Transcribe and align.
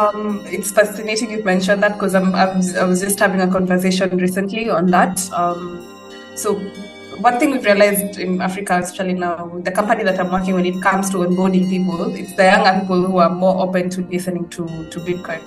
Um, 0.00 0.44
it's 0.46 0.70
fascinating 0.70 1.32
you 1.32 1.42
mentioned 1.42 1.82
that 1.82 1.94
because 1.94 2.14
I'm, 2.14 2.32
I'm, 2.32 2.62
i 2.76 2.84
was 2.84 3.00
just 3.00 3.18
having 3.18 3.40
a 3.40 3.50
conversation 3.50 4.16
recently 4.16 4.70
on 4.70 4.86
that. 4.92 5.28
Um, 5.32 5.84
so 6.36 6.54
one 7.18 7.40
thing 7.40 7.50
we've 7.50 7.64
realized 7.64 8.16
in 8.16 8.40
Africa, 8.40 8.78
especially 8.78 9.14
now, 9.14 9.48
the 9.64 9.72
company 9.72 10.04
that 10.04 10.20
I'm 10.20 10.30
working 10.30 10.54
when 10.54 10.66
it 10.66 10.80
comes 10.84 11.10
to 11.10 11.16
onboarding 11.16 11.68
people, 11.68 12.14
it's 12.14 12.32
the 12.34 12.44
younger 12.44 12.78
people 12.78 13.06
who 13.06 13.18
are 13.18 13.28
more 13.28 13.60
open 13.60 13.90
to 13.90 14.02
listening 14.02 14.48
to, 14.50 14.66
to 14.66 15.00
Bitcoin. 15.00 15.42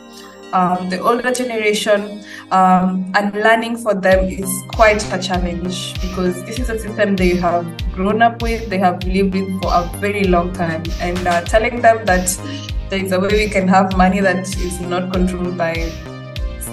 Um, 0.52 0.90
the 0.90 1.00
older 1.00 1.32
generation 1.32 2.22
um, 2.52 3.10
and 3.16 3.34
learning 3.34 3.78
for 3.78 3.94
them 3.94 4.26
is 4.26 4.52
quite 4.74 5.02
a 5.14 5.18
challenge 5.18 5.94
because 6.02 6.44
this 6.44 6.60
is 6.60 6.70
a 6.70 6.78
system 6.78 7.16
they 7.16 7.38
have 7.38 7.66
grown 7.94 8.22
up 8.22 8.42
with, 8.42 8.70
they 8.70 8.80
have 8.80 9.02
lived 9.06 9.34
with 9.34 9.62
for 9.62 9.72
a 9.74 9.90
very 10.00 10.26
long 10.26 10.52
time, 10.52 10.84
and 11.00 11.26
uh, 11.26 11.40
telling 11.46 11.80
them 11.80 12.04
that 12.04 12.28
there 12.92 13.06
is 13.06 13.14
a 13.14 13.20
way 13.20 13.30
we 13.30 13.50
can 13.50 13.70
have 13.70 13.96
money 13.96 14.20
that 14.20 14.46
is 14.58 14.82
not 14.82 15.14
controlled 15.14 15.58
by 15.58 15.72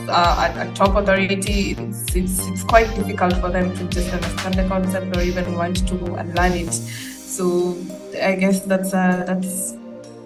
uh, 0.08 0.52
a, 0.52 0.68
a, 0.68 0.74
top 0.74 0.96
authority, 0.96 1.76
it's, 1.78 2.16
it's, 2.16 2.44
it's 2.48 2.64
quite 2.64 2.92
difficult 2.96 3.34
for 3.34 3.50
them 3.50 3.72
to 3.76 3.84
just 3.84 4.12
understand 4.12 4.54
the 4.54 4.66
concept 4.66 5.16
or 5.16 5.22
even 5.22 5.54
want 5.54 5.86
to 5.86 5.94
go 5.94 6.16
and 6.16 6.34
learn 6.34 6.52
it. 6.54 6.72
So 6.72 7.78
I 8.20 8.34
guess 8.34 8.62
that's 8.62 8.92
uh, 8.92 9.22
that's 9.28 9.76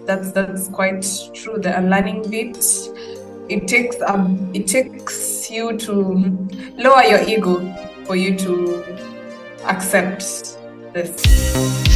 that's 0.07 0.31
that's 0.31 0.67
quite 0.69 1.05
true. 1.35 1.59
The 1.59 1.77
unlearning 1.77 2.27
bit, 2.31 2.57
it 3.49 3.67
takes 3.67 4.01
um, 4.01 4.49
it 4.55 4.65
takes 4.65 5.51
you 5.51 5.77
to 5.77 5.93
lower 6.75 7.03
your 7.03 7.21
ego 7.21 7.59
for 8.05 8.15
you 8.15 8.35
to 8.37 8.83
accept 9.65 10.57
this. 10.93 11.92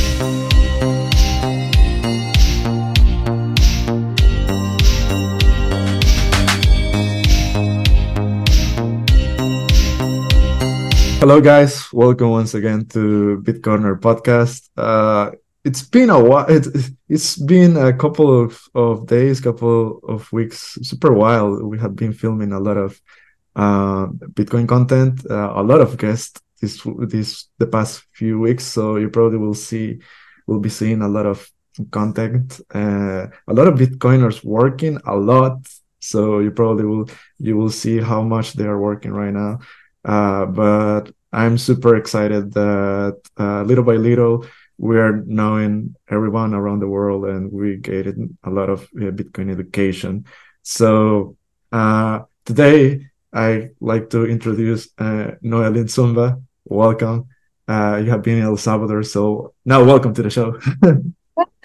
Hello, 11.28 11.42
guys. 11.42 11.92
Welcome 11.92 12.30
once 12.30 12.54
again 12.54 12.86
to 12.86 13.44
Bitcorner 13.44 14.00
podcast. 14.00 14.70
Uh, 14.78 15.32
it's 15.66 15.82
been 15.82 16.10
a 16.10 16.18
while. 16.18 16.46
It, 16.48 16.66
has 17.10 17.36
been 17.36 17.76
a 17.76 17.92
couple 17.92 18.44
of, 18.44 18.58
of 18.74 19.08
days, 19.08 19.42
couple 19.42 20.00
of 20.08 20.32
weeks, 20.32 20.80
super 20.84 21.12
wild. 21.12 21.64
We 21.64 21.80
have 21.80 21.98
been 21.98 22.14
filming 22.14 22.54
a 22.54 22.62
lot 22.62 22.78
of 22.78 23.02
uh, 23.58 24.08
Bitcoin 24.38 24.70
content, 24.70 25.30
uh, 25.30 25.52
a 25.54 25.64
lot 25.64 25.82
of 25.82 25.98
guests 25.98 26.40
this 26.62 26.82
this 27.10 27.50
the 27.58 27.68
past 27.68 28.06
few 28.14 28.40
weeks. 28.40 28.64
So 28.64 28.96
you 28.96 29.10
probably 29.10 29.38
will 29.38 29.54
see, 29.54 30.00
will 30.48 30.62
be 30.62 30.70
seeing 30.70 31.02
a 31.02 31.10
lot 31.10 31.26
of 31.26 31.46
content, 31.92 32.62
uh, 32.74 33.28
a 33.50 33.54
lot 33.54 33.68
of 33.68 33.78
Bitcoiners 33.78 34.46
working 34.46 34.98
a 35.06 35.18
lot. 35.18 35.58
So 36.00 36.40
you 36.40 36.52
probably 36.52 36.86
will 36.86 37.10
you 37.38 37.58
will 37.58 37.70
see 37.70 38.00
how 38.00 38.22
much 38.22 38.54
they 38.54 38.64
are 38.64 38.80
working 38.80 39.12
right 39.12 39.34
now. 39.34 39.60
Uh, 40.06 40.46
but 40.46 41.12
I'm 41.32 41.58
super 41.58 41.96
excited 41.96 42.54
that 42.54 43.20
uh, 43.38 43.64
little 43.64 43.84
by 43.84 43.96
little 43.96 44.46
we 44.78 45.00
are 45.00 45.24
knowing 45.26 45.96
everyone 46.10 46.54
around 46.54 46.80
the 46.80 46.88
world 46.88 47.26
and 47.26 47.52
we 47.52 47.78
getting 47.78 48.38
a 48.44 48.50
lot 48.50 48.70
of 48.70 48.84
uh, 48.84 49.10
Bitcoin 49.12 49.52
education. 49.52 50.26
So 50.62 51.36
uh, 51.72 52.22
today 52.46 53.08
I 53.34 53.70
like 53.82 54.10
to 54.12 54.26
introduce 54.26 54.90
uh, 54.98 55.32
Noelyne 55.44 55.90
Sumba. 55.90 56.42
Welcome. 56.66 57.28
Uh, 57.68 58.02
you 58.04 58.12
have 58.12 58.22
been 58.22 58.38
in 58.38 58.44
El 58.44 58.56
Salvador, 58.56 59.04
so 59.04 59.54
now 59.66 59.84
welcome 59.84 60.14
to 60.14 60.24
the 60.24 60.30
show. 60.30 60.58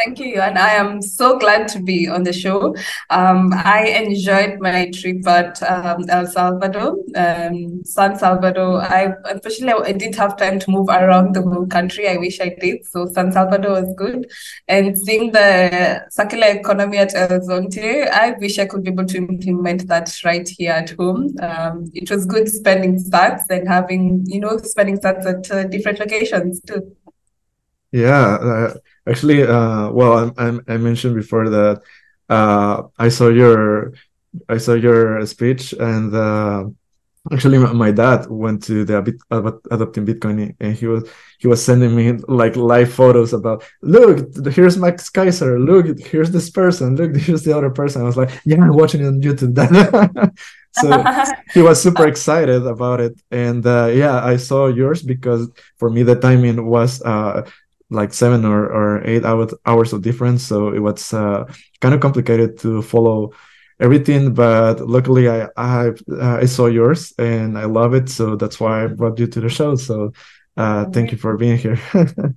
Thank 0.04 0.18
you, 0.18 0.40
and 0.40 0.58
I 0.58 0.70
am 0.70 1.00
so 1.00 1.38
glad 1.38 1.68
to 1.68 1.80
be 1.80 2.08
on 2.08 2.24
the 2.24 2.32
show. 2.32 2.74
Um, 3.10 3.52
I 3.54 3.86
enjoyed 3.86 4.58
my 4.58 4.90
trip 4.90 5.24
at 5.28 5.62
um, 5.62 6.06
El 6.08 6.26
Salvador, 6.26 6.96
um, 7.14 7.84
San 7.84 8.18
Salvador. 8.18 8.82
I 8.82 9.14
unfortunately 9.26 9.90
I 9.90 9.92
didn't 9.92 10.16
have 10.16 10.36
time 10.36 10.58
to 10.58 10.70
move 10.72 10.88
around 10.88 11.36
the 11.36 11.42
whole 11.42 11.66
country. 11.66 12.08
I 12.08 12.16
wish 12.16 12.40
I 12.40 12.56
did. 12.60 12.84
So 12.86 13.06
San 13.12 13.30
Salvador 13.30 13.80
was 13.80 13.94
good, 13.96 14.28
and 14.66 14.98
seeing 14.98 15.30
the 15.30 16.04
circular 16.10 16.48
economy 16.48 16.98
at 16.98 17.14
El 17.14 17.38
Zonte, 17.40 18.10
I 18.10 18.32
wish 18.40 18.58
I 18.58 18.66
could 18.66 18.82
be 18.82 18.90
able 18.90 19.06
to 19.06 19.18
implement 19.18 19.86
that 19.86 20.12
right 20.24 20.48
here 20.48 20.72
at 20.72 20.90
home. 20.90 21.36
Um, 21.40 21.92
it 21.94 22.10
was 22.10 22.26
good 22.26 22.48
spending 22.48 22.96
sats 22.98 23.48
and 23.50 23.68
having 23.68 24.24
you 24.26 24.40
know 24.40 24.56
spending 24.58 24.98
sats 24.98 25.26
at 25.26 25.48
uh, 25.52 25.62
different 25.68 26.00
locations 26.00 26.60
too. 26.62 26.96
Yeah. 27.92 28.34
Uh 28.34 28.74
Actually, 29.08 29.42
uh, 29.42 29.90
well, 29.90 30.32
I, 30.38 30.58
I, 30.68 30.76
mentioned 30.76 31.16
before 31.16 31.48
that 31.48 31.82
uh, 32.28 32.84
I 32.96 33.08
saw 33.08 33.28
your 33.28 33.94
I 34.48 34.58
saw 34.58 34.74
your 34.74 35.26
speech, 35.26 35.72
and 35.72 36.14
uh, 36.14 36.66
actually, 37.32 37.58
my 37.58 37.90
dad 37.90 38.26
went 38.30 38.62
to 38.64 38.84
the 38.84 38.98
adopting 39.72 40.06
Bitcoin, 40.06 40.54
and 40.60 40.76
he 40.76 40.86
was 40.86 41.10
he 41.40 41.48
was 41.48 41.64
sending 41.64 41.96
me 41.96 42.12
like 42.28 42.54
live 42.54 42.94
photos 42.94 43.32
about 43.32 43.64
look, 43.82 44.20
here's 44.54 44.78
Max 44.78 45.10
Keiser, 45.10 45.58
look, 45.58 45.98
here's 45.98 46.30
this 46.30 46.48
person, 46.48 46.94
look, 46.94 47.16
here's 47.16 47.42
the 47.42 47.56
other 47.56 47.70
person. 47.70 48.02
I 48.02 48.04
was 48.04 48.16
like, 48.16 48.30
yeah, 48.44 48.62
I'm 48.62 48.76
watching 48.76 49.00
it 49.00 49.08
on 49.08 49.20
YouTube. 49.20 49.58
so 50.74 51.04
he 51.52 51.60
was 51.60 51.82
super 51.82 52.06
excited 52.06 52.64
about 52.68 53.00
it, 53.00 53.20
and 53.32 53.66
uh, 53.66 53.90
yeah, 53.92 54.24
I 54.24 54.36
saw 54.36 54.68
yours 54.68 55.02
because 55.02 55.50
for 55.76 55.90
me 55.90 56.04
the 56.04 56.14
timing 56.14 56.64
was 56.64 57.02
uh, 57.02 57.50
like 57.92 58.12
seven 58.12 58.44
or, 58.44 58.66
or 58.66 59.06
eight 59.06 59.24
hours 59.24 59.54
hours 59.66 59.92
of 59.92 60.02
difference. 60.02 60.42
So 60.44 60.72
it 60.72 60.80
was 60.80 61.12
uh, 61.12 61.44
kind 61.80 61.94
of 61.94 62.00
complicated 62.00 62.58
to 62.60 62.82
follow 62.82 63.32
everything 63.80 64.32
but 64.32 64.80
luckily 64.80 65.28
i 65.28 65.48
i, 65.56 65.88
uh, 65.88 66.38
I 66.42 66.46
saw 66.46 66.66
yours 66.66 67.12
and 67.18 67.58
i 67.58 67.64
love 67.64 67.94
it. 67.94 68.08
So 68.08 68.36
that's 68.36 68.60
why 68.60 68.84
i 68.84 68.86
brought 68.86 69.18
you 69.18 69.26
to 69.26 69.40
the 69.40 69.48
show. 69.48 69.76
So 69.76 70.12
uh, 70.56 70.86
thank 70.86 71.12
you 71.12 71.18
for 71.18 71.36
being 71.36 71.58
here. 71.58 71.78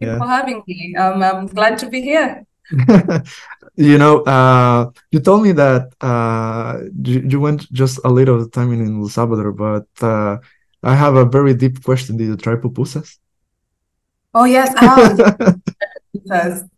Yeah. 0.00 0.16
for 0.16 0.28
having 0.28 0.62
me. 0.66 0.96
Um, 0.96 1.22
i'm 1.22 1.46
glad 1.46 1.76
to 1.78 1.86
be 1.88 2.00
here. 2.00 2.46
You 3.76 3.98
know 3.98 4.22
uh, 4.24 4.90
you 5.10 5.20
told 5.20 5.42
me 5.42 5.52
that 5.52 5.94
uh, 6.00 6.80
you, 7.02 7.20
you, 7.30 7.40
went 7.40 7.70
just 7.72 8.00
a 8.04 8.08
little 8.08 8.48
time 8.48 8.72
in 8.72 9.00
el 9.00 9.08
salvador 9.08 9.52
but 9.52 9.88
uh, 10.02 10.36
i 10.82 10.94
have 10.94 11.14
a 11.16 11.24
very 11.24 11.54
deep 11.54 11.82
question. 11.84 12.16
Did 12.16 12.26
you 12.26 12.36
try 12.36 12.56
pupusas 12.56 13.18
Oh 14.32 14.44
yes, 14.44 14.72
oh, 14.80 15.54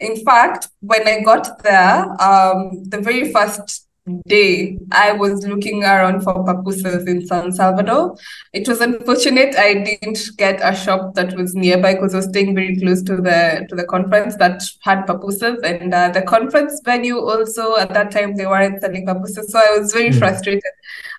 in 0.00 0.24
fact, 0.24 0.68
when 0.80 1.06
I 1.06 1.20
got 1.20 1.62
there, 1.62 2.10
um, 2.20 2.84
the 2.84 3.00
very 3.00 3.32
first 3.32 3.86
day 4.26 4.78
I 4.90 5.12
was 5.12 5.46
looking 5.46 5.84
around 5.84 6.22
for 6.22 6.34
pupusas 6.44 7.06
in 7.06 7.24
San 7.26 7.52
Salvador. 7.52 8.16
It 8.52 8.66
was 8.66 8.80
unfortunate 8.80 9.54
I 9.56 9.74
didn't 9.74 10.18
get 10.38 10.58
a 10.62 10.74
shop 10.74 11.14
that 11.14 11.36
was 11.36 11.54
nearby 11.54 11.94
because 11.94 12.14
I 12.14 12.18
was 12.18 12.26
staying 12.26 12.54
very 12.54 12.76
close 12.76 13.02
to 13.02 13.16
the 13.16 13.66
to 13.68 13.76
the 13.76 13.84
conference 13.84 14.36
that 14.36 14.62
had 14.80 15.06
pupusas, 15.06 15.62
and 15.62 15.94
uh, 15.94 16.08
the 16.08 16.22
conference 16.22 16.80
venue 16.84 17.18
also 17.18 17.76
at 17.76 17.92
that 17.94 18.10
time 18.10 18.36
they 18.36 18.46
weren't 18.46 18.80
selling 18.80 19.06
pupusas, 19.06 19.50
so 19.50 19.58
I 19.58 19.78
was 19.78 19.92
very 19.92 20.10
mm. 20.10 20.18
frustrated. 20.18 20.72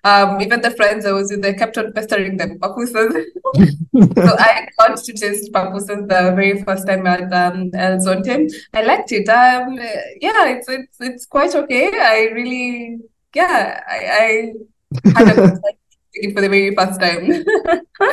Um, 0.05 0.41
even 0.41 0.59
the 0.59 0.71
friends 0.71 1.05
I 1.05 1.13
was 1.13 1.31
with, 1.31 1.41
they 1.41 1.53
kept 1.53 1.77
on 1.77 1.93
pestering 1.93 2.35
them 2.37 2.59
pupusas. 2.59 3.13
so 3.55 4.35
I 4.37 4.67
got 4.77 4.97
to 4.97 5.13
taste 5.13 5.53
pupusas 5.53 6.07
the 6.07 6.33
very 6.35 6.61
first 6.63 6.85
time 6.87 7.07
at 7.07 7.31
um, 7.31 7.71
El 7.73 7.97
Zonte. 7.99 8.51
I 8.73 8.83
liked 8.83 9.11
it. 9.13 9.29
Um, 9.29 9.77
yeah, 10.19 10.47
it's 10.49 10.67
it's 10.67 10.97
it's 10.99 11.25
quite 11.25 11.55
okay. 11.55 11.91
I 11.97 12.31
really, 12.33 12.99
yeah, 13.33 13.79
I, 13.87 14.53
I 15.05 15.19
had 15.19 15.29
a 15.29 15.35
good 15.35 15.51
time 16.23 16.33
for 16.33 16.41
the 16.41 16.49
very 16.49 16.75
first 16.75 16.99
time. 16.99 17.45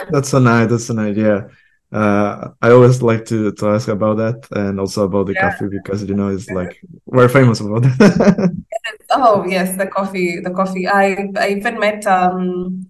that's 0.10 0.28
so 0.28 0.38
nice. 0.38 0.70
That's 0.70 0.86
so 0.86 0.94
nice. 0.94 1.16
Yeah. 1.16 1.48
Uh, 1.92 2.50
I 2.62 2.70
always 2.70 3.02
like 3.02 3.24
to, 3.26 3.50
to 3.52 3.68
ask 3.70 3.88
about 3.88 4.18
that 4.18 4.46
and 4.52 4.78
also 4.78 5.04
about 5.04 5.26
the 5.26 5.34
yeah. 5.34 5.50
coffee 5.50 5.68
because 5.68 6.04
you 6.04 6.14
know 6.14 6.28
it's 6.28 6.48
like 6.48 6.80
we're 7.06 7.28
famous 7.28 7.60
about 7.60 7.82
that. 7.82 8.56
Oh 9.12 9.44
yes, 9.44 9.76
the 9.76 9.86
coffee, 9.86 10.38
the 10.38 10.50
coffee. 10.50 10.86
I 10.86 11.28
I 11.36 11.48
even 11.50 11.80
met 11.80 12.06
um 12.06 12.86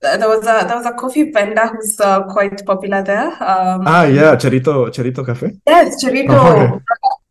there 0.00 0.28
was 0.28 0.40
a 0.42 0.64
there 0.66 0.76
was 0.76 0.86
a 0.86 0.92
coffee 0.92 1.30
vendor 1.30 1.66
who's 1.66 2.00
uh, 2.00 2.22
quite 2.24 2.64
popular 2.64 3.02
there. 3.02 3.28
Um, 3.42 3.82
ah, 3.86 4.04
yeah, 4.04 4.36
Cherito 4.36 4.88
Cherito 4.90 5.26
Cafe. 5.26 5.58
Yes, 5.66 6.02
Cherito. 6.02 6.30
Oh, 6.30 6.80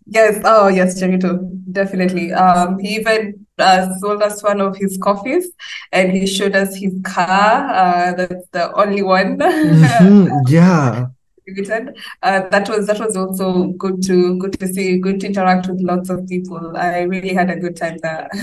yes, 0.05 0.41
oh 0.45 0.67
yes, 0.67 1.01
Cherito, 1.01 1.39
definitely. 1.71 2.33
Um, 2.33 2.77
he 2.77 2.95
even 2.97 3.46
uh, 3.57 3.93
sold 3.99 4.21
us 4.21 4.43
one 4.43 4.61
of 4.61 4.77
his 4.77 4.97
coffees, 4.97 5.49
and 5.91 6.11
he 6.11 6.27
showed 6.27 6.55
us 6.55 6.75
his 6.75 6.93
car. 7.03 7.69
Uh, 7.73 8.13
that's 8.13 8.47
the 8.51 8.71
only 8.73 9.01
one. 9.01 9.37
Mm-hmm. 9.37 10.27
yeah. 10.47 11.07
Uh, 12.23 12.41
that 12.49 12.67
was 12.67 12.87
that 12.87 12.99
was 12.99 13.15
also 13.15 13.67
good 13.77 14.03
to 14.03 14.37
good 14.37 14.59
to 14.59 14.67
see, 14.67 14.97
good 14.97 15.21
to 15.21 15.27
interact 15.27 15.67
with 15.67 15.79
lots 15.81 16.09
of 16.09 16.27
people. 16.27 16.75
I 16.75 17.03
really 17.03 17.33
had 17.33 17.49
a 17.49 17.55
good 17.55 17.77
time 17.77 17.97
there. 18.01 18.29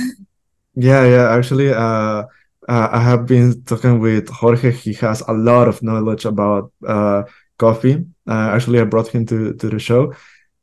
Yeah, 0.76 1.05
yeah. 1.06 1.32
Actually, 1.32 1.72
uh, 1.72 2.25
uh, 2.69 2.88
I 2.90 3.00
have 3.00 3.26
been 3.26 3.62
talking 3.62 4.00
with 4.00 4.28
Jorge. 4.28 4.72
He 4.72 4.93
has 4.94 5.20
a 5.28 5.32
lot 5.32 5.69
of 5.69 5.82
knowledge 5.84 6.25
about 6.25 6.72
uh, 6.84 7.22
coffee. 7.58 8.05
Uh, 8.26 8.50
actually, 8.55 8.81
I 8.81 8.84
brought 8.84 9.06
him 9.08 9.25
to, 9.26 9.55
to 9.55 9.69
the 9.69 9.78
show, 9.78 10.14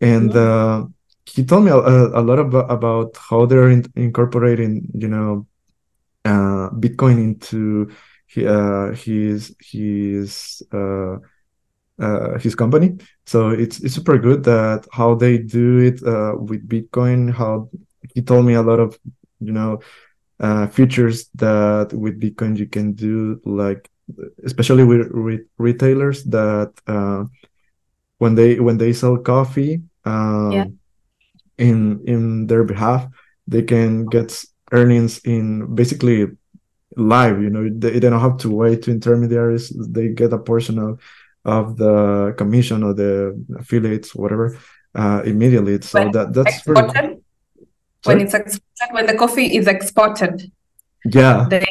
and 0.01 0.35
uh, 0.35 0.85
he 1.25 1.43
told 1.43 1.65
me 1.65 1.71
a, 1.71 1.75
a 1.75 2.21
lot 2.21 2.39
about, 2.39 2.71
about 2.71 3.17
how 3.17 3.45
they're 3.45 3.69
in, 3.69 3.85
incorporating, 3.95 4.87
you 4.93 5.07
know, 5.07 5.47
uh, 6.25 6.69
Bitcoin 6.71 7.17
into 7.19 7.89
uh, 8.37 8.91
his 8.91 9.55
his 9.59 10.61
uh, 10.73 11.17
uh, 11.99 12.37
his 12.39 12.55
company. 12.55 12.97
So 13.25 13.49
it's 13.49 13.79
it's 13.79 13.95
super 13.95 14.17
good 14.17 14.43
that 14.43 14.87
how 14.91 15.15
they 15.15 15.37
do 15.37 15.79
it 15.79 16.01
uh, 16.03 16.35
with 16.37 16.67
Bitcoin. 16.67 17.33
How 17.33 17.69
he 18.13 18.21
told 18.21 18.45
me 18.45 18.53
a 18.53 18.61
lot 18.61 18.79
of 18.79 18.97
you 19.39 19.51
know 19.51 19.79
uh, 20.39 20.67
features 20.67 21.29
that 21.35 21.93
with 21.93 22.19
Bitcoin 22.19 22.57
you 22.57 22.67
can 22.67 22.93
do, 22.93 23.41
like 23.45 23.89
especially 24.43 24.83
with, 24.83 25.11
with 25.11 25.41
retailers 25.57 26.23
that 26.25 26.71
uh, 26.87 27.23
when 28.17 28.35
they 28.35 28.59
when 28.59 28.77
they 28.77 28.93
sell 28.93 29.17
coffee 29.17 29.81
um, 30.05 30.51
yeah. 30.51 30.65
In 31.61 32.01
in 32.05 32.47
their 32.47 32.63
behalf, 32.63 33.07
they 33.47 33.61
can 33.61 34.05
get 34.05 34.43
earnings 34.71 35.19
in 35.23 35.75
basically 35.75 36.27
live. 36.97 37.41
You 37.41 37.49
know, 37.49 37.69
they, 37.69 37.99
they 37.99 38.09
don't 38.09 38.19
have 38.19 38.37
to 38.37 38.49
wait 38.49 38.83
to 38.83 38.91
intermediaries. 38.91 39.69
They 39.69 40.09
get 40.09 40.33
a 40.33 40.39
portion 40.39 40.79
of 40.79 40.99
of 41.45 41.77
the 41.77 42.33
commission 42.37 42.83
or 42.83 42.93
the 42.93 43.37
affiliates, 43.57 44.13
whatever, 44.13 44.57
uh, 44.95 45.21
immediately. 45.25 45.81
So 45.81 45.99
when 45.99 46.11
that 46.11 46.33
that's 46.33 46.57
exported, 46.57 47.21
when 48.03 48.21
it's 48.21 48.33
exported, 48.33 48.89
when 48.91 49.05
the 49.05 49.15
coffee 49.15 49.55
is 49.55 49.67
exported. 49.67 50.51
Yeah. 51.05 51.47
They, 51.49 51.65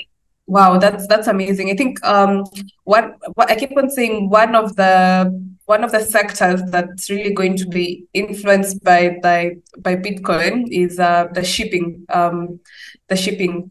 wow, 0.46 0.78
that's 0.78 1.06
that's 1.06 1.28
amazing. 1.28 1.70
I 1.70 1.76
think 1.76 2.02
um 2.04 2.44
what 2.84 3.14
what 3.34 3.50
I 3.50 3.54
keep 3.54 3.76
on 3.76 3.90
saying 3.90 4.30
one 4.30 4.54
of 4.54 4.74
the 4.76 5.30
one 5.70 5.84
of 5.84 5.92
the 5.92 6.00
sectors 6.00 6.60
that's 6.72 7.08
really 7.08 7.32
going 7.32 7.56
to 7.56 7.66
be 7.78 8.04
influenced 8.12 8.82
by 8.82 9.02
by 9.22 9.38
by 9.86 9.94
Bitcoin 10.06 10.66
is 10.84 10.98
uh, 10.98 11.28
the 11.32 11.44
shipping. 11.44 11.86
Um, 12.08 12.58
the 13.08 13.16
shipping. 13.16 13.70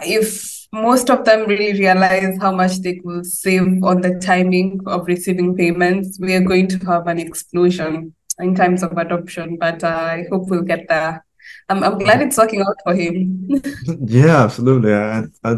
If 0.00 0.26
most 0.72 1.10
of 1.10 1.26
them 1.26 1.46
really 1.46 1.72
realize 1.78 2.38
how 2.40 2.52
much 2.60 2.78
they 2.80 2.98
will 3.04 3.24
save 3.24 3.84
on 3.90 4.00
the 4.00 4.14
timing 4.30 4.80
of 4.86 5.06
receiving 5.06 5.54
payments, 5.54 6.18
we 6.18 6.32
are 6.34 6.48
going 6.52 6.68
to 6.68 6.78
have 6.90 7.06
an 7.06 7.18
explosion 7.18 8.14
in 8.38 8.54
terms 8.54 8.82
of 8.82 8.96
adoption. 8.96 9.58
But 9.60 9.84
uh, 9.84 10.02
I 10.16 10.24
hope 10.30 10.48
we'll 10.48 10.70
get 10.72 10.88
there. 10.88 11.22
I'm, 11.68 11.84
I'm 11.84 11.98
glad 11.98 12.22
it's 12.22 12.38
working 12.38 12.62
out 12.62 12.78
for 12.84 12.94
him. 12.94 13.16
yeah, 14.06 14.44
absolutely. 14.44 14.94
I, 14.94 15.24
I, 15.44 15.56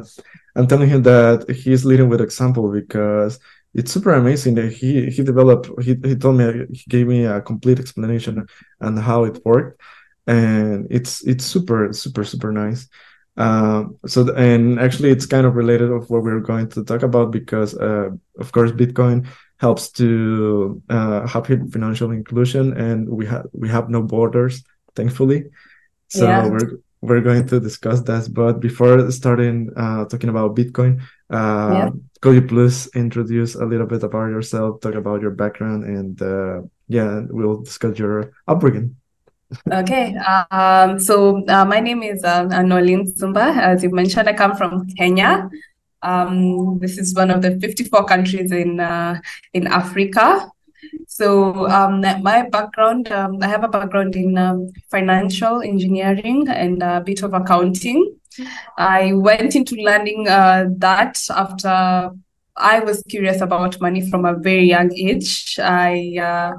I'm 0.56 0.66
telling 0.66 0.88
him 0.88 1.02
that 1.02 1.48
he's 1.48 1.84
leading 1.84 2.08
with 2.08 2.20
example 2.20 2.72
because 2.72 3.38
it's 3.74 3.92
super 3.92 4.14
amazing 4.14 4.54
that 4.54 4.72
he 4.72 5.10
he 5.10 5.22
developed 5.22 5.68
he, 5.82 5.96
he 6.04 6.16
told 6.16 6.36
me 6.36 6.66
he 6.72 6.84
gave 6.88 7.06
me 7.06 7.24
a 7.24 7.40
complete 7.40 7.78
explanation 7.78 8.46
on 8.80 8.96
how 8.96 9.24
it 9.24 9.40
worked 9.44 9.80
and 10.26 10.86
it's 10.90 11.24
it's 11.26 11.44
super 11.44 11.92
super 11.92 12.24
super 12.24 12.52
nice 12.52 12.88
um, 13.36 13.98
so, 14.06 14.32
and 14.34 14.78
actually, 14.78 15.10
it's 15.10 15.26
kind 15.26 15.46
of 15.46 15.56
related 15.56 15.90
of 15.90 16.08
what 16.08 16.22
we're 16.22 16.40
going 16.40 16.68
to 16.70 16.84
talk 16.84 17.02
about 17.02 17.32
because, 17.32 17.76
uh, 17.76 18.10
of 18.38 18.52
course, 18.52 18.70
Bitcoin 18.70 19.26
helps 19.58 19.90
to 19.92 20.80
uh, 20.88 21.26
have 21.26 21.46
financial 21.46 22.12
inclusion, 22.12 22.76
and 22.76 23.08
we 23.08 23.26
have 23.26 23.46
we 23.52 23.68
have 23.68 23.90
no 23.90 24.02
borders, 24.02 24.62
thankfully. 24.94 25.46
So 26.08 26.26
yeah. 26.26 26.46
we're 26.46 26.78
we're 27.04 27.20
going 27.20 27.46
to 27.48 27.60
discuss 27.60 28.00
that. 28.02 28.32
But 28.32 28.60
before 28.60 29.10
starting 29.10 29.70
uh, 29.76 30.06
talking 30.06 30.30
about 30.30 30.56
Bitcoin, 30.56 31.02
uh, 31.30 31.70
yeah. 31.72 31.90
could 32.20 32.34
you 32.34 32.42
please 32.42 32.88
introduce 32.94 33.54
a 33.54 33.64
little 33.64 33.86
bit 33.86 34.02
about 34.02 34.30
yourself, 34.30 34.80
talk 34.80 34.94
about 34.94 35.20
your 35.20 35.30
background, 35.30 35.84
and 35.84 36.20
uh, 36.22 36.62
yeah, 36.88 37.22
we'll 37.28 37.62
discuss 37.62 37.98
your 37.98 38.32
upbringing. 38.48 38.96
Okay, 39.70 40.16
um, 40.50 40.98
so 40.98 41.44
uh, 41.46 41.64
my 41.64 41.78
name 41.78 42.02
is 42.02 42.24
uh, 42.24 42.48
Noelyne 42.48 43.06
Sumba. 43.14 43.54
As 43.54 43.82
you 43.82 43.90
mentioned, 43.90 44.28
I 44.28 44.32
come 44.32 44.56
from 44.56 44.88
Kenya. 44.96 45.50
Um, 46.02 46.78
this 46.80 46.98
is 46.98 47.14
one 47.14 47.30
of 47.30 47.42
the 47.42 47.60
54 47.60 48.04
countries 48.04 48.50
in 48.50 48.80
uh, 48.80 49.20
in 49.52 49.66
Africa. 49.66 50.50
So 51.14 51.68
um, 51.68 52.00
my 52.00 52.48
background, 52.48 53.12
um, 53.12 53.38
I 53.40 53.46
have 53.46 53.62
a 53.62 53.68
background 53.68 54.16
in 54.16 54.36
um, 54.36 54.72
financial 54.90 55.62
engineering 55.62 56.48
and 56.48 56.82
a 56.82 57.00
bit 57.02 57.22
of 57.22 57.32
accounting. 57.34 58.16
I 58.76 59.12
went 59.12 59.54
into 59.54 59.76
learning 59.76 60.26
uh, 60.26 60.70
that 60.78 61.24
after 61.30 62.10
I 62.56 62.80
was 62.80 63.04
curious 63.08 63.40
about 63.40 63.80
money 63.80 64.10
from 64.10 64.24
a 64.24 64.34
very 64.34 64.64
young 64.64 64.92
age. 64.92 65.56
I 65.60 66.18
uh, 66.20 66.58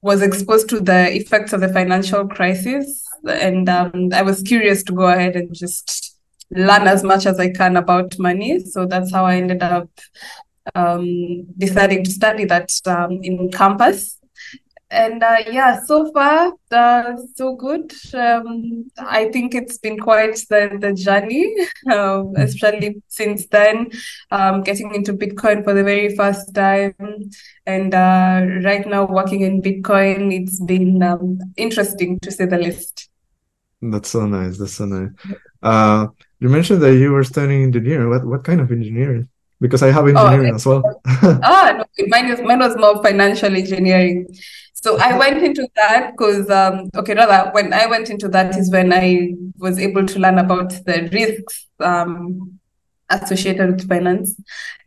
was 0.00 0.22
exposed 0.22 0.68
to 0.70 0.80
the 0.80 1.14
effects 1.14 1.52
of 1.52 1.60
the 1.60 1.72
financial 1.72 2.26
crisis, 2.26 3.04
and 3.28 3.68
um, 3.68 4.08
I 4.12 4.22
was 4.22 4.42
curious 4.42 4.82
to 4.82 4.92
go 4.92 5.06
ahead 5.06 5.36
and 5.36 5.54
just 5.54 6.16
learn 6.50 6.88
as 6.88 7.04
much 7.04 7.26
as 7.26 7.38
I 7.38 7.50
can 7.50 7.76
about 7.76 8.18
money. 8.18 8.58
So 8.64 8.86
that's 8.86 9.12
how 9.12 9.24
I 9.24 9.36
ended 9.36 9.62
up 9.62 9.88
um, 10.74 11.44
deciding 11.58 12.04
to 12.04 12.10
study 12.10 12.44
that 12.44 12.70
um, 12.86 13.20
in 13.22 13.50
campus 13.50 14.18
and 14.92 15.22
uh, 15.22 15.38
yeah, 15.50 15.80
so 15.84 16.12
far 16.12 16.52
uh, 16.70 17.16
so 17.34 17.56
good. 17.56 17.92
Um, 18.12 18.90
I 18.98 19.30
think 19.30 19.54
it's 19.54 19.78
been 19.78 19.98
quite 19.98 20.36
the 20.50 20.76
the 20.78 20.92
journey, 20.92 21.56
um, 21.90 22.34
especially 22.36 23.02
since 23.08 23.46
then. 23.46 23.90
Um, 24.30 24.62
getting 24.62 24.94
into 24.94 25.14
Bitcoin 25.14 25.64
for 25.64 25.72
the 25.72 25.82
very 25.82 26.14
first 26.14 26.54
time, 26.54 26.94
and 27.66 27.94
uh, 27.94 28.44
right 28.62 28.86
now 28.86 29.06
working 29.06 29.40
in 29.40 29.62
Bitcoin, 29.62 30.30
it's 30.30 30.60
been 30.60 31.02
um, 31.02 31.38
interesting 31.56 32.20
to 32.20 32.30
say 32.30 32.44
the 32.44 32.58
least. 32.58 33.08
That's 33.80 34.10
so 34.10 34.26
nice. 34.26 34.58
That's 34.58 34.74
so 34.74 34.84
nice. 34.84 35.10
Uh, 35.62 36.08
you 36.38 36.50
mentioned 36.50 36.82
that 36.82 36.96
you 36.96 37.12
were 37.12 37.24
studying 37.24 37.62
engineering. 37.62 38.10
What 38.10 38.26
what 38.26 38.44
kind 38.44 38.60
of 38.60 38.70
engineering? 38.70 39.28
Because 39.62 39.82
I 39.82 39.92
have 39.92 40.06
engineering 40.08 40.52
oh, 40.52 40.56
as 40.56 40.66
well. 40.66 40.82
ah, 41.06 41.74
no, 41.78 42.06
mine 42.08 42.28
was 42.28 42.40
mine 42.42 42.58
was 42.58 42.76
more 42.76 43.02
financial 43.02 43.54
engineering. 43.54 44.26
So 44.74 44.98
I 44.98 45.16
went 45.16 45.44
into 45.44 45.68
that 45.76 46.10
because, 46.10 46.50
um, 46.50 46.90
okay, 46.96 47.14
rather, 47.14 47.50
when 47.52 47.72
I 47.72 47.86
went 47.86 48.10
into 48.10 48.28
that 48.30 48.56
is 48.56 48.68
when 48.72 48.92
I 48.92 49.34
was 49.56 49.78
able 49.78 50.04
to 50.06 50.18
learn 50.18 50.38
about 50.38 50.70
the 50.86 51.08
risks 51.12 51.68
um, 51.78 52.58
associated 53.08 53.76
with 53.76 53.88
finance. 53.88 54.34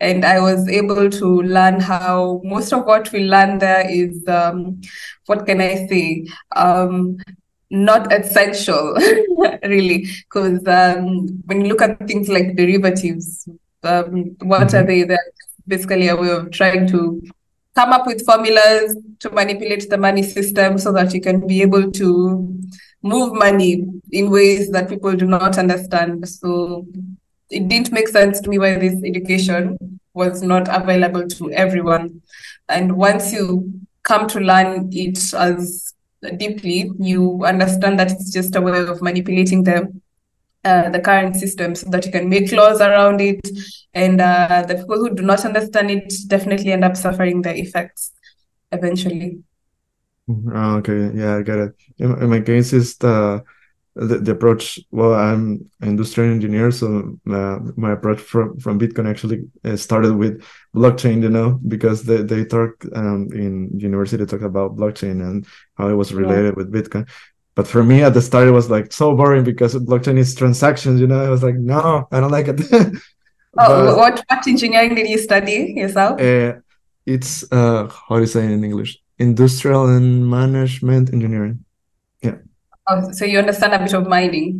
And 0.01 0.25
I 0.25 0.41
was 0.41 0.67
able 0.67 1.09
to 1.09 1.41
learn 1.43 1.79
how 1.79 2.41
most 2.43 2.73
of 2.73 2.85
what 2.85 3.11
we 3.13 3.23
learn 3.23 3.59
there 3.59 3.89
is, 3.89 4.27
um, 4.27 4.81
what 5.27 5.45
can 5.45 5.61
I 5.61 5.87
say? 5.87 6.27
Um, 6.55 7.17
not 7.69 8.11
essential, 8.11 8.95
really, 9.63 10.07
because 10.29 10.65
um, 10.67 11.41
when 11.45 11.61
you 11.61 11.67
look 11.67 11.81
at 11.81 12.05
things 12.07 12.27
like 12.27 12.55
derivatives, 12.55 13.47
um, 13.85 14.35
what 14.39 14.67
mm-hmm. 14.67 14.77
are 14.77 14.83
they? 14.83 15.03
They're 15.03 15.31
basically 15.67 16.07
a 16.07 16.15
way 16.15 16.29
of 16.29 16.51
trying 16.51 16.87
to 16.87 17.21
come 17.75 17.91
up 17.91 18.07
with 18.07 18.25
formulas 18.25 18.97
to 19.19 19.29
manipulate 19.31 19.89
the 19.89 19.97
money 19.97 20.23
system 20.23 20.77
so 20.77 20.91
that 20.93 21.13
you 21.13 21.21
can 21.21 21.45
be 21.45 21.61
able 21.61 21.91
to 21.91 22.57
move 23.01 23.33
money 23.33 23.85
in 24.11 24.29
ways 24.29 24.71
that 24.71 24.89
people 24.89 25.13
do 25.15 25.25
not 25.25 25.57
understand. 25.57 26.27
So 26.27 26.87
it 27.49 27.67
didn't 27.67 27.91
make 27.91 28.07
sense 28.07 28.39
to 28.41 28.49
me 28.49 28.59
why 28.59 28.77
this 28.77 29.03
education 29.03 29.99
was 30.13 30.41
not 30.41 30.67
available 30.69 31.27
to 31.27 31.51
everyone. 31.51 32.21
And 32.69 32.95
once 32.95 33.33
you 33.33 33.71
come 34.03 34.27
to 34.27 34.39
learn 34.39 34.89
it 34.93 35.33
as 35.33 35.93
deeply, 36.37 36.91
you 36.97 37.43
understand 37.45 37.99
that 37.99 38.11
it's 38.11 38.31
just 38.31 38.55
a 38.55 38.61
way 38.61 38.79
of 38.79 39.01
manipulating 39.01 39.63
the 39.63 39.91
uh, 40.65 40.89
the 40.89 40.99
current 40.99 41.35
system 41.35 41.75
so 41.75 41.89
that 41.91 42.05
you 42.05 42.11
can 42.11 42.27
make 42.27 42.51
laws 42.51 42.81
around 42.81 43.21
it. 43.21 43.39
And 43.93 44.19
uh, 44.19 44.65
the 44.67 44.75
people 44.75 44.97
who 44.97 45.15
do 45.15 45.23
not 45.23 45.45
understand 45.45 45.91
it 45.91 46.13
definitely 46.27 46.71
end 46.71 46.83
up 46.83 46.97
suffering 46.97 47.41
the 47.43 47.55
effects 47.55 48.11
eventually. 48.71 49.43
Oh, 50.27 50.77
okay, 50.77 51.11
yeah, 51.13 51.37
I 51.37 51.43
get 51.43 51.59
it. 51.59 51.73
In, 51.99 52.11
in 52.23 52.29
my 52.29 52.41
case, 52.41 52.73
is 52.73 52.97
the, 52.97 53.43
the, 53.93 54.17
the 54.17 54.31
approach. 54.31 54.79
Well, 54.89 55.13
I'm 55.13 55.69
an 55.81 55.89
industrial 55.89 56.31
engineer, 56.31 56.71
so 56.71 57.19
uh, 57.29 57.59
my 57.77 57.91
approach 57.91 58.19
from 58.21 58.59
from 58.59 58.79
Bitcoin 58.79 59.07
actually 59.07 59.43
uh, 59.63 59.77
started 59.77 60.15
with 60.15 60.43
blockchain. 60.75 61.21
You 61.21 61.29
know, 61.29 61.59
because 61.67 62.03
they 62.03 62.23
they 62.23 62.43
talk 62.43 62.83
um, 62.95 63.29
in 63.33 63.69
university 63.77 64.25
talk 64.25 64.41
about 64.41 64.75
blockchain 64.75 65.21
and 65.21 65.45
how 65.75 65.89
it 65.89 65.93
was 65.93 66.11
related 66.11 66.45
yeah. 66.45 66.57
with 66.57 66.73
Bitcoin. 66.73 67.07
But 67.55 67.67
for 67.67 67.83
me 67.83 68.03
at 68.03 68.13
the 68.13 68.21
start, 68.21 68.47
it 68.47 68.51
was 68.51 68.69
like 68.69 68.91
so 68.91 69.15
boring 69.15 69.45
because 69.45 69.75
blockchain 69.75 70.17
is 70.17 70.35
transactions. 70.35 70.99
You 70.99 71.07
know, 71.07 71.23
I 71.23 71.29
was 71.29 71.41
like, 71.41 71.55
no, 71.55 72.07
I 72.11 72.19
don't 72.19 72.31
like 72.31 72.47
it. 72.49 72.59
oh, 73.57 73.95
what 73.95 74.21
what 74.27 74.47
engineering 74.47 74.95
did 74.95 75.07
you 75.07 75.17
study 75.17 75.73
yourself? 75.77 76.19
Uh, 76.19 76.59
it's 77.05 77.49
uh, 77.51 77.87
how 77.87 78.15
do 78.15 78.21
you 78.21 78.27
say 78.27 78.43
in 78.45 78.63
English? 78.63 78.99
Industrial 79.19 79.87
and 79.87 80.29
management 80.29 81.13
engineering. 81.13 81.63
Yeah. 82.21 82.37
Oh, 82.89 83.11
so 83.11 83.23
you 83.23 83.39
understand 83.39 83.73
a 83.73 83.79
bit 83.79 83.93
of 83.93 84.05
mining? 84.05 84.59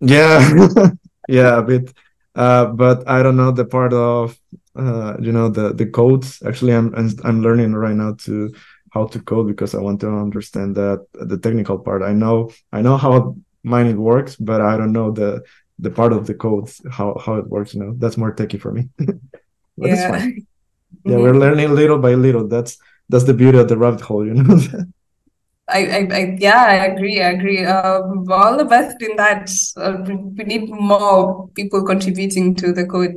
Yeah, 0.00 0.48
yeah, 1.28 1.58
a 1.58 1.62
bit. 1.62 1.92
Uh, 2.34 2.66
but 2.66 3.06
I 3.08 3.22
don't 3.22 3.36
know 3.36 3.50
the 3.50 3.64
part 3.64 3.92
of 3.92 4.38
uh, 4.76 5.16
you 5.20 5.32
know 5.32 5.48
the 5.48 5.74
the 5.74 5.86
codes. 5.86 6.40
Actually, 6.46 6.74
I'm 6.74 6.94
I'm 7.24 7.42
learning 7.42 7.74
right 7.74 7.96
now 7.96 8.14
to 8.24 8.54
how 8.92 9.06
to 9.06 9.18
code 9.20 9.46
because 9.48 9.74
I 9.74 9.80
want 9.80 10.00
to 10.00 10.08
understand 10.08 10.76
that 10.76 11.06
the 11.14 11.38
technical 11.38 11.78
part. 11.78 12.02
I 12.02 12.12
know 12.12 12.50
I 12.72 12.82
know 12.82 12.96
how 12.96 13.36
mining 13.62 14.00
works, 14.00 14.36
but 14.36 14.60
I 14.60 14.76
don't 14.76 14.92
know 14.92 15.10
the 15.10 15.42
the 15.78 15.90
part 15.90 16.12
of 16.12 16.26
the 16.26 16.34
code 16.34 16.70
how 16.90 17.16
how 17.24 17.34
it 17.36 17.48
works. 17.48 17.74
You 17.74 17.80
know, 17.80 17.94
that's 17.96 18.16
more 18.16 18.32
techy 18.32 18.58
for 18.58 18.72
me. 18.72 18.88
but 18.98 19.16
yeah. 19.76 19.94
it's 19.94 20.06
fine. 20.06 20.46
Yeah, 21.04 21.16
we're 21.16 21.34
learning 21.34 21.74
little 21.74 21.98
by 21.98 22.14
little. 22.14 22.46
That's 22.46 22.76
that's 23.08 23.24
the 23.24 23.32
beauty 23.34 23.58
of 23.58 23.66
the 23.66 23.78
rabbit 23.78 24.02
hole, 24.02 24.26
you 24.26 24.34
know. 24.34 24.60
I, 25.68 25.80
I, 25.86 26.08
I, 26.12 26.36
yeah, 26.38 26.64
I 26.68 26.74
agree. 26.92 27.20
I 27.20 27.30
agree. 27.30 27.64
Um, 27.64 28.30
all 28.30 28.58
the 28.58 28.66
best 28.66 29.00
in 29.00 29.16
that. 29.16 29.50
Uh, 29.74 29.96
we, 30.06 30.14
we 30.16 30.44
need 30.44 30.68
more 30.68 31.48
people 31.54 31.82
contributing 31.84 32.54
to 32.56 32.72
the 32.72 32.84
code. 32.84 33.16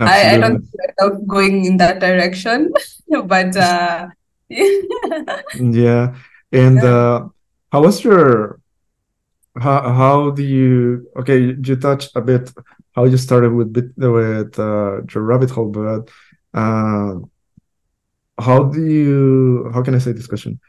I, 0.00 0.34
I 0.34 0.38
don't 0.38 0.64
see 0.64 0.78
myself 0.86 1.26
going 1.26 1.66
in 1.66 1.76
that 1.76 2.00
direction, 2.00 2.72
but 3.08 3.54
uh, 3.54 4.08
yeah. 5.60 6.14
And 6.52 6.82
uh, 6.82 7.28
how 7.72 7.82
was 7.82 8.02
your 8.04 8.60
how 9.58 9.80
how 9.92 10.30
do 10.30 10.42
you 10.42 11.08
okay? 11.16 11.38
You 11.38 11.76
touched 11.76 12.14
a 12.16 12.20
bit 12.20 12.52
how 12.94 13.04
you 13.04 13.16
started 13.16 13.52
with 13.52 13.72
bit 13.72 13.90
with 13.96 14.58
uh, 14.58 15.02
your 15.12 15.24
rabbit 15.24 15.50
hole, 15.50 15.70
but 15.70 16.10
uh, 16.54 17.14
how 18.38 18.64
do 18.64 18.84
you 18.86 19.70
how 19.74 19.82
can 19.82 19.94
I 19.94 19.98
say 19.98 20.12
this 20.12 20.26
question? 20.26 20.60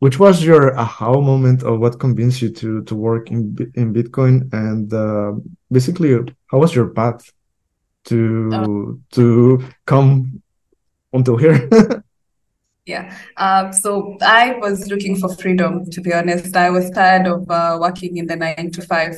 Which 0.00 0.18
was 0.18 0.44
your 0.44 0.76
aha 0.78 1.12
moment 1.20 1.62
of 1.62 1.80
what 1.80 1.98
convinced 1.98 2.42
you 2.42 2.50
to 2.50 2.82
to 2.84 2.94
work 2.94 3.30
in 3.30 3.56
in 3.74 3.94
Bitcoin 3.94 4.52
and 4.52 4.92
uh, 4.92 5.32
basically 5.70 6.12
how 6.50 6.58
was 6.58 6.74
your 6.74 6.88
path 6.88 7.32
to 8.04 8.50
Oh. 8.52 9.00
to 9.12 9.64
come 9.86 10.42
until 11.12 11.36
here? 11.36 11.68
Yeah. 12.86 13.16
Um, 13.38 13.72
so 13.72 14.18
I 14.20 14.58
was 14.58 14.88
looking 14.88 15.16
for 15.16 15.34
freedom, 15.36 15.90
to 15.90 16.00
be 16.02 16.12
honest. 16.12 16.54
I 16.54 16.68
was 16.68 16.90
tired 16.90 17.26
of 17.26 17.50
uh, 17.50 17.78
working 17.80 18.18
in 18.18 18.26
the 18.26 18.36
nine 18.36 18.70
to 18.72 18.82
five. 18.82 19.16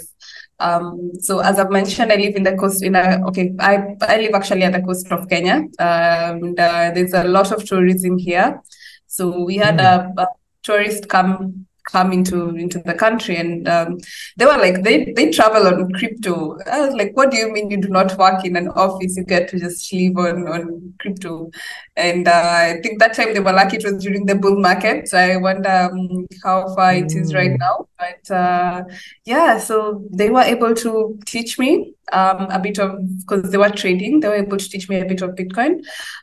Um, 0.60 1.10
so 1.20 1.40
as 1.40 1.58
I've 1.58 1.70
mentioned, 1.70 2.12
I 2.12 2.16
live 2.16 2.36
in 2.36 2.44
the 2.44 2.56
coast 2.56 2.82
in 2.82 2.94
a, 2.94 3.20
okay, 3.26 3.52
I, 3.58 3.96
I 4.02 4.18
live 4.18 4.34
actually 4.34 4.62
at 4.62 4.72
the 4.72 4.82
coast 4.82 5.10
of 5.10 5.28
Kenya. 5.28 5.64
and 5.80 6.58
uh, 6.58 6.92
there's 6.94 7.12
a 7.12 7.24
lot 7.24 7.50
of 7.50 7.64
tourism 7.64 8.18
here. 8.18 8.62
So 9.08 9.42
we 9.44 9.56
had 9.56 9.80
a, 9.80 10.12
a 10.16 10.26
tourist 10.62 11.08
come 11.08 11.66
come 11.86 12.12
into 12.12 12.50
into 12.56 12.78
the 12.80 12.94
country 12.94 13.36
and 13.36 13.66
um, 13.68 13.98
they 14.36 14.44
were 14.44 14.58
like 14.58 14.82
they 14.82 15.12
they 15.16 15.30
travel 15.30 15.66
on 15.66 15.90
crypto. 15.92 16.58
I 16.70 16.80
was 16.86 16.94
like 16.94 17.12
what 17.16 17.30
do 17.30 17.36
you 17.38 17.52
mean 17.52 17.70
you 17.70 17.80
do 17.80 17.88
not 17.88 18.16
work 18.18 18.44
in 18.44 18.56
an 18.56 18.68
office? 18.68 19.16
You 19.16 19.24
get 19.24 19.48
to 19.50 19.58
just 19.58 19.92
live 19.92 20.16
on 20.18 20.48
on 20.48 20.94
crypto. 21.00 21.50
And 21.96 22.28
uh, 22.28 22.32
i 22.34 22.80
think 22.82 22.98
that 23.00 23.14
time 23.14 23.32
they 23.34 23.40
were 23.40 23.52
lucky 23.52 23.76
it 23.78 23.84
was 23.84 24.02
during 24.02 24.26
the 24.26 24.34
bull 24.34 24.60
market. 24.60 25.08
So 25.08 25.18
i 25.18 25.36
wonder 25.36 25.70
um, 25.92 26.26
how 26.44 26.74
far 26.74 26.94
it 26.94 27.14
is 27.14 27.34
right 27.34 27.52
Mm. 27.52 27.58
now. 27.60 27.88
But 27.98 28.34
uh, 28.34 28.84
yeah 29.24 29.58
so 29.58 30.04
they 30.12 30.30
were 30.30 30.42
able 30.42 30.74
to 30.74 31.18
teach 31.26 31.58
me 31.58 31.94
um, 32.12 32.46
a 32.50 32.58
bit 32.58 32.78
of 32.78 32.98
because 33.18 33.50
they 33.50 33.58
were 33.58 33.70
trading 33.70 34.20
they 34.20 34.28
were 34.28 34.34
able 34.34 34.56
to 34.56 34.68
teach 34.68 34.88
me 34.88 35.00
a 35.00 35.04
bit 35.04 35.22
of 35.22 35.30
bitcoin 35.30 35.80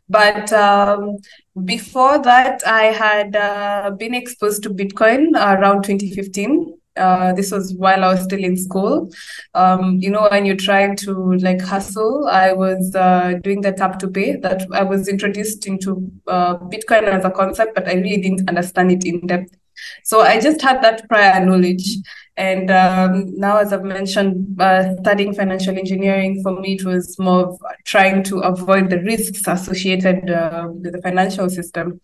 but 0.10 0.52
um, 0.54 1.18
before 1.66 2.20
that, 2.20 2.62
I 2.66 2.86
had 2.86 3.36
uh, 3.36 3.92
been 3.92 4.14
exposed 4.14 4.64
to 4.64 4.70
Bitcoin 4.70 5.34
around 5.36 5.84
2015. 5.84 6.78
Uh, 6.96 7.34
this 7.34 7.52
was 7.52 7.74
while 7.74 8.04
I 8.04 8.14
was 8.14 8.24
still 8.24 8.44
in 8.44 8.56
school. 8.56 9.12
Um, 9.56 9.98
you 10.00 10.12
know, 10.12 10.28
when 10.30 10.46
you're 10.46 10.56
trying 10.56 10.96
to 10.98 11.34
like 11.36 11.62
hustle, 11.62 12.28
I 12.28 12.54
was 12.54 12.94
uh, 12.96 13.40
doing 13.44 13.62
the 13.62 13.72
tap 13.72 13.98
to 14.00 14.08
pay. 14.08 14.36
That 14.36 14.68
I 14.72 14.84
was 14.84 15.08
introduced 15.08 15.66
into 15.66 16.12
uh, 16.28 16.58
Bitcoin 16.58 17.04
as 17.04 17.26
a 17.26 17.32
concept, 17.32 17.74
but 17.76 17.88
I 17.88 17.94
really 17.94 18.22
didn't 18.22 18.48
understand 18.48 18.92
it 18.92 19.06
in 19.06 19.26
depth. 19.26 19.56
So 20.04 20.22
I 20.22 20.40
just 20.40 20.62
had 20.62 20.82
that 20.84 21.08
prior 21.10 21.44
knowledge. 21.46 21.98
And 22.36 22.72
um, 22.72 23.38
now, 23.38 23.58
as 23.58 23.72
I've 23.72 23.84
mentioned, 23.84 24.60
uh, 24.60 24.96
studying 25.02 25.34
financial 25.36 25.78
engineering 25.78 26.42
for 26.42 26.60
me, 26.60 26.74
it 26.76 26.84
was 26.86 27.18
more 27.20 27.48
of 27.50 27.60
trying 27.86 28.24
to 28.24 28.40
avoid 28.40 28.90
the 28.90 29.00
risks 29.02 29.48
associated 29.48 30.30
uh, 30.32 30.68
with 30.72 30.94
the 30.94 31.02
financial 31.02 31.50
system. 31.50 32.00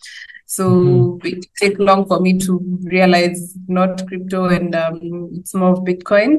So 0.45 1.19
Mhm. 1.21 1.25
it 1.25 1.45
take 1.59 1.79
long 1.79 2.05
for 2.07 2.19
me 2.19 2.37
to 2.39 2.59
realize 2.83 3.55
not 3.67 4.05
crypto 4.07 4.45
and 4.45 4.73
um, 4.75 5.29
it's 5.33 5.53
more 5.53 5.71
of 5.73 5.79
Bitcoin. 5.79 6.37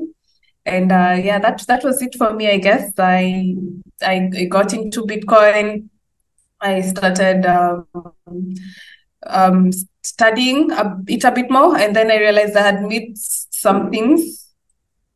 And 0.67 0.93
uh, 0.93 1.17
yeah, 1.23 1.39
that 1.39 1.65
that 1.69 1.83
was 1.85 2.03
it 2.03 2.15
for 2.17 2.33
me, 2.35 2.49
I 2.51 2.59
guess. 2.59 2.93
I 2.99 3.57
I, 4.03 4.31
I 4.37 4.45
got 4.45 4.73
into 4.75 5.03
Bitcoin. 5.07 5.89
I 6.61 6.81
started 6.83 7.47
um, 7.47 7.87
um, 9.27 9.71
studying 10.03 10.71
a, 10.73 10.97
it 11.09 11.25
a 11.25 11.33
bit 11.33 11.51
more, 11.51 11.77
and 11.77 11.95
then 11.95 12.11
I 12.11 12.19
realized 12.19 12.57
I 12.57 12.63
had 12.63 12.83
missed 12.83 13.53
some 13.55 13.91
things 13.91 14.49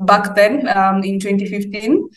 back 0.00 0.34
then 0.34 0.68
um, 0.76 1.02
in 1.02 1.18
2015. 1.20 2.08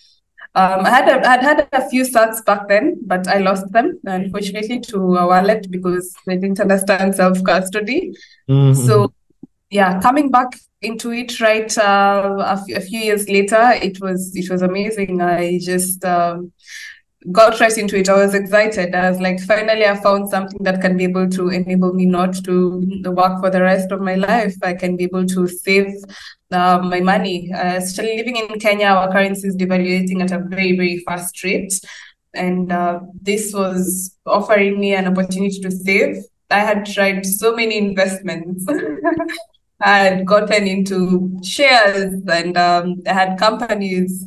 Um, 0.55 0.85
I 0.85 0.89
had 0.89 1.07
a, 1.07 1.29
I'd 1.29 1.43
had 1.43 1.67
a 1.71 1.87
few 1.89 2.03
sats 2.03 2.43
back 2.43 2.67
then, 2.67 2.97
but 3.05 3.27
I 3.27 3.37
lost 3.37 3.71
them, 3.71 3.99
unfortunately, 4.05 4.79
to 4.81 4.97
a 5.17 5.27
wallet 5.27 5.69
because 5.69 6.15
I 6.27 6.35
didn't 6.35 6.59
understand 6.59 7.13
self-custody. 7.15 8.15
Mhm. 8.49 8.75
So 8.75 9.13
yeah, 9.69 9.99
coming 10.01 10.31
back 10.31 10.55
into 10.81 11.11
it 11.11 11.39
right 11.41 11.77
uh, 11.77 12.37
a, 12.39 12.51
f- 12.53 12.77
a 12.77 12.81
few 12.81 12.99
years 12.99 13.29
later, 13.29 13.71
it 13.81 13.99
was 14.01 14.31
it 14.35 14.49
was 14.49 14.61
amazing. 14.63 15.21
I 15.21 15.59
just 15.61 16.03
um, 16.05 16.51
got 17.31 17.59
right 17.59 17.77
into 17.77 17.97
it. 17.97 18.09
I 18.09 18.25
was 18.25 18.33
excited. 18.33 18.93
I 18.93 19.09
was 19.09 19.19
like, 19.19 19.39
finally, 19.41 19.85
I 19.85 19.95
found 19.95 20.29
something 20.29 20.61
that 20.63 20.81
can 20.81 20.97
be 20.97 21.03
able 21.03 21.29
to 21.29 21.49
enable 21.49 21.93
me 21.93 22.05
not 22.05 22.35
to 22.45 22.81
work 23.05 23.41
for 23.41 23.49
the 23.49 23.61
rest 23.61 23.91
of 23.91 24.01
my 24.01 24.15
life. 24.15 24.55
I 24.63 24.73
can 24.73 24.95
be 24.95 25.05
able 25.05 25.25
to 25.25 25.47
save 25.47 25.93
uh, 26.51 26.79
my 26.79 26.99
money. 26.99 27.51
Uh, 27.51 27.75
especially 27.77 28.17
living 28.17 28.37
in 28.37 28.59
Kenya, 28.59 28.87
our 28.87 29.11
currency 29.11 29.47
is 29.47 29.55
devaluating 29.55 30.21
at 30.21 30.31
a 30.31 30.39
very, 30.39 30.77
very 30.77 30.99
fast 30.99 31.43
rate. 31.43 31.73
And 32.33 32.71
uh, 32.71 32.99
this 33.21 33.53
was 33.53 34.15
offering 34.25 34.79
me 34.79 34.93
an 34.93 35.07
opportunity 35.07 35.59
to 35.61 35.71
save. 35.71 36.23
I 36.49 36.59
had 36.59 36.85
tried 36.85 37.25
so 37.25 37.55
many 37.55 37.77
investments. 37.77 38.65
I 39.81 39.99
had 39.99 40.25
gotten 40.25 40.67
into 40.67 41.39
shares 41.43 42.21
and 42.27 42.57
um, 42.57 43.03
I 43.05 43.13
had 43.13 43.37
companies 43.37 44.25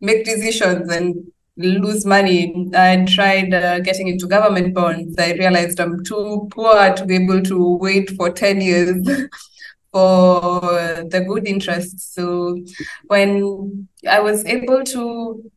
make 0.00 0.24
decisions 0.24 0.90
and 0.90 1.30
lose 1.58 2.06
money. 2.06 2.70
I 2.74 3.04
tried 3.04 3.52
uh, 3.52 3.80
getting 3.80 4.08
into 4.08 4.26
government 4.26 4.74
bonds. 4.74 5.16
I 5.18 5.32
realized 5.32 5.80
I'm 5.80 6.04
too 6.04 6.48
poor 6.50 6.94
to 6.94 7.04
be 7.04 7.16
able 7.16 7.42
to 7.42 7.76
wait 7.76 8.10
for 8.10 8.30
10 8.30 8.60
years 8.60 9.06
for 9.92 10.60
the 10.60 11.24
good 11.26 11.46
interest. 11.46 12.14
So 12.14 12.58
when 13.06 13.88
I 14.08 14.20
was 14.20 14.44
able 14.44 14.84
to 14.84 15.50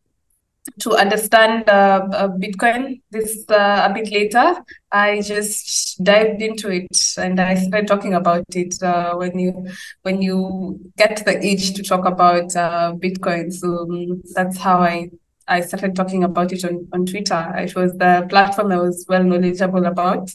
to 0.79 0.95
understand 0.95 1.67
uh, 1.69 2.07
uh, 2.13 2.27
Bitcoin 2.27 3.01
this 3.09 3.45
uh, 3.49 3.87
a 3.89 3.93
bit 3.93 4.11
later, 4.11 4.55
I 4.91 5.21
just 5.21 6.03
dived 6.03 6.41
into 6.41 6.69
it 6.69 6.87
and 7.17 7.39
I 7.39 7.55
started 7.55 7.87
talking 7.87 8.13
about 8.13 8.45
it 8.55 8.81
uh, 8.81 9.15
when 9.15 9.39
you 9.39 9.67
when 10.03 10.21
you 10.21 10.79
get 10.97 11.25
the 11.25 11.43
itch 11.43 11.73
to 11.75 11.83
talk 11.83 12.05
about 12.05 12.55
uh, 12.55 12.93
Bitcoin. 12.95 13.51
So 13.51 13.87
um, 13.89 14.21
that's 14.35 14.57
how 14.57 14.81
I 14.81 15.09
I 15.57 15.61
started 15.61 15.95
talking 15.95 16.23
about 16.23 16.53
it 16.53 16.63
on, 16.63 16.87
on 16.93 17.05
Twitter. 17.05 17.41
It 17.57 17.75
was 17.75 17.91
the 18.03 18.25
platform 18.29 18.71
I 18.71 18.77
was 18.77 19.05
well 19.09 19.23
knowledgeable 19.23 19.85
about. 19.85 20.31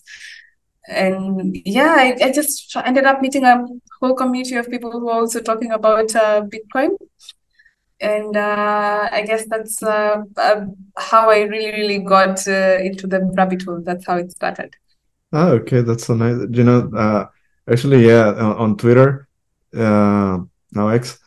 And 0.89 1.57
yeah, 1.65 1.95
I, 1.99 2.17
I 2.27 2.33
just 2.33 2.77
ended 2.77 3.05
up 3.05 3.21
meeting 3.21 3.45
a 3.45 3.67
whole 4.01 4.15
community 4.15 4.57
of 4.57 4.71
people 4.71 4.91
who 4.93 5.09
are 5.09 5.21
also 5.21 5.41
talking 5.41 5.73
about 5.73 6.15
uh, 6.15 6.43
Bitcoin. 6.43 6.91
And 8.01 8.37
uh, 8.37 9.09
I 9.11 9.23
guess 9.23 9.47
that's 9.49 9.83
uh, 9.83 10.23
uh, 10.37 10.61
how 10.99 11.31
I 11.31 11.41
really, 11.43 11.73
really 11.73 11.99
got 11.99 12.47
uh, 12.47 12.77
into 12.89 13.07
the 13.07 13.21
rabbit 13.39 13.63
hole. 13.63 13.81
That's 13.83 14.07
how 14.07 14.19
it 14.19 14.31
started. 14.33 14.77
Oh, 15.33 15.49
okay, 15.59 15.81
that's 15.81 16.05
so 16.07 16.15
nice. 16.15 16.37
You 16.51 16.65
know, 16.65 16.91
uh, 16.95 17.27
actually, 17.73 18.07
yeah, 18.07 18.29
on, 18.35 18.53
on 18.57 18.77
Twitter, 18.77 19.27
now 19.73 20.89
X, 21.01 21.19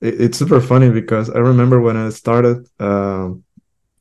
it, 0.00 0.20
it's 0.20 0.38
super 0.38 0.60
funny 0.60 0.90
because 0.90 1.30
I 1.30 1.38
remember 1.38 1.80
when 1.80 1.96
I 1.96 2.10
started, 2.10 2.66
um, 2.78 3.44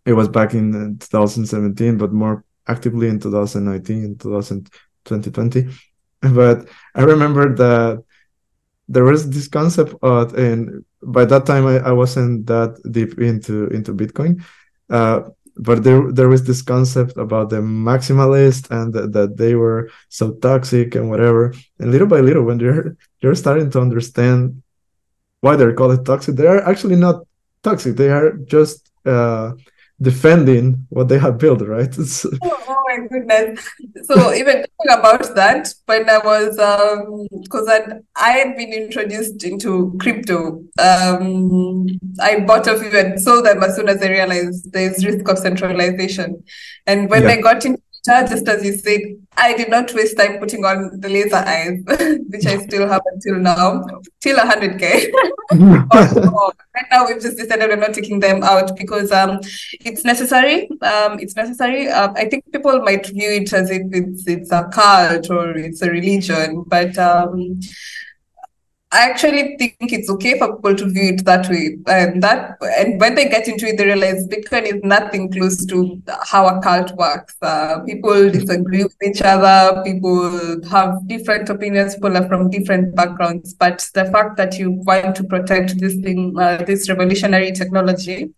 it 0.05 0.13
was 0.13 0.27
back 0.27 0.53
in 0.53 0.97
2017, 0.99 1.97
but 1.97 2.11
more 2.11 2.43
actively 2.67 3.07
in 3.07 3.19
2019, 3.19 4.17
2020. 4.17 5.69
But 6.21 6.67
I 6.95 7.03
remember 7.03 7.53
that 7.55 8.03
there 8.87 9.03
was 9.03 9.29
this 9.29 9.47
concept 9.47 9.93
of, 10.01 10.33
and 10.33 10.83
by 11.03 11.25
that 11.25 11.45
time 11.45 11.67
I, 11.67 11.77
I 11.77 11.91
wasn't 11.91 12.47
that 12.47 12.81
deep 12.89 13.19
into 13.19 13.67
into 13.67 13.93
Bitcoin. 13.93 14.43
Uh, 14.89 15.29
but 15.57 15.83
there 15.83 16.11
there 16.11 16.29
was 16.29 16.43
this 16.43 16.61
concept 16.61 17.17
about 17.17 17.49
the 17.49 17.61
maximalist 17.61 18.69
and 18.71 18.93
that, 18.93 19.13
that 19.13 19.37
they 19.37 19.55
were 19.55 19.89
so 20.09 20.33
toxic 20.33 20.95
and 20.95 21.09
whatever. 21.09 21.53
And 21.79 21.91
little 21.91 22.07
by 22.07 22.19
little, 22.19 22.43
when 22.43 22.59
you're 22.59 22.97
you're 23.21 23.35
starting 23.35 23.69
to 23.71 23.81
understand 23.81 24.61
why 25.45 25.55
they're 25.55 25.73
called 25.73 26.03
toxic, 26.05 26.35
they 26.35 26.47
are 26.47 26.61
actually 26.71 26.95
not 26.95 27.17
toxic. 27.61 27.95
They 27.95 28.09
are 28.09 28.31
just 28.55 28.89
uh, 29.05 29.51
defending 30.01 30.87
what 30.89 31.07
they 31.07 31.19
have 31.19 31.37
built, 31.37 31.61
right? 31.61 31.93
oh, 31.99 32.63
oh, 32.71 32.83
my 32.87 32.97
goodness! 33.07 33.69
So 34.09 34.33
even 34.33 34.55
talking 34.65 34.99
about 34.99 35.35
that, 35.35 35.71
when 35.85 36.09
I 36.09 36.17
was 36.17 36.55
because 37.43 37.67
um, 37.67 38.01
I 38.15 38.31
had 38.31 38.57
been 38.57 38.73
introduced 38.73 39.43
into 39.43 39.95
crypto, 39.99 40.63
um, 40.79 41.87
I 42.19 42.39
bought 42.39 42.67
a 42.67 42.79
few 42.79 42.97
and 42.97 43.21
sold 43.21 43.45
them 43.45 43.63
as 43.63 43.75
soon 43.75 43.87
as 43.87 44.01
I 44.01 44.09
realized 44.09 44.73
there's 44.73 45.05
risk 45.05 45.29
of 45.29 45.37
centralization, 45.37 46.43
and 46.87 47.07
when 47.09 47.23
yeah. 47.23 47.33
I 47.33 47.41
got 47.41 47.63
into 47.65 47.81
just 48.05 48.47
as 48.47 48.63
you 48.63 48.73
said, 48.77 49.01
I 49.35 49.55
did 49.55 49.69
not 49.69 49.93
waste 49.93 50.17
time 50.17 50.37
putting 50.37 50.63
on 50.63 50.99
the 50.99 51.09
laser 51.09 51.37
eyes, 51.37 51.81
which 52.29 52.45
I 52.45 52.57
still 52.57 52.87
have 52.87 53.01
until 53.13 53.39
now, 53.39 53.83
till 54.21 54.37
100k. 54.37 55.11
right 55.51 56.85
now, 56.91 57.07
we've 57.07 57.21
just 57.21 57.37
decided 57.37 57.69
we're 57.69 57.75
not 57.75 57.93
taking 57.93 58.19
them 58.19 58.43
out 58.43 58.75
because 58.77 59.11
um, 59.11 59.39
it's 59.83 60.03
necessary. 60.03 60.69
Um, 60.81 61.19
it's 61.19 61.35
necessary. 61.35 61.89
Um, 61.89 62.13
I 62.15 62.25
think 62.25 62.45
people 62.51 62.79
might 62.81 63.07
view 63.07 63.31
it 63.31 63.51
as 63.53 63.71
if 63.71 63.81
it's 63.91 64.27
it's 64.27 64.51
a 64.51 64.69
cult 64.71 65.29
or 65.29 65.57
it's 65.57 65.81
a 65.81 65.89
religion, 65.89 66.63
but 66.67 66.97
um, 66.97 67.59
I 68.95 69.09
actually 69.09 69.57
think 69.57 69.91
it's 69.91 70.09
okay 70.09 70.39
for 70.39 70.55
people 70.55 70.73
to 70.73 70.85
view 70.85 71.13
it 71.13 71.25
that 71.25 71.49
way. 71.49 71.77
And 71.85 72.23
that 72.23 72.57
and 72.79 72.99
when 73.01 73.15
they 73.15 73.27
get 73.27 73.45
into 73.49 73.67
it, 73.67 73.77
they 73.77 73.85
realize 73.85 74.25
Bitcoin 74.27 74.63
is 74.63 74.81
nothing 74.83 75.29
close 75.33 75.65
to 75.65 76.01
how 76.23 76.47
a 76.47 76.61
cult 76.61 76.95
works. 76.95 77.35
Uh, 77.41 77.79
people 77.85 78.29
disagree 78.31 78.83
with 78.83 78.95
each 79.03 79.21
other. 79.21 79.83
People 79.83 80.63
have 80.69 81.05
different 81.07 81.49
opinions. 81.49 81.95
People 81.95 82.15
are 82.15 82.27
from 82.29 82.49
different 82.49 82.95
backgrounds. 82.95 83.53
But 83.53 83.85
the 83.93 84.05
fact 84.05 84.37
that 84.37 84.57
you 84.57 84.71
want 84.71 85.17
to 85.17 85.25
protect 85.25 85.77
this 85.77 85.95
thing, 85.95 86.33
uh, 86.39 86.63
this 86.63 86.87
revolutionary 86.87 87.51
technology, 87.51 88.33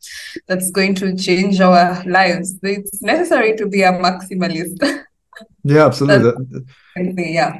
that's 0.47 0.71
going 0.71 0.95
to 0.95 1.15
change 1.15 1.61
our 1.61 2.03
lives, 2.05 2.57
it's 2.63 3.01
necessary 3.03 3.55
to 3.57 3.67
be 3.67 3.83
a 3.83 3.91
maximalist. 3.91 5.05
Yeah, 5.63 5.85
absolutely. 5.85 6.65
yeah 7.35 7.59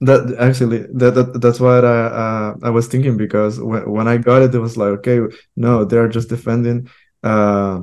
that 0.00 0.34
actually 0.38 0.86
that, 0.94 1.14
that 1.14 1.40
that's 1.40 1.60
what 1.60 1.84
I 1.84 2.06
uh, 2.06 2.54
I 2.62 2.70
was 2.70 2.88
thinking 2.88 3.16
because 3.16 3.60
when, 3.60 3.88
when 3.90 4.08
I 4.08 4.16
got 4.16 4.42
it, 4.42 4.54
it 4.54 4.58
was 4.58 4.76
like 4.76 4.88
okay, 4.98 5.20
no, 5.56 5.84
they're 5.84 6.08
just 6.08 6.28
defending 6.28 6.88
uh, 7.22 7.80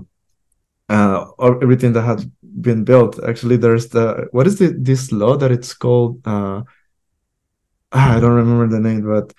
uh, 0.90 1.26
everything 1.40 1.94
that 1.94 2.02
had 2.02 2.32
been 2.42 2.84
built. 2.84 3.24
Actually, 3.24 3.58
there's 3.58 3.90
the 3.90 4.28
what 4.32 4.48
is 4.48 4.58
the 4.58 4.76
this 4.80 5.12
law 5.12 5.38
that 5.38 5.52
it's 5.52 5.74
called? 5.74 6.22
Uh, 6.26 6.64
I 7.92 8.20
don't 8.20 8.34
remember 8.34 8.68
the 8.68 8.82
name, 8.82 9.02
but 9.06 9.34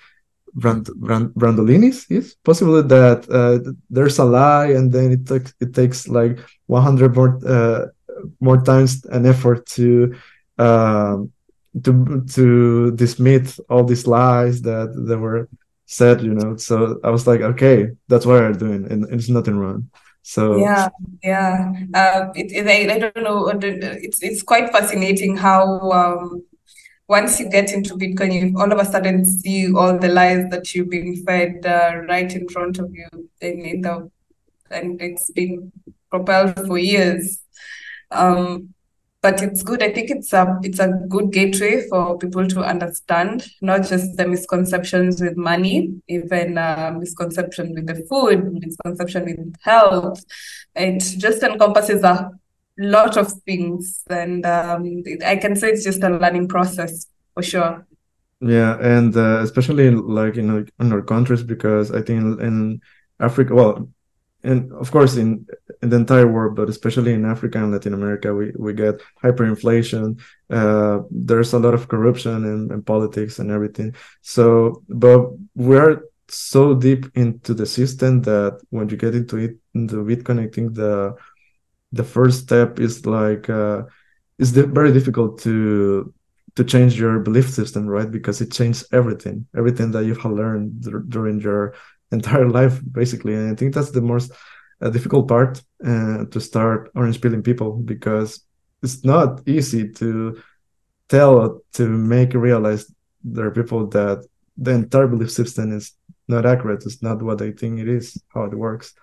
Brand, 0.53 0.89
Brand, 0.95 1.29
Brandolinis 1.35 2.09
is 2.09 2.35
possibly 2.43 2.81
that 2.83 3.29
uh, 3.29 3.71
there's 3.89 4.19
a 4.19 4.25
lie 4.25 4.67
and 4.67 4.91
then 4.91 5.11
it 5.11 5.27
takes 5.27 5.53
it 5.59 5.73
takes 5.73 6.07
like 6.07 6.39
100 6.67 7.15
more 7.15 7.39
uh, 7.45 7.85
more 8.39 8.61
times 8.61 9.05
an 9.05 9.25
effort 9.25 9.65
to 9.67 10.15
um, 10.57 11.31
to 11.83 12.23
to 12.33 12.91
dismiss 12.95 13.59
all 13.69 13.83
these 13.83 14.07
lies 14.07 14.61
that 14.61 14.93
that 15.07 15.17
were 15.17 15.49
said 15.85 16.21
you 16.21 16.33
know? 16.33 16.55
So 16.55 16.99
i 17.03 17.09
was 17.09 17.25
like 17.25 17.41
okay 17.41 17.89
that's 18.07 18.25
what 18.25 18.43
i'm 18.43 18.57
doing 18.57 18.91
and 18.91 19.05
it's 19.11 19.29
nothing 19.29 19.57
wrong. 19.57 19.89
So 20.21 20.57
yeah 20.57 20.89
yeah. 21.23 21.73
Uh, 21.93 22.29
it, 22.35 22.51
it, 22.51 22.67
I, 22.67 22.95
I, 22.95 22.99
don't 22.99 23.23
know 23.23 23.47
it's 23.47 24.21
it's 24.21 24.43
quite 24.43 24.71
fascinating 24.71 25.35
how 25.35 25.91
um, 25.91 26.43
once 27.07 27.39
you 27.39 27.49
get 27.49 27.71
into 27.71 27.95
bitcoin 27.95 28.33
you 28.33 28.59
all 28.59 28.71
of 28.71 28.79
a 28.79 28.85
sudden 28.85 29.25
see 29.25 29.73
all 29.73 29.97
the 29.97 30.09
lies 30.09 30.49
that 30.51 30.75
you've 30.75 30.89
been 30.89 31.15
fed 31.25 31.65
uh, 31.65 32.01
right 32.07 32.35
in 32.35 32.47
front 32.49 32.77
of 32.77 32.93
you 32.93 33.07
in, 33.41 33.65
in 33.65 33.81
the 33.81 34.11
and 34.71 35.01
it's 35.01 35.29
been 35.31 35.71
propelled 36.09 36.55
for 36.67 36.77
years. 36.77 37.39
Um, 38.11 38.73
but 39.21 39.41
it's 39.41 39.63
good. 39.63 39.83
I 39.83 39.91
think 39.91 40.09
it's 40.09 40.31
a 40.33 40.59
it's 40.63 40.79
a 40.79 40.87
good 41.09 41.31
gateway 41.31 41.87
for 41.89 42.17
people 42.17 42.47
to 42.47 42.61
understand 42.61 43.45
not 43.61 43.83
just 43.83 44.15
the 44.15 44.27
misconceptions 44.27 45.21
with 45.21 45.35
money, 45.35 45.93
even 46.07 46.57
uh, 46.57 46.95
misconception 46.97 47.73
with 47.73 47.87
the 47.87 48.05
food, 48.09 48.53
misconception 48.53 49.25
with 49.25 49.55
health. 49.61 50.23
It 50.75 50.99
just 51.17 51.43
encompasses 51.43 52.03
a 52.03 52.31
lot 52.77 53.17
of 53.17 53.33
things, 53.45 54.03
and 54.09 54.45
um, 54.45 55.03
it, 55.05 55.23
I 55.23 55.35
can 55.35 55.55
say 55.55 55.69
it's 55.69 55.83
just 55.83 56.03
a 56.03 56.09
learning 56.09 56.47
process 56.47 57.07
for 57.33 57.43
sure. 57.43 57.85
Yeah, 58.41 58.77
and 58.79 59.15
uh, 59.17 59.41
especially 59.41 59.91
like 59.91 60.37
in, 60.37 60.65
in 60.79 60.93
our 60.93 61.01
countries, 61.01 61.43
because 61.43 61.91
I 61.91 62.01
think 62.01 62.39
in 62.39 62.79
Africa, 63.19 63.53
well, 63.53 63.89
and 64.43 64.71
of 64.73 64.89
course 64.91 65.15
in, 65.17 65.45
in 65.81 65.89
the 65.89 65.95
entire 65.95 66.27
world 66.27 66.55
but 66.55 66.69
especially 66.69 67.13
in 67.13 67.25
africa 67.25 67.57
and 67.57 67.71
latin 67.71 67.93
america 67.93 68.33
we, 68.33 68.51
we 68.57 68.73
get 68.73 69.01
hyperinflation. 69.23 70.19
Uh, 70.49 71.01
there's 71.11 71.53
a 71.53 71.59
lot 71.59 71.73
of 71.73 71.87
corruption 71.87 72.45
and, 72.71 72.85
politics 72.85 73.37
and 73.37 73.51
everything. 73.51 73.93
So 74.21 74.83
but 74.89 75.29
we're 75.55 76.01
so 76.27 76.73
deep 76.73 77.05
into 77.15 77.53
the 77.53 77.65
system 77.65 78.21
that 78.21 78.59
when 78.69 78.87
you 78.89 78.97
get 78.97 79.15
into 79.15 79.37
it 79.37 79.57
into 79.73 80.03
bitcoin 80.03 80.39
i 80.39 80.47
think 80.47 80.75
the 80.75 81.15
the 81.91 82.03
first 82.03 82.43
step 82.43 82.79
is 82.79 83.05
like 83.05 83.49
uh, 83.49 83.83
it's 84.37 84.51
very 84.51 84.91
difficult 84.93 85.41
to 85.41 86.13
to 86.55 86.63
change 86.63 86.99
your 86.99 87.19
belief 87.19 87.49
system 87.49 87.87
right? 87.87 88.09
Because 88.09 88.41
it 88.41 88.51
changes 88.51 88.87
everything 88.91 89.45
everything 89.55 89.91
that 89.91 90.05
you've 90.05 90.23
learned 90.23 90.81
during 91.09 91.39
your 91.39 91.73
entire 92.11 92.49
life 92.49 92.79
basically 92.91 93.33
and 93.33 93.51
i 93.51 93.55
think 93.55 93.73
that's 93.73 93.91
the 93.91 94.01
most 94.01 94.31
uh, 94.81 94.89
difficult 94.89 95.27
part 95.27 95.61
uh, 95.85 96.25
to 96.25 96.39
start 96.39 96.89
orange 96.95 97.19
peeling 97.21 97.43
people 97.43 97.73
because 97.73 98.41
it's 98.81 99.03
not 99.03 99.41
easy 99.47 99.89
to 99.89 100.41
tell 101.09 101.61
to 101.73 101.87
make 101.87 102.33
realize 102.33 102.91
there 103.23 103.45
are 103.45 103.51
people 103.51 103.87
that 103.87 104.25
the 104.57 104.71
entire 104.71 105.07
belief 105.07 105.31
system 105.31 105.75
is 105.75 105.93
not 106.27 106.45
accurate 106.45 106.83
it's 106.85 107.01
not 107.01 107.21
what 107.21 107.37
they 107.37 107.51
think 107.51 107.79
it 107.79 107.89
is 107.89 108.21
how 108.33 108.43
it 108.43 108.53
works 108.53 108.93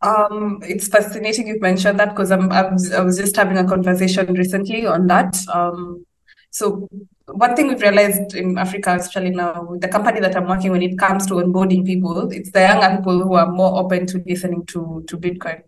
um, 0.00 0.60
it's 0.62 0.86
fascinating 0.86 1.48
you 1.48 1.58
mentioned 1.60 1.98
that 1.98 2.10
because 2.10 2.30
I'm, 2.30 2.52
I 2.52 2.70
was, 2.70 2.92
I 2.92 3.00
was 3.00 3.16
just 3.16 3.34
having 3.34 3.58
a 3.58 3.66
conversation 3.66 4.32
recently 4.32 4.86
on 4.86 5.08
that. 5.08 5.36
Um, 5.52 6.06
so 6.50 6.88
one 7.26 7.54
thing 7.54 7.68
we've 7.68 7.80
realized 7.80 8.34
in 8.34 8.56
Africa, 8.56 8.96
especially 8.98 9.30
now, 9.30 9.76
the 9.80 9.88
company 9.88 10.20
that 10.20 10.36
I'm 10.36 10.48
working 10.48 10.72
when 10.72 10.82
it 10.82 10.98
comes 10.98 11.26
to 11.26 11.34
onboarding 11.34 11.84
people, 11.84 12.30
it's 12.30 12.50
the 12.52 12.60
younger 12.60 12.96
people 12.96 13.22
who 13.22 13.34
are 13.34 13.50
more 13.50 13.78
open 13.78 14.06
to 14.06 14.22
listening 14.26 14.64
to, 14.66 15.04
to 15.06 15.16
Bitcoin. 15.16 15.62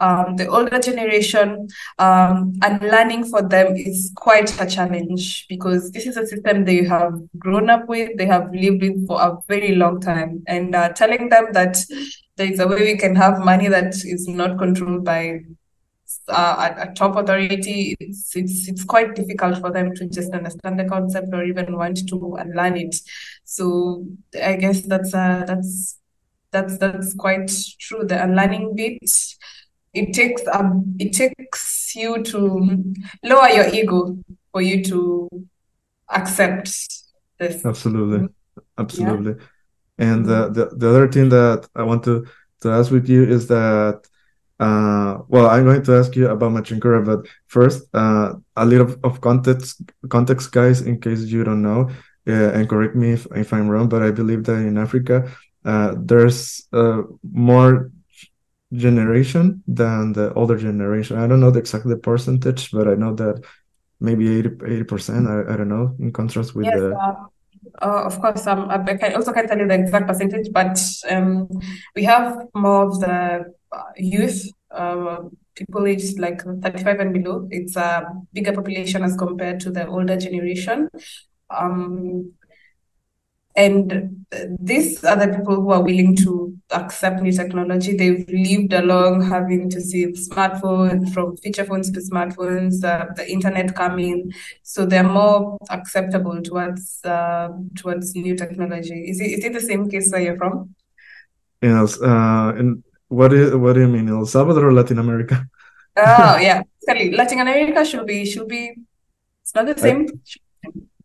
Um, 0.00 0.34
the 0.34 0.48
older 0.48 0.80
generation 0.80 1.68
um, 2.00 2.54
and 2.62 2.82
learning 2.82 3.26
for 3.26 3.40
them 3.40 3.76
is 3.76 4.10
quite 4.16 4.60
a 4.60 4.66
challenge 4.66 5.46
because 5.48 5.92
this 5.92 6.06
is 6.06 6.16
a 6.16 6.26
system 6.26 6.64
they 6.64 6.82
have 6.84 7.12
grown 7.38 7.70
up 7.70 7.88
with, 7.88 8.16
they 8.16 8.26
have 8.26 8.52
lived 8.52 8.82
with 8.82 9.06
for 9.06 9.22
a 9.22 9.36
very 9.46 9.76
long 9.76 10.00
time. 10.00 10.42
And 10.48 10.74
uh, 10.74 10.88
telling 10.88 11.28
them 11.28 11.52
that 11.52 11.84
there 12.36 12.50
is 12.50 12.58
a 12.58 12.66
way 12.66 12.80
we 12.80 12.96
can 12.96 13.14
have 13.14 13.38
money 13.44 13.68
that 13.68 13.94
is 13.94 14.26
not 14.26 14.58
controlled 14.58 15.04
by 15.04 15.42
uh, 16.28 16.74
a, 16.76 16.82
a, 16.82 16.94
top 16.94 17.16
authority, 17.16 17.96
it's, 18.00 18.34
it's 18.36 18.68
it's 18.68 18.84
quite 18.84 19.14
difficult 19.14 19.58
for 19.58 19.70
them 19.70 19.94
to 19.94 20.06
just 20.08 20.32
understand 20.32 20.78
the 20.78 20.84
concept 20.84 21.28
or 21.32 21.44
even 21.44 21.76
want 21.76 22.08
to 22.08 22.36
unlearn 22.38 22.76
it. 22.76 22.96
So 23.44 24.06
I 24.42 24.56
guess 24.56 24.82
that's 24.82 25.14
uh, 25.14 25.44
that's 25.46 25.98
that's 26.50 26.78
that's 26.78 27.14
quite 27.14 27.50
true. 27.80 28.04
The 28.04 28.22
unlearning 28.22 28.76
bit, 28.76 28.98
it 29.94 30.12
takes 30.12 30.42
um 30.52 30.96
it 30.98 31.12
takes 31.12 31.94
you 31.96 32.22
to 32.22 32.94
lower 33.22 33.48
your 33.48 33.68
ego 33.68 34.16
for 34.52 34.62
you 34.62 34.84
to 34.84 35.28
accept 36.08 36.68
this. 37.38 37.64
Absolutely, 37.64 38.28
absolutely. 38.78 39.34
Yeah. 39.38 39.46
And 39.98 40.28
uh, 40.28 40.48
the 40.48 40.70
the 40.76 40.88
other 40.88 41.10
thing 41.10 41.28
that 41.30 41.68
I 41.74 41.82
want 41.82 42.04
to 42.04 42.26
to 42.62 42.70
ask 42.70 42.90
with 42.90 43.08
you 43.08 43.24
is 43.24 43.46
that 43.48 44.06
uh, 44.62 45.18
well, 45.26 45.50
I'm 45.50 45.64
going 45.64 45.82
to 45.82 45.96
ask 45.96 46.14
you 46.14 46.28
about 46.28 46.52
Machankura, 46.52 47.04
but 47.04 47.26
first, 47.48 47.82
uh, 47.94 48.34
a 48.54 48.64
little 48.64 48.94
of 49.02 49.20
context, 49.20 49.82
context, 50.08 50.52
guys, 50.52 50.82
in 50.82 51.00
case 51.00 51.22
you 51.22 51.42
don't 51.42 51.62
know, 51.62 51.90
uh, 52.28 52.50
and 52.54 52.68
correct 52.68 52.94
me 52.94 53.10
if, 53.10 53.26
if 53.34 53.52
I'm 53.52 53.68
wrong, 53.68 53.88
but 53.88 54.02
I 54.02 54.12
believe 54.12 54.44
that 54.44 54.58
in 54.58 54.78
Africa, 54.78 55.28
uh, 55.64 55.94
there's 55.98 56.68
uh, 56.72 57.02
more 57.32 57.90
generation 58.72 59.64
than 59.66 60.12
the 60.12 60.32
older 60.34 60.56
generation. 60.56 61.18
I 61.18 61.26
don't 61.26 61.40
know 61.40 61.50
the 61.50 61.58
exact 61.58 61.86
percentage, 62.02 62.70
but 62.70 62.86
I 62.86 62.94
know 62.94 63.16
that 63.16 63.42
maybe 63.98 64.38
80 64.38 64.84
percent. 64.84 65.26
I, 65.26 65.54
I 65.54 65.56
don't 65.56 65.68
know. 65.68 65.96
In 65.98 66.12
contrast 66.12 66.54
with 66.54 66.66
yes, 66.66 66.78
the. 66.78 66.94
Uh, 67.80 68.02
of 68.04 68.20
course, 68.20 68.46
um, 68.46 68.70
I 68.70 69.12
also 69.14 69.32
can't 69.32 69.48
tell 69.48 69.58
you 69.58 69.66
the 69.66 69.74
exact 69.74 70.06
percentage, 70.06 70.52
but 70.52 70.78
um, 71.10 71.48
we 71.96 72.04
have 72.04 72.46
more 72.54 72.86
of 72.86 73.00
the 73.00 73.52
youth, 73.96 74.50
uh, 74.70 75.18
people 75.54 75.86
aged 75.86 76.18
like 76.18 76.42
35 76.42 77.00
and 77.00 77.12
below. 77.12 77.48
It's 77.50 77.76
a 77.76 78.06
bigger 78.32 78.52
population 78.52 79.02
as 79.02 79.16
compared 79.16 79.60
to 79.60 79.70
the 79.70 79.86
older 79.86 80.16
generation. 80.16 80.88
Um, 81.50 82.32
and 83.54 84.24
these 84.58 85.04
are 85.04 85.16
the 85.16 85.36
people 85.36 85.56
who 85.56 85.70
are 85.72 85.82
willing 85.82 86.16
to 86.16 86.56
accept 86.70 87.20
new 87.20 87.32
technology. 87.32 87.94
They've 87.94 88.26
lived 88.28 88.72
along 88.72 89.28
having 89.28 89.68
to 89.70 89.80
see 89.80 90.06
smartphones, 90.06 91.12
from 91.12 91.36
feature 91.36 91.64
phones 91.64 91.90
to 91.90 92.00
smartphones, 92.00 92.82
uh, 92.82 93.06
the 93.14 93.30
internet 93.30 93.74
coming, 93.74 94.32
so 94.62 94.86
they're 94.86 95.02
more 95.02 95.58
acceptable 95.68 96.40
towards 96.40 97.04
uh, 97.04 97.48
towards 97.76 98.14
new 98.14 98.36
technology. 98.36 99.10
Is 99.10 99.20
it 99.20 99.32
is 99.32 99.44
it 99.44 99.52
the 99.52 99.60
same 99.60 99.90
case 99.90 100.10
where 100.10 100.22
you're 100.22 100.38
from? 100.38 100.74
Yes. 101.60 102.00
Uh, 102.00 102.54
and 102.56 102.82
what 103.12 103.32
is 103.32 103.54
what 103.54 103.74
do 103.74 103.80
you 103.80 103.88
mean, 103.88 104.08
El 104.08 104.24
Salvador 104.26 104.68
or 104.68 104.72
Latin 104.72 104.98
America? 104.98 105.46
oh 105.96 106.36
yeah, 106.48 106.62
Latin 106.88 107.40
America 107.40 107.84
should 107.84 108.06
be 108.06 108.24
should 108.24 108.48
be. 108.48 108.74
It's 109.42 109.54
not 109.54 109.66
the 109.66 109.76
same. 109.78 110.08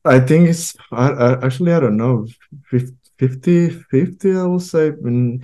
I, 0.05 0.15
I 0.15 0.19
think 0.19 0.47
it's 0.47 0.75
I, 0.91 1.09
I, 1.09 1.45
actually 1.45 1.73
I 1.73 1.79
don't 1.81 1.97
know 1.97 2.27
50 2.69 3.69
50 3.69 4.37
I 4.37 4.43
will 4.43 4.59
say. 4.59 4.91
Mm, 4.91 5.43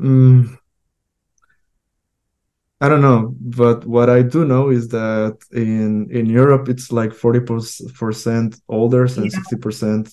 mm, 0.00 0.58
I 2.80 2.88
don't 2.90 3.00
know, 3.00 3.34
but 3.40 3.86
what 3.86 4.10
I 4.10 4.20
do 4.20 4.44
know 4.44 4.68
is 4.68 4.88
that 4.88 5.38
in 5.52 6.10
in 6.10 6.26
Europe 6.26 6.68
it's 6.68 6.92
like 6.92 7.14
forty 7.14 7.40
percent 7.40 8.60
older 8.68 9.04
and 9.04 9.32
sixty 9.32 9.56
percent. 9.56 10.10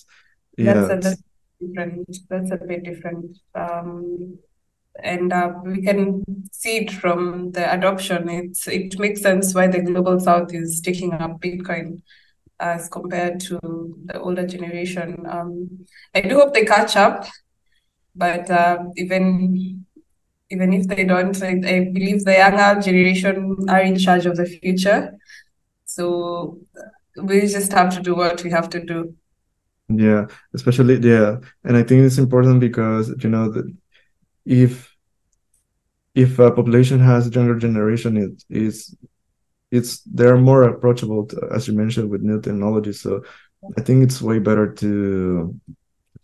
Yeah, 0.57 0.87
that's 0.87 1.07
a, 1.07 1.17
different. 1.59 2.17
That's 2.29 2.51
a 2.51 2.57
bit 2.57 2.83
different. 2.83 3.37
Um, 3.53 4.37
and 4.99 5.31
uh, 5.31 5.53
we 5.63 5.81
can 5.81 6.23
see 6.51 6.77
it 6.77 6.91
from 6.91 7.51
the 7.51 7.71
adoption. 7.73 8.29
It's 8.29 8.67
it 8.67 8.99
makes 8.99 9.21
sense 9.21 9.53
why 9.53 9.67
the 9.67 9.81
global 9.81 10.19
south 10.19 10.53
is 10.53 10.81
taking 10.81 11.13
up 11.13 11.39
Bitcoin 11.41 12.01
as 12.59 12.87
compared 12.89 13.39
to 13.39 13.59
the 14.05 14.19
older 14.19 14.45
generation. 14.45 15.25
Um, 15.27 15.85
I 16.13 16.21
do 16.21 16.35
hope 16.35 16.53
they 16.53 16.65
catch 16.65 16.95
up, 16.95 17.25
but 18.15 18.49
uh, 18.49 18.83
even 18.97 19.85
even 20.49 20.73
if 20.73 20.87
they 20.87 21.05
don't, 21.05 21.41
I, 21.41 21.61
I, 21.65 21.89
believe 21.93 22.25
the 22.25 22.33
younger 22.33 22.81
generation 22.81 23.55
are 23.69 23.79
in 23.79 23.97
charge 23.97 24.25
of 24.25 24.35
the 24.35 24.45
future. 24.45 25.17
So 25.85 26.59
we 27.15 27.41
just 27.41 27.71
have 27.71 27.95
to 27.95 28.01
do 28.01 28.15
what 28.15 28.43
we 28.43 28.51
have 28.51 28.69
to 28.71 28.83
do. 28.83 29.15
Yeah, 29.87 30.27
especially 30.53 30.97
yeah, 30.99 31.37
and 31.63 31.77
I 31.77 31.83
think 31.83 32.05
it's 32.05 32.17
important 32.17 32.59
because 32.59 33.13
you 33.23 33.29
know 33.29 33.49
that 33.51 33.65
if 34.45 34.95
if 36.13 36.39
a 36.39 36.51
population 36.51 36.99
has 36.99 37.33
younger 37.33 37.57
generation, 37.57 38.17
it 38.17 38.43
is 38.49 38.95
it's 39.71 40.01
they're 40.01 40.37
more 40.37 40.63
approachable 40.63 41.25
to, 41.27 41.47
as 41.53 41.67
you 41.67 41.73
mentioned 41.73 42.09
with 42.09 42.21
new 42.21 42.41
technology. 42.41 42.91
So 42.93 43.23
I 43.77 43.81
think 43.81 44.03
it's 44.03 44.21
way 44.21 44.39
better 44.39 44.71
to 44.73 45.55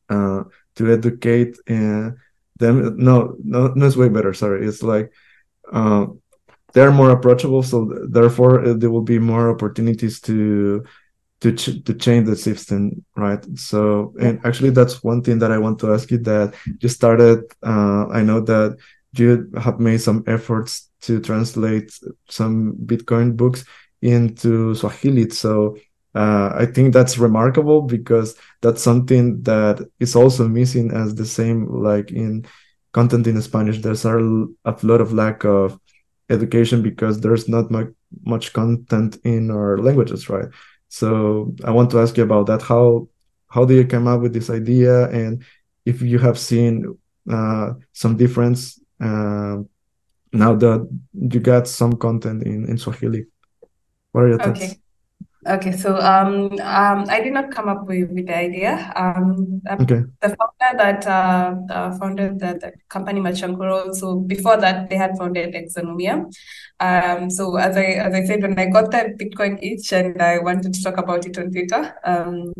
uh, 0.10 0.44
to 0.76 0.94
educate 0.94 1.58
uh, 1.70 2.12
them. 2.58 2.98
No, 2.98 3.36
no, 3.44 3.68
no, 3.76 3.86
it's 3.86 3.96
way 3.96 4.10
better. 4.10 4.34
Sorry, 4.34 4.68
it's 4.68 4.84
like 4.84 5.14
uh, 5.72 6.08
they're 6.74 6.92
more 6.92 7.12
approachable, 7.12 7.64
so 7.64 7.90
therefore 8.10 8.66
uh, 8.66 8.74
there 8.74 8.92
will 8.92 9.02
be 9.02 9.20
more 9.20 9.50
opportunities 9.50 10.20
to 10.22 10.84
to 11.42 11.54
ch- 11.54 11.84
to 11.84 11.94
change 11.94 12.28
the 12.28 12.36
system 12.36 13.06
right? 13.16 13.46
So 13.58 14.14
and 14.20 14.40
actually 14.46 14.72
that's 14.72 15.04
one 15.04 15.22
thing 15.22 15.40
that 15.40 15.52
i 15.52 15.58
want 15.58 15.80
to 15.80 15.94
ask 15.94 16.10
you 16.12 16.18
that 16.20 16.56
you 16.82 16.90
started 16.90 17.44
uh, 17.64 18.08
i 18.08 18.22
know 18.22 18.40
that 18.42 18.78
you 19.14 19.50
have 19.58 19.80
made 19.80 20.02
some 20.02 20.24
efforts 20.28 20.90
to 21.02 21.20
translate 21.20 21.92
some 22.30 22.74
bitcoin 22.86 23.36
books 23.36 23.64
into 24.02 24.76
swahili. 24.76 25.30
So 25.30 25.78
uh, 26.16 26.52
i 26.56 26.66
think 26.66 26.94
that's 26.94 27.18
remarkable 27.18 27.82
because 27.82 28.36
that's 28.62 28.82
something 28.82 29.42
that 29.44 29.82
is 30.00 30.16
also 30.16 30.48
missing 30.48 30.92
as 30.92 31.14
the 31.16 31.26
same 31.26 31.68
like 31.84 32.12
in 32.12 32.46
content 32.94 33.28
in 33.28 33.40
spanish. 33.42 33.80
There's 33.80 34.06
a, 34.06 34.18
lot 34.18 35.02
of 35.02 35.14
lack 35.14 35.46
of 35.46 35.80
education 36.30 36.82
because 36.82 37.20
there's 37.20 37.48
not 37.48 37.70
much 37.70 37.90
much 38.26 38.54
content 38.54 39.18
in 39.24 39.52
our 39.52 39.78
languages 39.78 40.30
right 40.30 40.48
so 40.90 41.54
I 41.64 41.72
want 41.72 41.92
to 41.92 42.00
ask 42.00 42.18
you 42.18 42.24
about 42.24 42.48
that. 42.48 42.62
How 42.62 43.08
how 43.48 43.66
do 43.66 43.74
you 43.74 43.86
come 43.86 44.08
up 44.08 44.22
with 44.22 44.34
this 44.34 44.50
idea, 44.50 45.10
and 45.10 45.44
if 45.86 46.02
you 46.02 46.20
have 46.20 46.38
seen 46.38 46.98
uh, 47.30 47.74
some 47.94 48.18
difference 48.18 48.80
uh, 49.00 49.58
now 50.34 50.56
that 50.56 50.88
you 51.14 51.40
got 51.40 51.68
some 51.68 51.94
content 51.94 52.44
in 52.44 52.70
in 52.70 52.78
Swahili? 52.78 53.26
What 54.12 54.24
are 54.26 54.30
your 54.30 54.40
thoughts? 54.40 54.78
Okay. 55.48 55.72
So 55.72 55.98
um, 55.98 56.52
um, 56.60 57.06
I 57.08 57.22
did 57.22 57.34
not 57.34 57.52
come 57.52 57.70
up 57.70 57.86
with, 57.88 58.10
with 58.10 58.28
the 58.28 58.38
idea. 58.38 58.92
Um, 58.96 59.62
okay. 59.70 60.04
The 60.22 60.36
founder 60.36 60.78
that 60.78 61.08
uh, 61.08 61.56
uh, 61.70 61.98
founded 61.98 62.40
the, 62.40 62.60
the 62.60 62.74
company 62.90 63.22
Machankura, 63.22 63.96
so 63.96 64.20
before 64.20 64.58
that 64.58 64.90
they 64.90 64.98
had 64.98 65.18
founded 65.18 65.54
Exonumia. 65.54 66.26
Um, 66.80 67.30
so 67.30 67.56
as 67.56 67.78
I 67.78 67.84
as 67.84 68.14
I 68.14 68.26
said, 68.26 68.42
when 68.42 68.60
I 68.60 68.66
got 68.66 68.92
that 68.92 69.18
Bitcoin 69.18 69.58
itch 69.62 69.94
and 69.94 70.22
I 70.22 70.40
wanted 70.40 70.74
to 70.74 70.84
talk 70.84 70.98
about 70.98 71.26
it 71.26 71.38
on 71.38 71.52
Twitter, 71.52 71.96
um, 72.04 72.54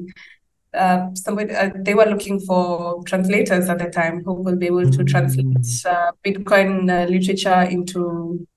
uh, 0.74 1.08
somebody 1.14 1.54
uh, 1.54 1.72
they 1.76 1.94
were 1.94 2.06
looking 2.06 2.40
for 2.40 3.04
translators 3.04 3.70
at 3.70 3.80
the 3.80 3.90
time 3.90 4.24
who 4.24 4.34
will 4.34 4.56
be 4.56 4.68
able 4.68 4.90
to 4.90 5.04
translate 5.04 5.46
mm. 5.46 5.86
uh, 5.86 6.12
Bitcoin 6.24 6.90
uh, 6.90 7.10
literature 7.10 7.62
into 7.64 8.48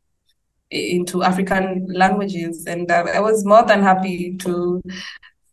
into 0.71 1.23
African 1.23 1.87
languages, 1.93 2.67
and 2.67 2.91
uh, 2.91 3.07
I 3.13 3.21
was 3.21 3.45
more 3.45 3.65
than 3.65 3.83
happy 3.83 4.37
to 4.39 4.83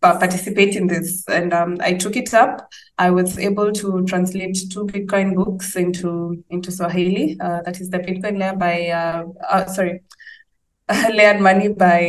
uh, 0.03 0.17
participate 0.19 0.75
in 0.75 0.87
this. 0.87 1.23
And 1.27 1.53
um, 1.53 1.77
I 1.81 1.93
took 1.93 2.15
it 2.15 2.33
up. 2.33 2.69
I 2.97 3.09
was 3.09 3.37
able 3.37 3.71
to 3.73 4.05
translate 4.05 4.57
two 4.71 4.85
Bitcoin 4.85 5.35
books 5.35 5.75
into 5.75 6.43
into 6.49 6.71
Swahili. 6.71 7.37
Uh, 7.39 7.61
that 7.63 7.81
is 7.81 7.89
the 7.89 7.99
Bitcoin 7.99 8.39
Layer 8.39 8.55
by 8.55 8.89
uh, 8.89 9.25
uh, 9.49 9.65
sorry. 9.65 10.01
Layered 11.11 11.41
Money 11.41 11.67
by 11.67 11.99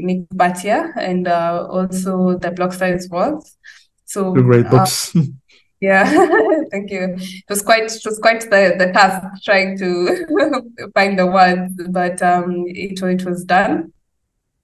Nik 0.00 0.28
Bhatia 0.28 0.92
and 0.96 1.26
uh, 1.26 1.66
also 1.68 2.38
the 2.38 2.52
Block 2.52 2.72
Size 2.72 3.08
Wars. 3.10 3.56
So 4.04 4.32
great 4.32 4.70
books. 4.70 5.12
Yeah, 5.80 6.04
thank 6.70 6.90
you. 6.90 7.14
It 7.18 7.44
was 7.48 7.62
quite 7.62 7.84
it 7.84 8.02
was 8.04 8.18
quite 8.18 8.40
the, 8.42 8.74
the 8.76 8.92
task 8.92 9.44
trying 9.44 9.78
to 9.78 10.90
find 10.94 11.18
the 11.18 11.26
words, 11.26 11.72
but 11.90 12.20
um, 12.20 12.64
it 12.66 13.00
it 13.00 13.24
was 13.24 13.44
done. 13.44 13.92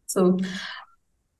So, 0.07 0.38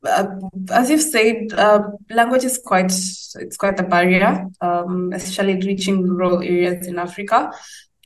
uh, 0.06 0.26
as 0.70 0.90
you've 0.90 1.02
said, 1.02 1.52
uh, 1.54 1.82
language 2.10 2.44
is 2.44 2.60
quite 2.64 2.92
it's 2.92 3.56
quite 3.56 3.80
a 3.80 3.82
barrier, 3.82 4.46
um, 4.60 5.12
especially 5.12 5.54
reaching 5.66 6.02
rural 6.02 6.40
areas 6.40 6.87
in 6.87 6.98
Africa, 6.98 7.50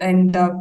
and 0.00 0.34
uh, 0.34 0.52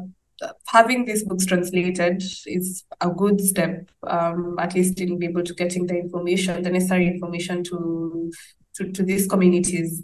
having 0.68 1.06
these 1.06 1.24
books 1.24 1.46
translated 1.46 2.22
is 2.46 2.84
a 3.00 3.10
good 3.10 3.40
step, 3.40 3.90
um, 4.06 4.58
at 4.60 4.74
least 4.76 5.00
in 5.00 5.18
be 5.18 5.28
able 5.28 5.44
to 5.44 5.54
getting 5.54 5.88
the 5.88 5.96
information, 5.98 6.62
the 6.64 6.70
necessary 6.70 7.08
information 7.08 7.64
to 7.64 8.30
to, 8.76 8.92
to 8.92 9.04
these 9.04 9.26
communities 9.26 10.04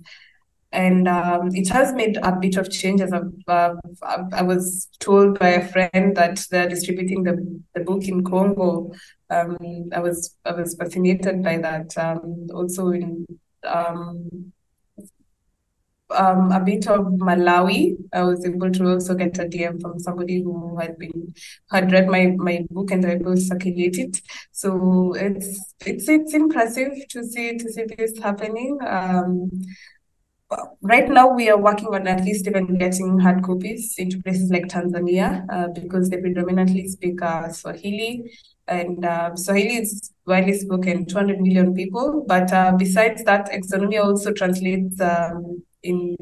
and 0.73 1.07
um, 1.07 1.49
it 1.53 1.69
has 1.69 1.93
made 1.93 2.17
a 2.23 2.35
bit 2.35 2.57
of 2.57 2.69
changes. 2.71 3.13
Uh, 3.13 3.75
I 4.33 4.41
was 4.41 4.89
told 4.99 5.37
by 5.37 5.49
a 5.49 5.67
friend 5.67 6.17
that 6.17 6.45
they're 6.49 6.67
distributing 6.67 7.23
the, 7.23 7.61
the 7.75 7.81
book 7.81 8.07
in 8.07 8.23
Congo. 8.23 8.91
Um, 9.29 9.57
I 9.93 9.99
was 9.99 10.35
I 10.43 10.51
was 10.51 10.75
fascinated 10.75 11.43
by 11.43 11.57
that. 11.57 11.95
Um, 11.97 12.47
also 12.53 12.89
in 12.89 13.25
um, 13.63 14.51
um, 16.09 16.51
a 16.51 16.59
bit 16.59 16.87
of 16.87 17.05
Malawi, 17.05 17.95
I 18.11 18.23
was 18.23 18.45
able 18.45 18.71
to 18.71 18.89
also 18.89 19.13
get 19.13 19.37
a 19.39 19.43
DM 19.43 19.79
from 19.79 19.99
somebody 19.99 20.41
who 20.41 20.77
had 20.77 20.97
been 20.97 21.33
had 21.71 21.91
read 21.91 22.07
my, 22.07 22.33
my 22.37 22.65
book 22.69 22.91
and 22.91 23.05
I 23.05 23.17
to 23.17 23.37
circulate 23.37 23.97
it. 23.97 24.21
So 24.51 25.13
it's 25.13 25.75
it's 25.85 26.09
it's 26.09 26.33
impressive 26.33 26.93
to 27.09 27.23
see 27.23 27.57
to 27.57 27.71
see 27.71 27.85
this 27.95 28.17
happening. 28.19 28.79
Right 30.81 31.09
now 31.09 31.29
we 31.29 31.49
are 31.49 31.57
working 31.57 31.87
on 31.87 32.07
at 32.07 32.23
least 32.23 32.47
even 32.47 32.77
getting 32.77 33.17
hard 33.17 33.43
copies 33.43 33.95
into 33.97 34.21
places 34.21 34.51
like 34.51 34.67
Tanzania 34.67 35.45
uh, 35.51 35.67
because 35.69 36.09
they 36.09 36.17
predominantly 36.17 36.87
speak 36.87 37.21
uh, 37.21 37.49
Swahili. 37.49 38.31
And 38.67 39.03
uh, 39.03 39.35
Swahili 39.35 39.77
is 39.77 40.11
widely 40.25 40.57
spoken, 40.57 41.05
200 41.05 41.39
million 41.41 41.73
people. 41.73 42.23
But 42.27 42.51
uh, 42.53 42.73
besides 42.77 43.23
that, 43.23 43.49
Exonumia 43.51 44.03
also 44.03 44.31
translates 44.31 45.01
um, 45.01 45.63
in 45.81 46.15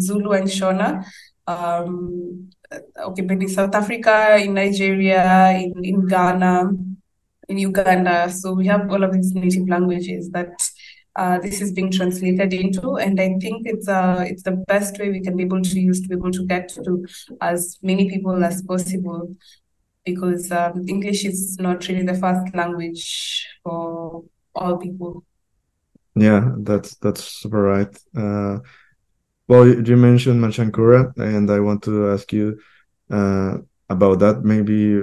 Zulu 0.00 0.32
and 0.32 0.48
Shona. 0.48 1.04
Um, 1.46 2.50
okay, 2.72 3.22
in 3.28 3.48
South 3.48 3.74
Africa, 3.74 4.36
in 4.40 4.54
Nigeria, 4.54 5.50
in, 5.52 5.84
in 5.84 6.06
Ghana, 6.06 6.70
in 7.48 7.58
Uganda. 7.58 8.30
So 8.30 8.52
we 8.52 8.66
have 8.66 8.90
all 8.90 9.02
of 9.02 9.12
these 9.12 9.32
native 9.34 9.68
languages 9.68 10.30
that 10.30 10.52
uh, 11.18 11.38
this 11.44 11.60
is 11.60 11.72
being 11.72 11.90
translated 11.90 12.52
into. 12.54 12.96
And 12.96 13.20
I 13.20 13.28
think 13.42 13.66
it's 13.66 13.88
uh, 13.88 14.24
it's 14.30 14.44
the 14.48 14.56
best 14.72 14.98
way 14.98 15.10
we 15.10 15.20
can 15.20 15.36
be 15.36 15.44
able 15.48 15.62
to 15.62 15.80
use 15.80 16.00
to 16.00 16.08
be 16.08 16.14
able 16.14 16.32
to 16.38 16.46
get 16.46 16.68
to 16.84 17.04
as 17.40 17.78
many 17.82 18.08
people 18.08 18.44
as 18.44 18.62
possible, 18.62 19.34
because 20.04 20.50
um, 20.52 20.86
English 20.88 21.24
is 21.24 21.58
not 21.58 21.88
really 21.88 22.06
the 22.06 22.14
first 22.14 22.54
language 22.54 23.46
for 23.62 24.24
all 24.54 24.76
people. 24.78 25.24
Yeah, 26.14 26.42
that's 26.68 26.96
that's 26.96 27.22
super 27.42 27.62
right. 27.62 27.92
Uh, 28.16 28.58
well, 29.46 29.66
you 29.66 29.96
mentioned 29.96 30.40
Machankura, 30.42 31.12
and 31.16 31.50
I 31.50 31.60
want 31.60 31.82
to 31.84 32.10
ask 32.14 32.32
you 32.32 32.58
uh, 33.10 33.58
about 33.88 34.18
that. 34.18 34.44
Maybe 34.44 35.02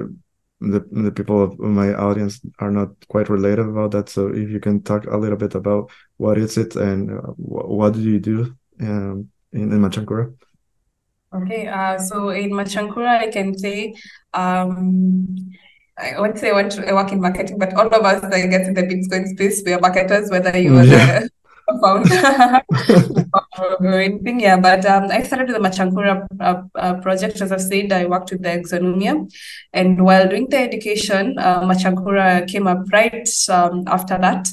the 0.62 0.86
the 0.91 1.12
people 1.12 1.44
of 1.44 1.60
my 1.60 1.94
audience 1.94 2.39
are 2.60 2.72
not 2.72 2.89
quite 3.08 3.30
related 3.30 3.68
about 3.68 3.91
that. 3.91 4.10
So 4.10 4.28
if 4.28 4.50
you 4.50 4.60
can 4.60 4.82
talk 4.82 5.06
a 5.06 5.18
little 5.18 5.38
bit 5.38 5.56
about 5.56 5.91
what 6.18 6.38
is 6.38 6.58
it 6.58 6.76
and 6.76 7.12
uh, 7.12 7.34
what 7.38 7.94
do 7.94 8.02
you 8.02 8.20
do 8.20 8.56
um, 8.82 9.30
in, 9.52 9.72
in 9.72 9.80
Machankura? 9.80 10.34
Okay, 11.34 11.68
uh, 11.68 11.98
so 11.98 12.30
in 12.30 12.52
Machankura, 12.52 13.20
I 13.20 13.30
can 13.30 13.58
say 13.58 13.96
um, 14.34 15.36
I 15.98 16.20
won't 16.20 16.38
say 16.38 16.50
I 16.50 16.54
want 16.54 16.72
to 16.74 16.94
work 16.94 17.12
in 17.12 17.22
marketing, 17.22 17.58
but 17.58 17.74
all 17.74 17.88
of 17.88 18.06
us, 18.06 18.24
I 18.24 18.48
guess, 18.48 18.68
in 18.68 18.74
the 18.74 18.84
Bitcoin 18.84 19.28
space, 19.28 19.63
we 19.65 19.74
are 19.74 19.80
marketers, 19.80 20.30
whether 20.30 20.58
you 20.58 20.78
are 20.78 20.84
yeah. 20.86 21.20
the 21.22 21.30
founder 21.82 22.62
or 23.80 23.99
anything. 23.99 24.39
Yeah, 24.39 24.58
but 24.58 24.86
um, 24.86 25.06
I 25.12 25.23
started 25.23 25.47
with 25.47 25.62
the 25.62 25.67
Machankura 25.67 26.28
uh, 26.39 26.63
uh, 26.75 26.93
project. 27.01 27.41
As 27.41 27.51
I've 27.51 27.62
said, 27.62 27.91
I 27.91 28.06
worked 28.06 28.32
with 28.32 28.43
the 28.43 28.49
Exonumia. 28.49 29.32
And 29.73 30.04
while 30.04 30.28
doing 30.28 30.47
the 30.49 30.58
education, 30.58 31.38
uh, 31.38 31.62
Machankura 31.62 32.47
came 32.47 32.67
up 32.67 32.91
right 32.91 33.28
um, 33.49 33.84
after 33.88 34.17
that. 34.17 34.47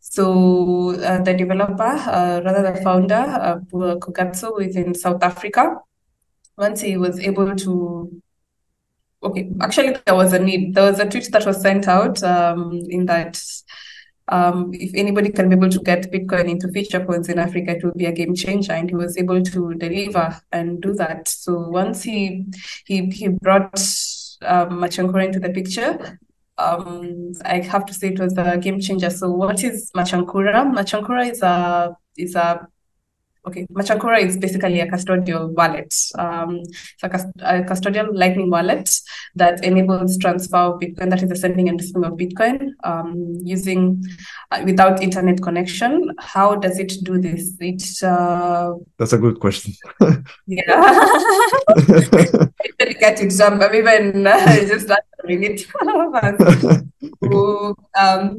So 0.00 0.94
uh, 1.00 1.22
the 1.22 1.34
developer, 1.34 1.82
uh, 1.82 2.40
rather 2.44 2.72
the 2.72 2.80
founder, 2.82 3.14
uh, 3.14 3.58
Kgothatso, 3.72 4.48
who 4.48 4.58
is 4.60 4.76
in 4.76 4.94
South 4.94 5.22
Africa, 5.22 5.76
once 6.56 6.80
he 6.80 6.96
was 6.96 7.20
able 7.20 7.54
to 7.54 8.22
okay, 9.22 9.50
actually, 9.60 9.96
there 10.06 10.14
was 10.14 10.32
a 10.32 10.38
need. 10.38 10.74
There 10.74 10.90
was 10.90 10.98
a 10.98 11.08
tweet 11.08 11.30
that 11.32 11.46
was 11.46 11.60
sent 11.60 11.88
out 11.88 12.22
um, 12.22 12.72
in 12.88 13.06
that 13.06 13.40
um, 14.28 14.70
if 14.74 14.92
anybody 14.94 15.30
can 15.30 15.48
be 15.48 15.56
able 15.56 15.70
to 15.70 15.80
get 15.80 16.10
Bitcoin 16.10 16.48
into 16.50 16.68
feature 16.68 17.04
phones 17.04 17.28
in 17.28 17.38
Africa, 17.38 17.76
it 17.76 17.84
will 17.84 17.94
be 17.94 18.06
a 18.06 18.12
game 18.12 18.34
changer. 18.34 18.72
And 18.72 18.88
he 18.88 18.96
was 18.96 19.16
able 19.16 19.42
to 19.42 19.74
deliver 19.74 20.40
and 20.52 20.80
do 20.80 20.94
that. 20.94 21.28
So 21.28 21.68
once 21.68 22.02
he 22.02 22.44
he 22.86 23.06
he 23.10 23.28
brought 23.28 23.74
um, 24.42 24.80
Machankura 24.80 25.26
into 25.26 25.40
the 25.40 25.50
picture, 25.50 26.18
um, 26.58 27.32
I 27.44 27.60
have 27.60 27.86
to 27.86 27.94
say 27.94 28.08
it 28.08 28.20
was 28.20 28.36
a 28.36 28.58
game 28.58 28.80
changer. 28.80 29.10
So 29.10 29.30
what 29.30 29.62
is 29.62 29.90
Machankura? 29.94 30.72
Machankura 30.74 31.30
is 31.30 31.42
a 31.42 31.96
is 32.16 32.34
a 32.34 32.66
Okay, 33.46 33.64
Machankura 33.72 34.20
is 34.20 34.36
basically 34.36 34.80
a 34.80 34.88
custodial 34.88 35.54
wallet. 35.54 35.94
Um, 36.18 36.62
it's 36.64 37.02
a, 37.04 37.62
custodial 37.62 38.08
Lightning 38.12 38.50
wallet 38.50 38.90
that 39.36 39.64
enables 39.64 40.18
transfer 40.18 40.56
of 40.56 40.80
Bitcoin, 40.80 41.10
that 41.10 41.22
is 41.22 41.28
the 41.28 41.36
sending 41.36 41.68
and 41.68 41.78
receiving 41.78 42.04
of 42.04 42.14
Bitcoin 42.14 42.70
um, 42.82 43.38
using 43.44 44.02
uh, 44.50 44.62
without 44.64 45.00
internet 45.00 45.40
connection. 45.42 46.10
How 46.18 46.56
does 46.56 46.80
it 46.80 46.94
do 47.04 47.20
this? 47.20 47.52
It 47.60 48.02
uh, 48.02 48.72
that's 48.98 49.12
a 49.12 49.18
good 49.18 49.38
question. 49.38 49.74
yeah, 50.46 50.62
I 50.66 51.74
didn't 52.78 52.98
get 52.98 53.20
it, 53.20 53.30
jump. 53.30 53.62
I'm 53.62 53.74
even 53.76 54.26
uh, 54.26 54.56
just 54.66 54.90
answering 54.90 55.44
it. 55.44 55.66
um, 57.96 58.38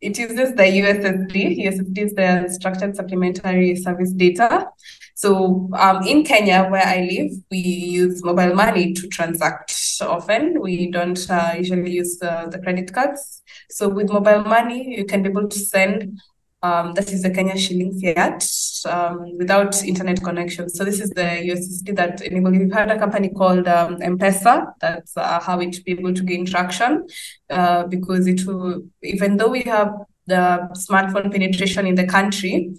it 0.00 0.18
uses 0.18 0.54
the 0.54 0.62
USSD. 0.62 1.64
USSD 1.64 1.98
is 1.98 2.14
the 2.14 2.48
structured 2.52 2.94
supplementary 2.94 3.76
service 3.76 4.12
data. 4.12 4.68
So 5.14 5.68
um, 5.74 6.06
in 6.06 6.24
Kenya, 6.24 6.68
where 6.70 6.86
I 6.86 7.00
live, 7.00 7.32
we 7.50 7.58
use 7.58 8.22
mobile 8.22 8.54
money 8.54 8.94
to 8.94 9.08
transact 9.08 9.74
often. 10.00 10.60
We 10.60 10.90
don't 10.90 11.18
uh, 11.28 11.54
usually 11.56 11.90
use 11.90 12.18
the, 12.18 12.48
the 12.50 12.60
credit 12.60 12.92
cards. 12.92 13.42
So 13.70 13.88
with 13.88 14.10
mobile 14.10 14.44
money, 14.44 14.96
you 14.96 15.04
can 15.04 15.22
be 15.22 15.30
able 15.30 15.48
to 15.48 15.58
send 15.58 16.20
um, 16.62 16.94
that 16.94 17.12
is 17.12 17.22
the 17.22 17.30
Kenya 17.30 17.56
shilling 17.56 17.98
fiat 18.00 18.44
um, 18.86 19.36
without 19.38 19.82
internet 19.84 20.22
connection. 20.22 20.68
So 20.68 20.84
this 20.84 21.00
is 21.00 21.10
the 21.10 21.22
USSD 21.22 21.96
that 21.96 22.20
enables. 22.22 22.58
We've 22.58 22.72
had 22.72 22.90
a 22.90 22.98
company 22.98 23.28
called 23.28 23.68
um, 23.68 23.98
M-Pesa. 24.02 24.72
That's 24.80 25.16
uh, 25.16 25.40
how 25.40 25.60
it 25.60 25.84
be 25.84 25.92
able 25.92 26.14
to 26.14 26.22
gain 26.22 26.46
traction 26.46 27.06
uh, 27.50 27.86
because 27.86 28.26
it 28.26 28.44
will, 28.44 28.82
even 29.02 29.36
though 29.36 29.48
we 29.48 29.62
have 29.62 29.92
the 30.26 30.68
smartphone 30.72 31.30
penetration 31.30 31.86
in 31.86 31.94
the 31.94 32.06
country, 32.06 32.74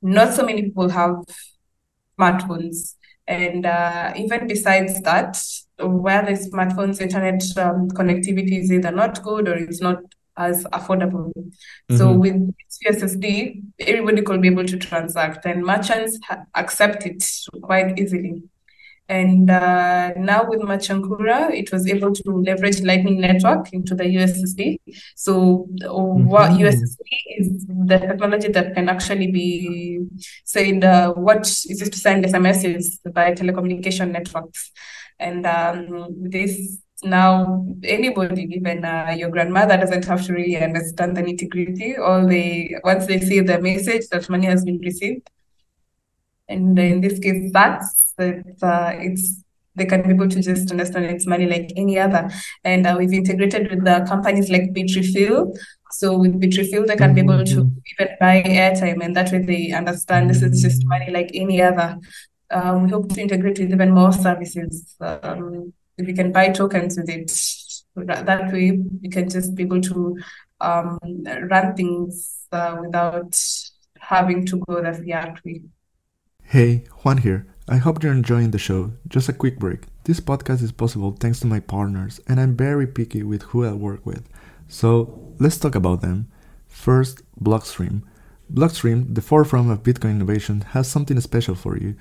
not 0.00 0.32
so 0.32 0.44
many 0.44 0.62
people 0.62 0.88
have 0.88 1.16
smartphones. 2.18 2.94
And 3.28 3.66
uh, 3.66 4.12
even 4.16 4.46
besides 4.46 5.02
that, 5.02 5.38
where 5.78 6.24
the 6.24 6.32
smartphone's 6.32 7.00
internet 7.00 7.42
um, 7.58 7.90
connectivity 7.90 8.60
is 8.60 8.72
either 8.72 8.90
not 8.90 9.22
good 9.22 9.48
or 9.48 9.54
it's 9.54 9.82
not 9.82 9.98
as 10.36 10.64
affordable. 10.64 11.32
Mm-hmm. 11.36 11.96
So 11.96 12.12
with 12.12 12.54
USSD, 12.86 13.62
everybody 13.80 14.22
could 14.22 14.42
be 14.42 14.48
able 14.48 14.66
to 14.66 14.76
transact, 14.76 15.46
and 15.46 15.64
merchants 15.64 16.18
ha- 16.26 16.44
accept 16.54 17.06
it 17.06 17.24
quite 17.62 17.98
easily. 17.98 18.42
And 19.08 19.48
uh, 19.48 20.12
now 20.16 20.48
with 20.48 20.60
Machankura, 20.60 21.52
it 21.52 21.70
was 21.70 21.86
able 21.86 22.12
to 22.12 22.30
leverage 22.30 22.80
Lightning 22.82 23.20
Network 23.20 23.72
into 23.72 23.94
the 23.94 24.02
USSD. 24.02 24.78
So 25.14 25.68
mm-hmm. 25.80 26.26
what 26.26 26.50
USSD 26.50 26.98
is 27.38 27.66
the 27.68 27.98
technology 27.98 28.48
that 28.48 28.74
can 28.74 28.88
actually 28.88 29.30
be 29.30 30.00
saying 30.44 30.82
uh, 30.82 31.12
what 31.12 31.42
is 31.42 31.80
it 31.80 31.92
to 31.92 31.98
send 31.98 32.24
SMSs 32.24 33.12
by 33.12 33.32
telecommunication 33.32 34.10
networks. 34.10 34.72
And 35.20 35.46
um, 35.46 36.08
this 36.18 36.78
now 37.02 37.66
anybody 37.84 38.48
even 38.52 38.84
uh, 38.84 39.14
your 39.16 39.28
grandmother 39.28 39.76
doesn't 39.76 40.04
have 40.04 40.24
to 40.24 40.32
really 40.32 40.56
understand 40.56 41.16
the 41.16 41.22
nitty 41.22 41.48
gritty 41.48 41.96
all 41.96 42.26
they 42.26 42.74
once 42.84 43.06
they 43.06 43.20
see 43.20 43.40
the 43.40 43.58
message 43.60 44.08
that 44.08 44.28
money 44.30 44.46
has 44.46 44.64
been 44.64 44.78
received 44.78 45.28
and 46.48 46.78
in 46.78 47.00
this 47.00 47.18
case 47.18 47.50
that's 47.52 48.14
that 48.16 48.44
uh, 48.62 48.92
it's 48.94 49.42
they 49.76 49.84
can 49.84 50.02
be 50.02 50.10
able 50.10 50.28
to 50.28 50.42
just 50.42 50.70
understand 50.70 51.04
it's 51.04 51.26
money 51.26 51.46
like 51.46 51.70
any 51.76 51.98
other. 51.98 52.30
And 52.64 52.86
uh, 52.86 52.96
we've 52.98 53.12
integrated 53.12 53.70
with 53.70 53.84
the 53.84 54.04
companies 54.08 54.50
like 54.50 54.72
bitrefill 54.72 55.54
so 55.92 56.18
with 56.18 56.40
bitrefill 56.40 56.86
they 56.86 56.96
can 56.96 57.14
be 57.14 57.20
able 57.20 57.44
to 57.44 57.64
mm-hmm. 57.64 58.00
even 58.00 58.16
buy 58.18 58.42
airtime 58.42 59.04
and 59.04 59.14
that 59.16 59.30
way 59.30 59.38
they 59.38 59.72
understand 59.72 60.28
this 60.28 60.42
is 60.42 60.62
just 60.62 60.84
money 60.86 61.10
like 61.10 61.30
any 61.34 61.62
other. 61.62 61.98
Um, 62.50 62.84
we 62.84 62.90
hope 62.90 63.12
to 63.12 63.20
integrate 63.20 63.58
with 63.58 63.72
even 63.72 63.90
more 63.90 64.12
services 64.12 64.96
um, 65.00 65.72
if 65.98 66.08
you 66.08 66.14
can 66.14 66.32
buy 66.32 66.48
tokens 66.48 66.96
with 66.96 67.08
it 67.08 67.32
that 67.96 68.52
way 68.52 68.80
you 69.00 69.10
can 69.10 69.28
just 69.28 69.54
be 69.54 69.62
able 69.62 69.80
to 69.80 70.16
um, 70.60 70.98
run 71.50 71.74
things 71.74 72.46
uh, 72.52 72.76
without 72.80 73.38
having 74.00 74.46
to 74.46 74.58
go 74.66 74.82
the 74.82 74.92
fiat 74.92 75.44
way. 75.44 75.62
Hey, 76.42 76.84
Juan 77.02 77.18
here. 77.18 77.46
I 77.68 77.78
hope 77.78 78.02
you're 78.02 78.12
enjoying 78.12 78.52
the 78.52 78.58
show. 78.58 78.92
Just 79.08 79.28
a 79.28 79.32
quick 79.32 79.58
break. 79.58 79.80
This 80.04 80.20
podcast 80.20 80.62
is 80.62 80.70
possible 80.70 81.16
thanks 81.18 81.40
to 81.40 81.48
my 81.48 81.58
partners, 81.58 82.20
and 82.28 82.38
I'm 82.38 82.56
very 82.56 82.86
picky 82.86 83.24
with 83.24 83.42
who 83.42 83.64
I 83.64 83.72
work 83.72 84.06
with. 84.06 84.28
So 84.68 85.34
let's 85.40 85.58
talk 85.58 85.74
about 85.74 86.02
them. 86.02 86.30
First, 86.68 87.22
Blockstream. 87.42 88.02
Blockstream, 88.52 89.12
the 89.12 89.22
forefront 89.22 89.72
of 89.72 89.82
Bitcoin 89.82 90.12
innovation, 90.12 90.60
has 90.60 90.86
something 90.86 91.18
special 91.20 91.56
for 91.56 91.76
you. 91.76 91.96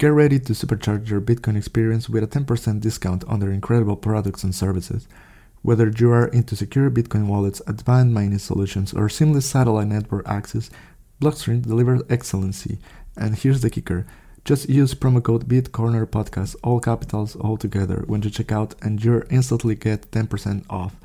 Get 0.00 0.14
ready 0.14 0.38
to 0.38 0.54
supercharge 0.54 1.10
your 1.10 1.20
Bitcoin 1.20 1.58
experience 1.58 2.08
with 2.08 2.24
a 2.24 2.26
10% 2.26 2.80
discount 2.80 3.22
on 3.24 3.38
their 3.38 3.50
incredible 3.50 3.96
products 3.96 4.42
and 4.42 4.54
services. 4.54 5.06
Whether 5.60 5.92
you 5.94 6.10
are 6.10 6.28
into 6.28 6.56
secure 6.56 6.90
Bitcoin 6.90 7.26
wallets, 7.26 7.60
advanced 7.66 8.14
mining 8.14 8.38
solutions, 8.38 8.94
or 8.94 9.10
seamless 9.10 9.44
satellite 9.44 9.88
network 9.88 10.26
access, 10.26 10.70
Blockstream 11.20 11.60
delivers 11.60 12.00
excellency. 12.08 12.78
And 13.14 13.36
here's 13.36 13.60
the 13.60 13.68
kicker. 13.68 14.06
Just 14.42 14.70
use 14.70 14.94
promo 14.94 15.22
code 15.22 15.46
BitCornerPodcast, 15.46 16.56
all 16.64 16.80
capitals 16.80 17.36
all 17.36 17.58
together, 17.58 18.04
when 18.06 18.22
you 18.22 18.30
check 18.30 18.50
out 18.50 18.74
and 18.80 19.04
you'll 19.04 19.24
instantly 19.28 19.74
get 19.74 20.10
10% 20.12 20.64
off. 20.70 20.96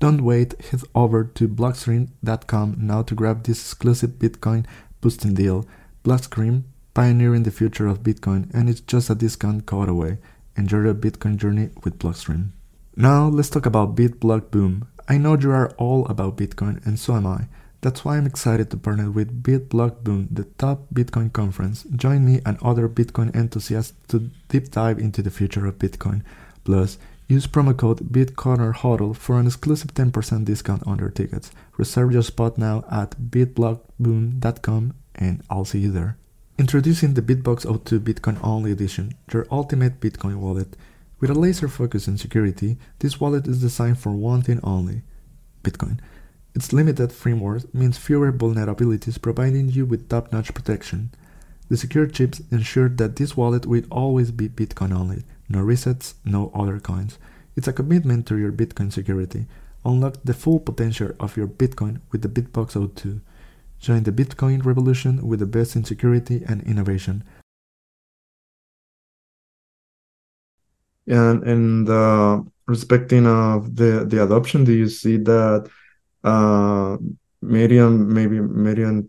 Don't 0.00 0.24
wait, 0.24 0.60
head 0.60 0.82
over 0.92 1.22
to 1.22 1.46
blockstream.com 1.46 2.78
now 2.80 3.02
to 3.02 3.14
grab 3.14 3.44
this 3.44 3.60
exclusive 3.60 4.18
Bitcoin 4.18 4.66
boosting 5.00 5.34
deal. 5.34 5.68
Blockstream 6.02 6.64
pioneering 6.94 7.44
the 7.44 7.50
future 7.50 7.86
of 7.86 8.02
Bitcoin, 8.02 8.52
and 8.54 8.68
it's 8.68 8.80
just 8.80 9.10
a 9.10 9.14
discount 9.14 9.66
code 9.66 9.88
away. 9.88 10.18
Enjoy 10.56 10.82
your 10.82 10.94
Bitcoin 10.94 11.36
journey 11.36 11.70
with 11.84 11.98
Blockstream. 11.98 12.50
Now 12.96 13.28
let's 13.28 13.50
talk 13.50 13.66
about 13.66 13.94
BitBlock 13.94 14.50
Boom. 14.50 14.86
I 15.08 15.16
know 15.18 15.36
you 15.36 15.50
are 15.52 15.70
all 15.78 16.06
about 16.06 16.36
Bitcoin, 16.36 16.84
and 16.84 16.98
so 16.98 17.14
am 17.14 17.26
I. 17.26 17.46
That's 17.82 18.04
why 18.04 18.18
I'm 18.18 18.26
excited 18.26 18.70
to 18.70 18.76
partner 18.76 19.10
with 19.10 19.42
BitBlock 19.42 20.04
Boom, 20.04 20.28
the 20.30 20.44
top 20.44 20.88
Bitcoin 20.92 21.32
conference. 21.32 21.84
Join 21.96 22.26
me 22.26 22.40
and 22.44 22.58
other 22.62 22.88
Bitcoin 22.88 23.34
enthusiasts 23.34 23.94
to 24.08 24.30
deep 24.48 24.70
dive 24.70 24.98
into 24.98 25.22
the 25.22 25.30
future 25.30 25.66
of 25.66 25.78
Bitcoin. 25.78 26.22
Plus, 26.64 26.98
use 27.26 27.46
promo 27.46 27.74
code 27.74 28.12
BitCornerHodl 28.12 29.16
for 29.16 29.40
an 29.40 29.46
exclusive 29.46 29.94
10% 29.94 30.44
discount 30.44 30.86
on 30.86 30.98
your 30.98 31.10
tickets. 31.10 31.52
Reserve 31.78 32.12
your 32.12 32.22
spot 32.22 32.58
now 32.58 32.84
at 32.90 33.12
bitblockboom.com, 33.12 34.94
and 35.14 35.42
I'll 35.48 35.64
see 35.64 35.78
you 35.78 35.90
there. 35.90 36.18
Introducing 36.60 37.14
the 37.14 37.22
Bitbox 37.22 37.64
O2 37.64 38.00
Bitcoin 38.00 38.38
Only 38.44 38.70
Edition, 38.70 39.14
your 39.32 39.46
ultimate 39.50 39.98
Bitcoin 39.98 40.36
wallet. 40.36 40.76
With 41.18 41.30
a 41.30 41.34
laser 41.34 41.68
focus 41.68 42.06
on 42.06 42.18
security, 42.18 42.76
this 42.98 43.18
wallet 43.18 43.46
is 43.46 43.62
designed 43.62 43.98
for 43.98 44.12
one 44.12 44.42
thing 44.42 44.60
only 44.62 45.00
Bitcoin. 45.64 46.00
Its 46.54 46.74
limited 46.74 47.12
framework 47.12 47.72
means 47.72 47.96
fewer 47.96 48.30
vulnerabilities, 48.30 49.18
providing 49.22 49.70
you 49.70 49.86
with 49.86 50.10
top 50.10 50.34
notch 50.34 50.52
protection. 50.52 51.12
The 51.70 51.78
secure 51.78 52.06
chips 52.06 52.42
ensure 52.50 52.90
that 52.90 53.16
this 53.16 53.38
wallet 53.38 53.64
will 53.64 53.84
always 53.90 54.30
be 54.30 54.50
Bitcoin 54.50 54.94
only, 54.94 55.22
no 55.48 55.60
resets, 55.60 56.12
no 56.26 56.52
other 56.54 56.78
coins. 56.78 57.16
It's 57.56 57.68
a 57.68 57.72
commitment 57.72 58.26
to 58.26 58.36
your 58.36 58.52
Bitcoin 58.52 58.92
security. 58.92 59.46
Unlock 59.86 60.16
the 60.22 60.34
full 60.34 60.60
potential 60.60 61.12
of 61.20 61.38
your 61.38 61.48
Bitcoin 61.48 62.02
with 62.12 62.20
the 62.20 62.28
Bitbox 62.28 62.72
02. 62.96 63.22
Join 63.80 64.02
the 64.02 64.12
Bitcoin 64.12 64.64
revolution 64.64 65.26
with 65.26 65.40
the 65.40 65.46
best 65.46 65.74
in 65.74 65.84
security 65.84 66.42
and 66.46 66.62
innovation. 66.62 67.24
And 71.06 71.42
and 71.42 71.88
uh, 71.88 72.42
respecting 72.66 73.26
of 73.26 73.74
the 73.74 74.04
the 74.06 74.22
adoption, 74.22 74.64
do 74.64 74.72
you 74.72 74.88
see 74.88 75.16
that 75.16 75.68
uh, 76.22 76.98
medium 77.40 78.12
maybe 78.12 78.38
medium 78.40 79.08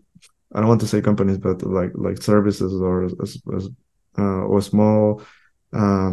I 0.54 0.60
don't 0.60 0.68
want 0.68 0.80
to 0.82 0.86
say 0.86 1.00
companies, 1.00 1.38
but 1.38 1.62
like 1.62 1.92
like 1.94 2.20
services 2.20 2.72
or 2.74 3.04
as, 3.04 3.38
as 3.54 3.68
uh, 4.18 4.44
or 4.44 4.60
small 4.60 5.22
uh, 5.72 6.12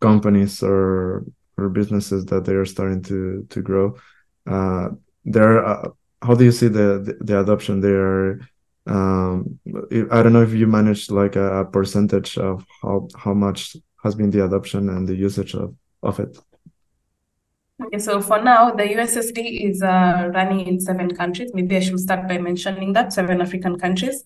companies 0.00 0.62
or 0.62 1.24
or 1.56 1.68
businesses 1.68 2.24
that 2.26 2.44
they 2.44 2.54
are 2.54 2.64
starting 2.64 3.02
to 3.02 3.46
to 3.50 3.62
grow. 3.62 3.96
Uh, 4.46 4.90
there, 5.24 5.64
uh, 5.64 5.88
how 6.22 6.34
do 6.34 6.44
you 6.44 6.52
see 6.52 6.68
the 6.68 7.16
the, 7.20 7.40
adoption 7.40 7.80
there? 7.80 8.40
Um, 8.86 9.58
I 10.10 10.22
don't 10.22 10.32
know 10.32 10.42
if 10.42 10.52
you 10.52 10.66
managed 10.66 11.10
like 11.10 11.36
a, 11.36 11.60
a 11.60 11.64
percentage 11.64 12.38
of 12.38 12.64
how 12.82 13.08
how 13.16 13.34
much 13.34 13.76
has 14.02 14.14
been 14.14 14.30
the 14.30 14.44
adoption 14.44 14.88
and 14.88 15.08
the 15.08 15.14
usage 15.14 15.54
of 15.54 15.74
of 16.02 16.20
it. 16.20 16.36
Okay, 17.84 17.98
so 17.98 18.20
for 18.20 18.40
now, 18.40 18.70
the 18.70 18.84
USSD 18.84 19.70
is 19.70 19.82
uh, 19.82 20.30
running 20.34 20.66
in 20.66 20.78
seven 20.78 21.14
countries. 21.14 21.50
Maybe 21.54 21.76
I 21.76 21.80
should 21.80 21.98
start 21.98 22.28
by 22.28 22.38
mentioning 22.38 22.92
that 22.92 23.12
seven 23.12 23.40
African 23.40 23.78
countries. 23.78 24.22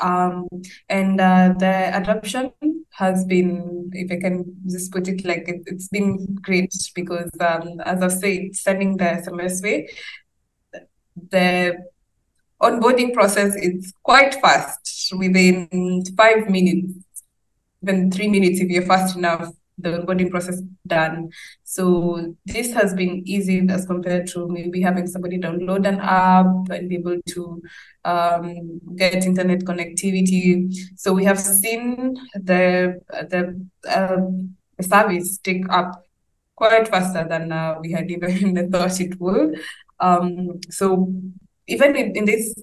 Um, 0.00 0.48
and 0.88 1.20
uh, 1.20 1.54
the 1.58 1.96
adoption 1.96 2.52
has 2.92 3.24
been, 3.24 3.90
if 3.92 4.10
I 4.10 4.16
can 4.16 4.56
just 4.66 4.92
put 4.92 5.08
it 5.08 5.24
like 5.24 5.48
it, 5.48 5.62
has 5.70 5.88
been 5.88 6.36
great 6.40 6.72
because, 6.94 7.30
um, 7.40 7.80
as 7.84 8.02
I 8.02 8.08
said, 8.08 8.56
sending 8.56 8.96
the 8.96 9.04
SMS 9.04 9.62
way, 9.62 9.88
the 11.30 11.76
onboarding 12.60 13.12
process 13.12 13.54
is 13.56 13.92
quite 14.02 14.34
fast 14.40 15.12
within 15.16 16.02
five 16.16 16.48
minutes, 16.48 16.94
even 17.82 18.10
three 18.10 18.28
minutes 18.28 18.60
if 18.60 18.68
you're 18.68 18.82
fast 18.82 19.16
enough 19.16 19.52
the 19.78 19.90
onboarding 19.90 20.30
process 20.30 20.62
done. 20.86 21.30
So 21.64 22.34
this 22.46 22.72
has 22.72 22.94
been 22.94 23.22
easy 23.26 23.66
as 23.68 23.86
compared 23.86 24.26
to 24.28 24.48
maybe 24.48 24.80
having 24.80 25.06
somebody 25.06 25.38
download 25.38 25.86
an 25.86 26.00
app 26.00 26.46
and 26.70 26.88
be 26.88 26.96
able 26.96 27.20
to 27.28 27.62
um, 28.04 28.80
get 28.96 29.26
internet 29.26 29.60
connectivity. 29.60 30.74
So 30.96 31.12
we 31.12 31.24
have 31.24 31.38
seen 31.38 32.16
the 32.34 33.00
the 33.10 33.66
um, 33.94 34.56
service 34.80 35.38
take 35.38 35.68
up 35.70 36.04
quite 36.54 36.88
faster 36.88 37.26
than 37.28 37.52
uh, 37.52 37.76
we 37.80 37.92
had 37.92 38.10
even 38.10 38.70
thought 38.72 38.98
it 39.00 39.20
would. 39.20 39.60
Um, 40.00 40.60
so 40.70 41.12
even 41.66 41.96
in, 41.96 42.16
in 42.16 42.24
this 42.24 42.54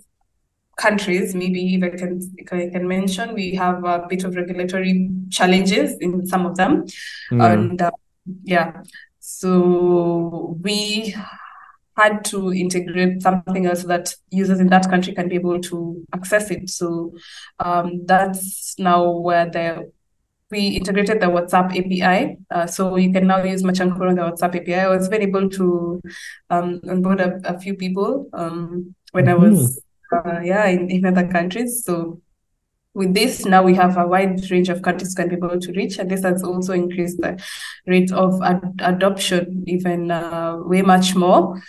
countries, 0.77 1.35
maybe 1.35 1.75
if 1.75 1.83
I 1.83 1.89
can, 1.89 2.19
if 2.37 2.51
I 2.51 2.69
can 2.69 2.87
mention, 2.87 3.33
we 3.33 3.55
have 3.55 3.83
a 3.83 4.05
bit 4.09 4.23
of 4.23 4.35
regulatory 4.35 5.09
challenges 5.29 5.97
in 5.99 6.25
some 6.25 6.45
of 6.45 6.55
them. 6.55 6.85
Mm. 7.31 7.53
And 7.53 7.81
uh, 7.81 7.91
yeah, 8.43 8.81
so 9.19 10.57
we 10.61 11.15
had 11.95 12.25
to 12.25 12.51
integrate 12.51 13.21
something 13.21 13.67
else 13.67 13.81
so 13.81 13.87
that 13.87 14.15
users 14.31 14.59
in 14.59 14.67
that 14.67 14.89
country 14.89 15.13
can 15.13 15.29
be 15.29 15.35
able 15.35 15.59
to 15.61 16.03
access 16.13 16.49
it. 16.49 16.69
So 16.69 17.13
um, 17.59 18.05
that's 18.05 18.75
now 18.79 19.11
where 19.11 19.49
the 19.49 19.91
we 20.53 20.67
integrated 20.79 21.19
the 21.19 21.25
WhatsApp 21.35 21.69
API. 21.79 22.37
Uh, 22.51 22.67
so 22.67 22.95
you 22.95 23.11
can 23.11 23.25
now 23.27 23.43
use 23.43 23.63
Machankura 23.63 24.09
on 24.09 24.15
the 24.15 24.21
WhatsApp 24.21 24.55
API. 24.61 24.75
I 24.75 24.87
was 24.87 25.07
very 25.07 25.23
able 25.23 25.49
to 25.49 26.01
um, 26.49 26.79
onboard 26.87 27.19
a, 27.19 27.39
a 27.43 27.59
few 27.59 27.73
people 27.73 28.29
um, 28.33 28.95
when 29.11 29.25
mm-hmm. 29.25 29.43
I 29.43 29.49
was 29.49 29.81
uh, 30.13 30.39
yeah, 30.43 30.67
in, 30.67 30.89
in 30.89 31.05
other 31.05 31.27
countries. 31.27 31.83
So 31.83 32.21
with 32.93 33.13
this, 33.15 33.45
now 33.45 33.63
we 33.63 33.73
have 33.73 33.97
a 33.97 34.07
wide 34.07 34.49
range 34.51 34.69
of 34.69 34.83
countries 34.83 35.15
can 35.15 35.29
be 35.29 35.35
able 35.35 35.59
to 35.59 35.71
reach, 35.73 35.97
and 35.97 36.09
this 36.11 36.23
has 36.23 36.43
also 36.43 36.73
increased 36.73 37.17
the 37.19 37.41
rate 37.87 38.11
of 38.11 38.39
ad- 38.43 38.79
adoption 38.79 39.63
even 39.65 40.11
uh, 40.11 40.57
way 40.57 40.83
much 40.83 41.15
more. 41.15 41.61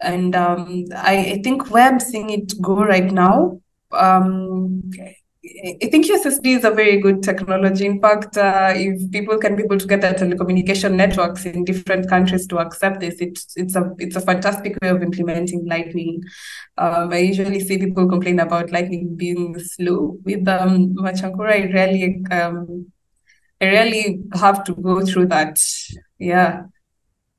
And 0.00 0.36
um, 0.36 0.84
I, 0.94 1.16
I, 1.16 1.40
think 1.42 1.70
where 1.70 1.88
I'm 1.88 2.00
seeing 2.00 2.28
it 2.28 2.60
go 2.60 2.76
right 2.76 3.10
now, 3.10 3.62
um, 3.92 4.82
I 5.82 5.88
think 5.90 6.06
USSD 6.06 6.58
is 6.58 6.64
a 6.64 6.70
very 6.70 7.00
good 7.00 7.22
technology. 7.22 7.86
In 7.86 8.00
fact, 8.00 8.36
uh, 8.36 8.72
if 8.74 9.10
people 9.12 9.38
can 9.38 9.54
be 9.54 9.62
able 9.62 9.78
to 9.78 9.86
get 9.86 10.00
their 10.00 10.14
telecommunication 10.14 10.94
networks 10.94 11.44
in 11.44 11.64
different 11.64 12.08
countries 12.08 12.46
to 12.48 12.58
accept 12.58 13.00
this, 13.00 13.20
it's 13.20 13.56
it's 13.56 13.76
a 13.76 13.92
it's 13.98 14.16
a 14.16 14.20
fantastic 14.20 14.76
way 14.82 14.88
of 14.88 15.02
implementing 15.02 15.64
Lightning. 15.66 16.22
Um, 16.78 17.12
I 17.12 17.18
usually 17.18 17.60
see 17.60 17.78
people 17.78 18.08
complain 18.08 18.40
about 18.40 18.72
Lightning 18.72 19.14
being 19.14 19.58
slow. 19.58 20.18
With 20.24 20.48
um, 20.48 20.94
Machankura, 20.94 21.52
I 21.52 21.72
really 21.72 22.24
um, 22.30 22.90
I 23.60 23.66
really 23.66 24.22
have 24.34 24.64
to 24.64 24.74
go 24.74 25.04
through 25.04 25.26
that. 25.26 25.58
Yeah. 26.18 26.64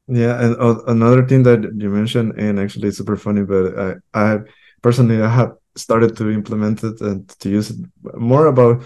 Yeah, 0.08 0.41
and 0.41 0.56
uh, 0.56 0.84
another 0.88 1.28
thing 1.28 1.43
that 1.43 1.63
you 1.76 1.89
mentioned, 1.89 2.39
and 2.39 2.60
actually 2.60 2.88
it's 2.88 2.98
super 2.98 3.17
funny, 3.17 3.43
but 3.43 3.78
I, 3.78 3.96
I 4.13 4.38
personally 4.82 5.22
I 5.22 5.28
have 5.28 5.58
started 5.78 6.16
to 6.18 6.30
implement 6.30 6.84
it 6.84 7.00
and 7.02 7.28
to 7.40 7.50
use 7.50 7.70
it 7.72 7.78
more 8.16 8.48
about 8.48 8.84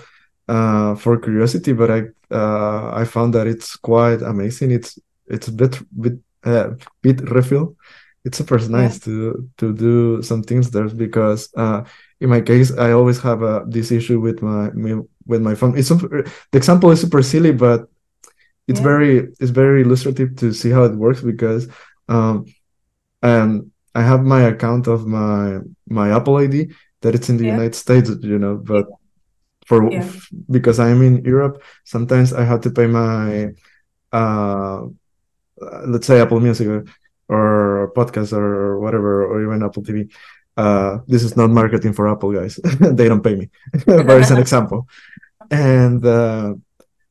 uh, 0.48 0.96
for 0.96 1.18
curiosity, 1.18 1.74
but 1.74 1.90
I 1.90 2.02
uh, 2.32 2.92
I 2.94 3.06
found 3.06 3.34
that 3.36 3.48
it's 3.48 3.76
quite 3.76 4.22
amazing. 4.22 4.72
It's 4.72 5.00
it's 5.28 5.48
a 5.48 5.52
bit 5.52 5.80
bit 6.00 6.20
uh, 6.44 6.72
Bitrefill. 7.04 7.76
It's 8.24 8.38
super 8.38 8.60
nice 8.70 8.96
yeah. 9.00 9.06
to 9.06 9.50
to 9.58 9.74
do 9.74 10.22
some 10.22 10.44
things 10.44 10.70
there 10.72 10.90
because 10.90 11.50
uh, 11.56 11.84
in 12.20 12.30
my 12.30 12.42
case 12.42 12.72
I 12.78 12.92
always 12.92 13.20
have 13.22 13.42
a, 13.42 13.64
this 13.68 13.92
issue 13.92 14.20
with 14.20 14.42
my 14.42 14.70
with 15.26 15.42
my 15.42 15.56
phone. 15.56 15.78
It's 15.78 15.88
super, 15.88 16.24
the 16.52 16.58
example 16.58 16.92
is 16.92 17.02
super 17.02 17.24
silly, 17.24 17.52
but 17.52 17.88
it's 18.68 18.80
yeah. 18.80 18.84
very 18.92 19.18
it's 19.40 19.52
very 19.52 19.82
illustrative 19.82 20.36
to 20.38 20.54
see 20.54 20.70
how 20.70 20.84
it 20.84 20.96
works 20.96 21.22
because 21.22 21.68
um, 22.10 22.46
and 23.22 23.71
I 23.94 24.04
have 24.04 24.24
my 24.24 24.42
account 24.44 24.88
of 24.88 25.06
my 25.06 25.60
my 25.88 26.16
Apple 26.16 26.38
ID 26.38 26.72
that 27.02 27.16
it's 27.16 27.30
in 27.30 27.38
the 27.38 27.46
yeah. 27.46 27.54
United 27.54 27.76
States, 27.76 28.10
you 28.22 28.40
know, 28.40 28.56
but 28.56 28.88
for 29.66 29.92
yeah. 29.92 30.08
because 30.50 30.80
I'm 30.80 31.02
in 31.02 31.24
Europe, 31.26 31.64
sometimes 31.84 32.34
I 32.34 32.44
have 32.44 32.62
to 32.62 32.72
pay 32.72 32.88
my 32.88 33.52
uh 34.12 34.88
let's 35.86 36.08
say 36.08 36.20
Apple 36.20 36.40
Music 36.40 36.68
or, 36.68 36.86
or 37.30 37.92
podcast 37.96 38.34
or 38.34 38.80
whatever 38.80 39.26
or 39.26 39.42
even 39.44 39.64
Apple 39.64 39.84
TV. 39.84 40.12
Uh, 40.58 41.00
this 41.08 41.24
is 41.24 41.38
not 41.38 41.50
marketing 41.50 41.94
for 41.94 42.10
Apple 42.10 42.34
guys. 42.34 42.56
they 42.80 43.08
don't 43.08 43.24
pay 43.24 43.36
me. 43.36 43.50
but 43.86 44.10
it's 44.20 44.32
an 44.32 44.38
example. 44.46 44.88
And 45.50 46.06
uh, 46.06 46.56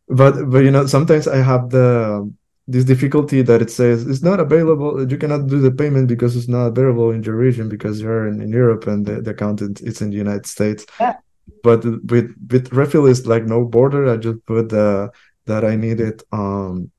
but 0.09 0.51
but 0.51 0.59
you 0.65 0.71
know 0.71 0.87
sometimes 0.87 1.29
I 1.29 1.39
have 1.39 1.71
the 1.71 2.31
this 2.71 2.85
difficulty 2.85 3.43
that 3.43 3.61
it 3.61 3.71
says 3.71 4.07
it's 4.07 4.23
not 4.23 4.39
available 4.39 4.91
you 5.11 5.19
cannot 5.19 5.49
do 5.49 5.61
the 5.61 5.71
payment 5.71 6.07
because 6.07 6.37
it's 6.37 6.49
not 6.49 6.67
available 6.67 7.11
in 7.11 7.23
your 7.23 7.35
region 7.35 7.69
because 7.69 8.01
you're 8.01 8.29
in, 8.29 8.41
in 8.41 8.51
europe 8.51 8.87
and 8.87 9.07
the, 9.07 9.21
the 9.21 9.33
account 9.33 9.61
is 9.61 10.01
in 10.01 10.11
the 10.11 10.17
united 10.17 10.47
states 10.47 10.87
yeah. 11.01 11.17
but 11.65 11.85
with 11.85 12.29
Bitrefill 12.47 13.11
is 13.11 13.27
like 13.27 13.45
no 13.45 13.65
border 13.65 14.09
i 14.13 14.17
just 14.17 14.45
put 14.47 14.73
uh, 14.73 15.09
that 15.47 15.65
i 15.65 15.75
need 15.75 16.01
it 16.01 16.23
um 16.33 16.91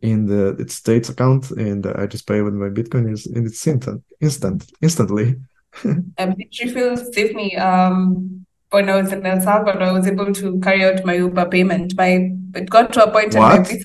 in 0.00 0.26
the 0.26 0.56
its 0.58 0.74
states 0.74 1.08
account 1.10 1.50
and 1.50 1.86
i 1.86 2.06
just 2.06 2.26
pay 2.26 2.40
with 2.40 2.54
my 2.54 2.68
bitcoin 2.68 3.10
is 3.12 3.26
in 3.26 3.44
it's 3.46 3.66
instant 3.66 4.02
instant 4.20 4.72
instantly 4.80 5.36
um, 5.84 6.32
Bitrefill 6.38 6.96
saved 7.12 7.34
me 7.34 7.56
um 7.56 8.46
when 8.70 8.90
I 8.90 9.00
was 9.00 9.12
in 9.12 9.24
El 9.24 9.40
Salvador, 9.40 9.82
I 9.82 9.92
was 9.92 10.08
able 10.08 10.32
to 10.32 10.58
carry 10.58 10.84
out 10.84 11.04
my 11.04 11.14
Uber 11.14 11.48
payment. 11.48 11.94
My 11.96 12.32
it 12.56 12.68
got 12.68 12.92
to 12.94 13.04
a 13.04 13.10
point 13.12 13.32
what? 13.36 13.70
in 13.70 13.76
my 13.76 13.82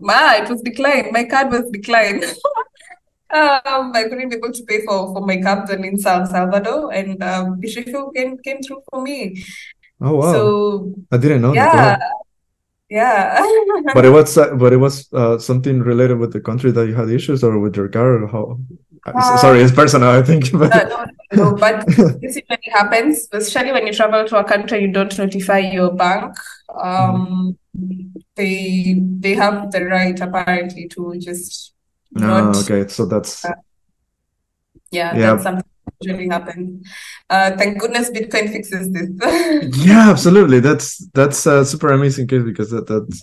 Ma, 0.00 0.34
it 0.34 0.48
was 0.48 0.62
declined. 0.62 1.12
My 1.12 1.24
card 1.24 1.50
was 1.50 1.70
declined. 1.70 2.24
um, 3.30 3.92
I 3.94 4.04
couldn't 4.08 4.28
be 4.30 4.36
able 4.36 4.52
to 4.52 4.62
pay 4.64 4.84
for, 4.84 5.12
for 5.12 5.26
my 5.26 5.36
cabs 5.36 5.70
in 5.70 5.98
San 5.98 6.26
Salvador, 6.26 6.92
and 6.92 7.22
um, 7.22 7.60
Bitrefill 7.60 8.14
came 8.14 8.38
came 8.38 8.62
through 8.62 8.82
for 8.90 9.02
me. 9.02 9.44
Oh 10.00 10.16
wow! 10.16 10.32
So 10.32 10.94
I 11.12 11.16
didn't 11.16 11.42
know. 11.42 11.52
Yeah, 11.52 11.74
that. 11.74 12.00
yeah. 12.88 13.44
but 13.94 14.04
it 14.04 14.10
was 14.10 14.36
uh, 14.38 14.54
but 14.54 14.72
it 14.72 14.78
was 14.78 15.12
uh, 15.12 15.38
something 15.38 15.80
related 15.80 16.18
with 16.18 16.32
the 16.32 16.40
country 16.40 16.70
that 16.72 16.86
you 16.86 16.94
had 16.94 17.10
issues, 17.10 17.44
or 17.44 17.58
with 17.58 17.76
your 17.76 17.88
car, 17.88 18.22
or 18.22 18.28
how? 18.28 18.58
Uh, 19.06 19.36
Sorry, 19.38 19.60
it's 19.60 19.72
personal. 19.72 20.10
I 20.10 20.22
think. 20.22 20.52
But, 20.52 20.72
uh, 20.72 21.06
no, 21.32 21.50
no, 21.50 21.56
but 21.56 21.86
this 22.20 22.36
usually 22.36 22.70
happens, 22.72 23.28
especially 23.32 23.72
when 23.72 23.86
you 23.86 23.92
travel 23.92 24.26
to 24.26 24.38
a 24.38 24.44
country 24.44 24.82
you 24.82 24.92
don't 24.92 25.16
notify 25.18 25.58
your 25.58 25.92
bank. 25.92 26.34
Um, 26.82 27.26
mm. 27.26 27.56
They 28.36 28.96
they 29.20 29.34
have 29.34 29.70
the 29.70 29.84
right 29.84 30.18
apparently 30.20 30.88
to 30.88 31.14
just. 31.18 31.74
No, 32.12 32.52
not, 32.52 32.56
okay, 32.64 32.88
so 32.88 33.04
that's. 33.06 33.44
Uh, 33.44 33.52
yeah, 34.90 35.14
Yeah. 35.16 35.30
that's 35.32 35.42
something 35.42 35.64
that 35.84 35.94
usually 36.00 36.28
happens. 36.28 36.86
Uh, 37.28 37.56
thank 37.56 37.78
goodness 37.78 38.10
Bitcoin 38.10 38.50
fixes 38.50 38.90
this. 38.90 39.10
yeah 39.86 40.10
absolutely 40.10 40.60
that's 40.60 40.98
that's 41.12 41.44
a 41.46 41.64
super 41.64 41.88
amazing 41.92 42.26
case 42.26 42.42
because 42.42 42.70
that 42.70 42.86
that's 42.86 43.22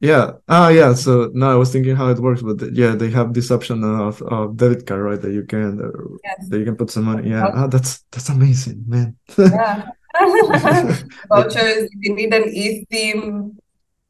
yeah 0.00 0.32
ah 0.48 0.68
yeah 0.68 0.92
so 0.94 1.30
no 1.32 1.48
i 1.50 1.54
was 1.54 1.70
thinking 1.70 1.94
how 1.94 2.08
it 2.08 2.18
works 2.18 2.42
but 2.42 2.58
yeah 2.74 2.94
they 2.96 3.08
have 3.10 3.32
this 3.34 3.50
option 3.52 3.84
of, 3.84 4.20
of 4.22 4.56
debit 4.56 4.84
card 4.86 5.00
right 5.00 5.20
that 5.22 5.32
you 5.32 5.44
can 5.44 5.78
uh, 5.80 5.90
Yes. 6.24 6.48
that 6.48 6.58
you 6.58 6.64
can 6.64 6.76
put 6.76 6.90
some 6.90 7.04
money 7.04 7.30
yeah 7.30 7.46
ah, 7.54 7.66
that's 7.68 8.02
that's 8.10 8.28
amazing 8.28 8.82
man 8.88 9.16
Yeah. 9.38 9.86
Vouchers, 11.28 11.88
if 11.90 11.90
you 12.00 12.14
need 12.14 12.34
an 12.34 12.44
eSIM, 12.44 13.56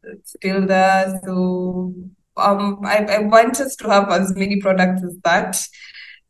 it's 0.02 0.32
still 0.32 0.66
there. 0.66 1.20
So 1.24 1.94
um, 2.36 2.80
I, 2.84 3.04
I 3.04 3.18
want 3.20 3.60
us 3.60 3.76
to 3.76 3.88
have 3.88 4.10
as 4.10 4.34
many 4.34 4.60
products 4.60 5.02
as 5.04 5.16
that. 5.24 5.62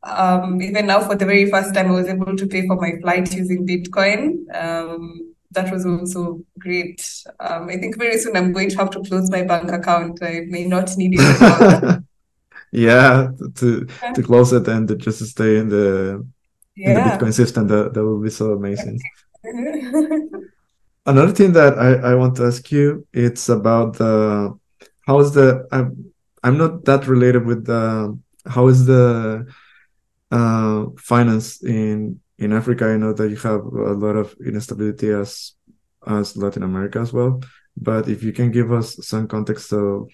Um, 0.02 0.60
even 0.60 0.86
now, 0.86 1.00
for 1.00 1.14
the 1.14 1.24
very 1.24 1.50
first 1.50 1.74
time, 1.74 1.88
I 1.88 1.92
was 1.92 2.08
able 2.08 2.36
to 2.36 2.46
pay 2.46 2.66
for 2.66 2.76
my 2.76 2.92
flight 3.00 3.32
using 3.34 3.66
Bitcoin. 3.66 4.54
Um, 4.54 5.34
that 5.52 5.72
was 5.72 5.86
also 5.86 6.40
great. 6.58 7.06
Um, 7.38 7.68
I 7.68 7.76
think 7.76 7.98
very 7.98 8.18
soon 8.18 8.36
I'm 8.36 8.52
going 8.52 8.70
to 8.70 8.76
have 8.78 8.90
to 8.90 9.02
close 9.02 9.30
my 9.30 9.42
bank 9.42 9.70
account. 9.70 10.22
I 10.22 10.42
may 10.48 10.64
not 10.66 10.96
need 10.96 11.14
it 11.14 12.02
yeah 12.72 13.28
to 13.54 13.86
to 14.14 14.22
close 14.22 14.52
it 14.52 14.66
and 14.66 14.88
to 14.88 14.96
just 14.96 15.24
stay 15.26 15.58
in 15.58 15.68
the 15.68 16.26
in 16.76 16.94
the 16.94 17.00
bitcoin 17.00 17.32
system 17.32 17.68
that 17.68 17.92
that 17.92 18.04
would 18.04 18.22
be 18.24 18.30
so 18.30 18.52
amazing 18.52 18.98
Another 21.06 21.32
thing 21.32 21.52
that 21.52 21.78
I, 21.78 22.12
I 22.12 22.14
want 22.14 22.36
to 22.36 22.46
ask 22.46 22.70
you, 22.70 23.06
it's 23.12 23.48
about 23.48 23.94
the 23.98 24.56
how 25.06 25.18
is 25.18 25.32
the 25.32 25.66
I'm 25.72 26.12
I'm 26.44 26.56
not 26.58 26.84
that 26.84 27.06
related 27.08 27.44
with 27.44 27.66
the 27.66 28.16
how 28.46 28.68
is 28.68 28.86
the 28.86 29.46
uh 30.30 30.86
finance 30.96 31.62
in 31.64 32.20
in 32.38 32.52
Africa. 32.52 32.86
I 32.86 32.96
know 32.96 33.12
that 33.12 33.30
you 33.30 33.36
have 33.36 33.62
a 33.64 33.94
lot 33.94 34.16
of 34.16 34.34
instability 34.46 35.10
as 35.10 35.52
as 36.06 36.36
Latin 36.36 36.62
America 36.62 37.00
as 37.00 37.12
well. 37.12 37.42
But 37.76 38.08
if 38.08 38.22
you 38.22 38.32
can 38.32 38.50
give 38.52 38.70
us 38.72 38.96
some 39.06 39.26
context 39.26 39.68
so 39.68 40.08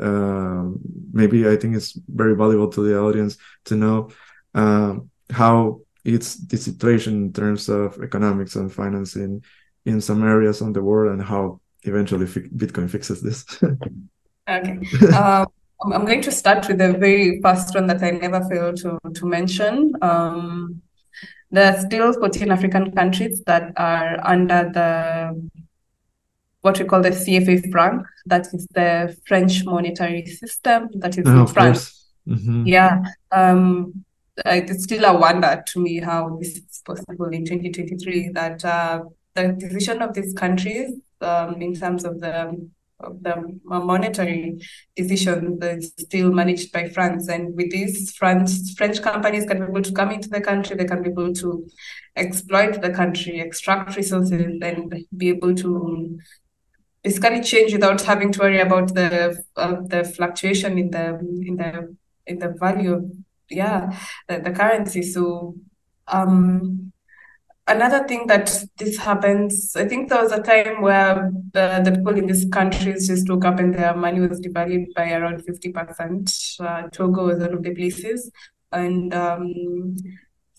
um 0.00 0.80
maybe 1.12 1.46
I 1.48 1.56
think 1.56 1.76
it's 1.76 1.92
very 2.08 2.34
valuable 2.34 2.70
to 2.70 2.82
the 2.82 2.98
audience 2.98 3.36
to 3.66 3.76
know 3.76 4.10
um 4.54 5.10
how 5.30 5.80
it's 6.04 6.36
the 6.36 6.56
situation 6.56 7.14
in 7.24 7.32
terms 7.32 7.68
of 7.68 7.98
economics 8.02 8.56
and 8.56 8.72
financing 8.72 9.42
in 9.86 10.00
some 10.00 10.22
areas 10.22 10.62
on 10.62 10.72
the 10.72 10.82
world 10.82 11.12
and 11.12 11.22
how 11.22 11.60
eventually 11.84 12.26
fi- 12.26 12.48
Bitcoin 12.56 12.88
fixes 12.90 13.20
this. 13.22 13.44
Okay. 14.48 14.78
Um, 15.16 15.46
I'm 15.92 16.04
going 16.04 16.20
to 16.22 16.30
start 16.30 16.68
with 16.68 16.78
the 16.78 16.92
very 16.92 17.40
first 17.42 17.74
one 17.74 17.86
that 17.86 18.02
I 18.02 18.10
never 18.10 18.44
fail 18.48 18.74
to, 18.74 18.98
to 19.14 19.26
mention. 19.26 19.92
Um, 20.02 20.82
there 21.50 21.72
are 21.72 21.80
still 21.80 22.12
14 22.12 22.50
African 22.50 22.92
countries 22.92 23.42
that 23.46 23.72
are 23.76 24.20
under 24.26 24.70
the 24.72 25.50
what 26.60 26.78
we 26.78 26.84
call 26.86 27.02
the 27.02 27.10
CFA 27.10 27.70
franc, 27.70 28.06
that 28.26 28.46
is 28.54 28.66
the 28.74 29.14
French 29.26 29.64
monetary 29.64 30.24
system, 30.26 30.88
that 30.96 31.18
is 31.18 31.26
in 31.26 31.46
France. 31.46 31.54
course. 31.54 32.06
Mhm. 32.26 32.66
Yeah. 32.66 33.02
Um, 33.30 34.04
it's 34.44 34.84
still 34.84 35.04
a 35.04 35.18
wonder 35.18 35.62
to 35.66 35.80
me 35.80 36.00
how 36.00 36.36
this 36.40 36.56
is 36.56 36.82
possible 36.84 37.26
in 37.26 37.44
2023 37.44 38.30
that 38.30 38.64
uh, 38.64 39.04
the 39.34 39.48
decision 39.52 40.02
of 40.02 40.14
these 40.14 40.32
countries 40.34 40.92
um, 41.20 41.60
in 41.60 41.74
terms 41.74 42.04
of 42.04 42.20
the 42.20 42.68
of 43.00 43.22
the 43.22 43.60
monetary 43.64 44.58
decision 44.96 45.58
is 45.62 45.92
still 45.98 46.32
managed 46.32 46.72
by 46.72 46.88
France. 46.88 47.28
And 47.28 47.54
with 47.54 47.70
this, 47.70 48.12
France 48.12 48.72
French 48.74 49.02
companies 49.02 49.44
can 49.46 49.58
be 49.58 49.64
able 49.64 49.82
to 49.82 49.92
come 49.92 50.10
into 50.10 50.28
the 50.28 50.40
country, 50.40 50.76
they 50.76 50.84
can 50.84 51.02
be 51.02 51.10
able 51.10 51.32
to 51.34 51.66
exploit 52.16 52.80
the 52.80 52.90
country, 52.90 53.40
extract 53.40 53.96
resources, 53.96 54.32
and 54.62 55.06
be 55.16 55.28
able 55.28 55.54
to 55.56 56.18
basically 57.02 57.42
change 57.42 57.72
without 57.72 58.00
having 58.00 58.32
to 58.32 58.40
worry 58.40 58.60
about 58.60 58.94
the 58.94 59.42
uh, 59.56 59.76
the 59.82 60.04
fluctuation 60.04 60.78
in 60.78 60.90
the 60.90 61.18
in 61.42 61.56
the 61.56 61.96
in 62.26 62.38
the 62.38 62.48
value 62.58 63.10
yeah 63.50 63.96
the, 64.28 64.40
the 64.40 64.50
currency 64.50 65.02
so 65.02 65.54
um 66.08 66.92
another 67.66 68.06
thing 68.06 68.26
that 68.26 68.64
this 68.78 68.98
happens 68.98 69.74
i 69.76 69.86
think 69.86 70.08
there 70.08 70.22
was 70.22 70.32
a 70.32 70.42
time 70.42 70.82
where 70.82 71.30
the, 71.52 71.80
the 71.84 71.92
people 71.92 72.16
in 72.16 72.26
these 72.26 72.46
countries 72.52 73.06
just 73.08 73.28
woke 73.28 73.44
up 73.44 73.58
and 73.58 73.74
their 73.74 73.96
money 73.96 74.20
was 74.20 74.40
devalued 74.40 74.86
by 74.94 75.12
around 75.12 75.42
50% 75.42 76.60
uh, 76.60 76.88
togo 76.90 77.26
was 77.26 77.38
one 77.38 77.54
of 77.54 77.62
the 77.62 77.74
places 77.74 78.30
and 78.72 79.14
um 79.14 79.96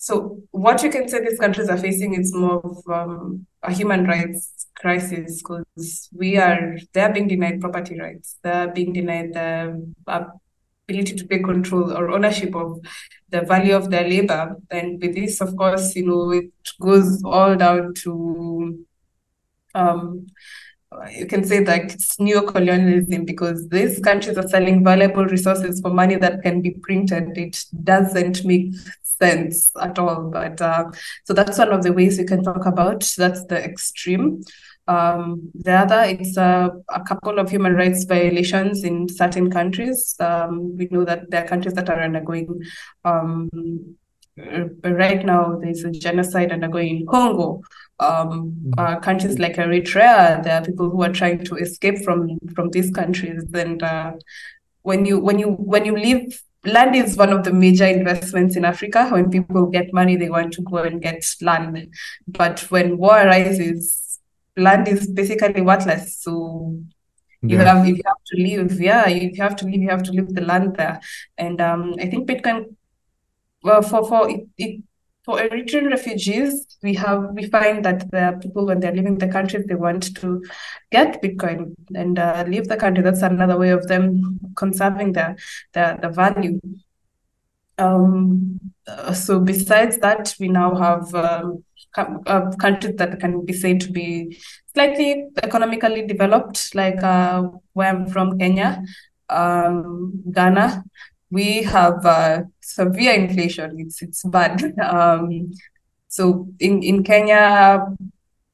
so 0.05 0.39
what 0.51 0.83
you 0.83 0.91
can 0.91 1.07
say 1.07 1.19
these 1.19 1.39
countries 1.39 1.67
are 1.67 1.77
facing 1.77 2.13
is 2.13 2.31
more 2.31 2.61
of 2.63 2.77
um, 2.93 3.47
a 3.63 3.73
human 3.73 4.05
rights 4.05 4.67
crisis 4.75 5.41
because 5.41 6.09
we 6.13 6.37
are 6.37 6.77
they're 6.93 7.11
being 7.11 7.27
denied 7.27 7.59
property 7.59 7.99
rights. 7.99 8.37
They're 8.43 8.67
being 8.67 8.93
denied 8.93 9.33
the 9.33 9.93
ability 10.87 11.15
to 11.15 11.27
take 11.27 11.43
control 11.43 11.91
or 11.91 12.11
ownership 12.11 12.55
of 12.55 12.79
the 13.29 13.41
value 13.41 13.75
of 13.75 13.89
their 13.89 14.07
labor. 14.07 14.55
And 14.69 15.01
with 15.01 15.15
this, 15.15 15.41
of 15.41 15.55
course, 15.55 15.95
you 15.95 16.05
know, 16.05 16.31
it 16.31 16.51
goes 16.79 17.23
all 17.23 17.55
down 17.55 17.93
to 18.03 18.85
um, 19.73 20.27
you 21.11 21.25
can 21.25 21.43
say 21.43 21.63
that 21.63 21.93
it's 21.93 22.19
neo-colonialism 22.19 23.25
because 23.25 23.67
these 23.69 23.99
countries 23.99 24.37
are 24.37 24.47
selling 24.47 24.83
valuable 24.83 25.25
resources 25.25 25.81
for 25.81 25.89
money 25.91 26.15
that 26.15 26.41
can 26.41 26.61
be 26.61 26.71
printed. 26.81 27.37
It 27.37 27.63
doesn't 27.83 28.45
make 28.45 28.73
sense 29.03 29.71
at 29.81 29.99
all. 29.99 30.29
But 30.29 30.61
uh, 30.61 30.91
so 31.25 31.33
that's 31.33 31.57
one 31.57 31.71
of 31.71 31.83
the 31.83 31.93
ways 31.93 32.17
we 32.17 32.25
can 32.25 32.43
talk 32.43 32.65
about. 32.65 33.01
That's 33.17 33.43
the 33.45 33.61
extreme. 33.63 34.43
Um, 34.87 35.51
the 35.55 35.73
other, 35.73 36.01
it's 36.03 36.37
uh, 36.37 36.69
a 36.89 37.03
couple 37.03 37.39
of 37.39 37.49
human 37.49 37.73
rights 37.73 38.03
violations 38.03 38.83
in 38.83 39.09
certain 39.09 39.49
countries. 39.49 40.15
Um, 40.19 40.77
we 40.77 40.87
know 40.91 41.05
that 41.05 41.31
there 41.31 41.43
are 41.43 41.47
countries 41.47 41.73
that 41.73 41.89
are 41.89 42.01
undergoing. 42.01 42.61
Um, 43.03 43.49
right 44.37 45.25
now, 45.25 45.57
there's 45.61 45.83
a 45.83 45.91
genocide 45.91 46.51
undergoing 46.51 46.99
in 46.99 47.05
Congo. 47.07 47.61
Um, 47.99 48.73
uh, 48.77 48.99
countries 48.99 49.39
like 49.39 49.55
Eritrea, 49.55 50.43
there 50.43 50.61
are 50.61 50.65
people 50.65 50.89
who 50.89 51.01
are 51.01 51.13
trying 51.13 51.43
to 51.45 51.55
escape 51.55 51.99
from 52.03 52.37
from 52.53 52.69
these 52.71 52.91
countries. 52.91 53.43
And 53.53 53.81
uh, 53.81 54.13
when 54.81 55.05
you 55.05 55.19
when 55.19 55.39
you 55.39 55.51
when 55.51 55.85
you 55.85 55.95
leave 55.95 56.41
land 56.65 56.95
is 56.95 57.15
one 57.15 57.31
of 57.31 57.43
the 57.43 57.53
major 57.53 57.85
investments 57.85 58.55
in 58.55 58.65
Africa. 58.65 59.07
When 59.09 59.29
people 59.29 59.67
get 59.67 59.93
money, 59.93 60.15
they 60.15 60.29
want 60.29 60.53
to 60.53 60.61
go 60.61 60.77
and 60.77 61.01
get 61.01 61.23
land. 61.41 61.93
But 62.27 62.59
when 62.69 62.97
war 62.97 63.21
arises, 63.21 64.04
land 64.57 64.87
is 64.87 65.07
basically 65.07 65.61
worthless. 65.61 66.17
So 66.19 66.77
you 67.47 67.57
Yeah. 67.57 67.63
have 67.65 67.87
if 67.87 67.97
you 67.97 68.03
have 68.05 68.23
to 68.27 68.37
leave, 68.37 68.81
yeah, 68.81 69.07
if 69.07 69.37
you 69.37 69.43
have 69.43 69.55
to 69.57 69.65
leave, 69.65 69.81
you 69.81 69.89
have 69.89 70.03
to 70.03 70.11
leave 70.11 70.33
the 70.33 70.41
land 70.41 70.75
there. 70.77 70.99
And 71.37 71.61
um, 71.61 71.95
I 71.99 72.07
think 72.07 72.27
Bitcoin, 72.27 72.75
well, 73.63 73.81
for 73.81 74.07
for 74.07 74.29
it, 74.29 74.47
it 74.57 74.83
for 75.25 75.37
Eritrean 75.39 75.89
refugees, 75.89 76.77
we 76.83 76.93
have 76.95 77.31
we 77.33 77.49
find 77.49 77.83
that 77.85 78.13
are 78.13 78.37
people 78.37 78.65
when 78.67 78.79
they're 78.79 78.93
leaving 78.93 79.17
the 79.17 79.27
country, 79.27 79.63
they 79.67 79.75
want 79.75 80.15
to 80.15 80.43
get 80.91 81.21
Bitcoin 81.21 81.73
and 81.95 82.19
uh, 82.19 82.43
leave 82.47 82.67
the 82.67 82.77
country. 82.77 83.03
That's 83.03 83.23
another 83.23 83.57
way 83.57 83.71
of 83.71 83.87
them 83.87 84.39
conserving 84.55 85.13
their 85.13 85.35
the, 85.73 85.97
the 86.01 86.09
value. 86.09 86.59
Um, 87.77 88.59
uh, 88.87 89.13
so 89.13 89.39
besides 89.39 89.97
that, 89.99 90.33
we 90.39 90.47
now 90.47 90.75
have 90.75 91.13
um, 91.13 91.63
uh, 91.97 92.51
countries 92.59 92.95
that 92.97 93.19
can 93.19 93.45
be 93.45 93.53
said 93.53 93.81
to 93.81 93.91
be 93.91 94.37
slightly 94.73 95.27
economically 95.41 96.05
developed, 96.05 96.73
like 96.75 97.01
uh, 97.03 97.43
where 97.73 97.89
I'm 97.89 98.07
from, 98.07 98.37
Kenya, 98.37 98.83
um, 99.29 100.23
Ghana. 100.31 100.83
We 101.31 101.63
have 101.63 102.05
uh, 102.05 102.43
severe 102.61 103.13
inflation. 103.13 103.79
It's 103.79 104.01
it's 104.01 104.23
bad. 104.23 104.61
Um, 104.79 105.51
so 106.07 106.47
in 106.59 106.81
in 106.81 107.03
Kenya, 107.03 107.85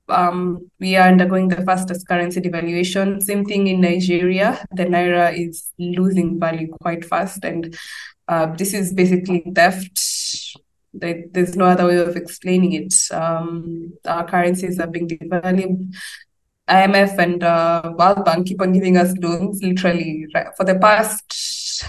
um, 0.09 0.69
we 0.79 0.95
are 0.95 1.07
undergoing 1.07 1.47
the 1.47 1.63
fastest 1.63 2.07
currency 2.07 2.41
devaluation. 2.41 3.21
Same 3.21 3.45
thing 3.45 3.67
in 3.67 3.81
Nigeria. 3.81 4.63
The 4.71 4.85
naira 4.85 5.37
is 5.37 5.71
losing 5.77 6.39
value 6.39 6.73
quite 6.81 7.05
fast, 7.05 7.43
and 7.43 7.75
uh, 8.27 8.47
this 8.55 8.73
is 8.73 8.93
basically 8.93 9.43
theft. 9.53 9.99
There- 10.93 11.25
There's 11.31 11.55
no 11.55 11.65
other 11.65 11.85
way 11.87 11.97
of 11.97 12.15
explaining 12.15 12.73
it. 12.73 12.93
Um, 13.11 13.93
our 14.05 14.25
currencies 14.27 14.79
are 14.79 14.87
being 14.87 15.07
devalued. 15.07 15.93
IMF 16.69 17.17
and 17.17 17.43
uh, 17.43 17.93
World 17.97 18.23
Bank 18.25 18.47
keep 18.47 18.61
on 18.61 18.71
giving 18.73 18.95
us 18.97 19.13
loans, 19.17 19.61
literally, 19.61 20.27
right, 20.33 20.47
for 20.55 20.63
the 20.65 20.75
past 20.79 21.85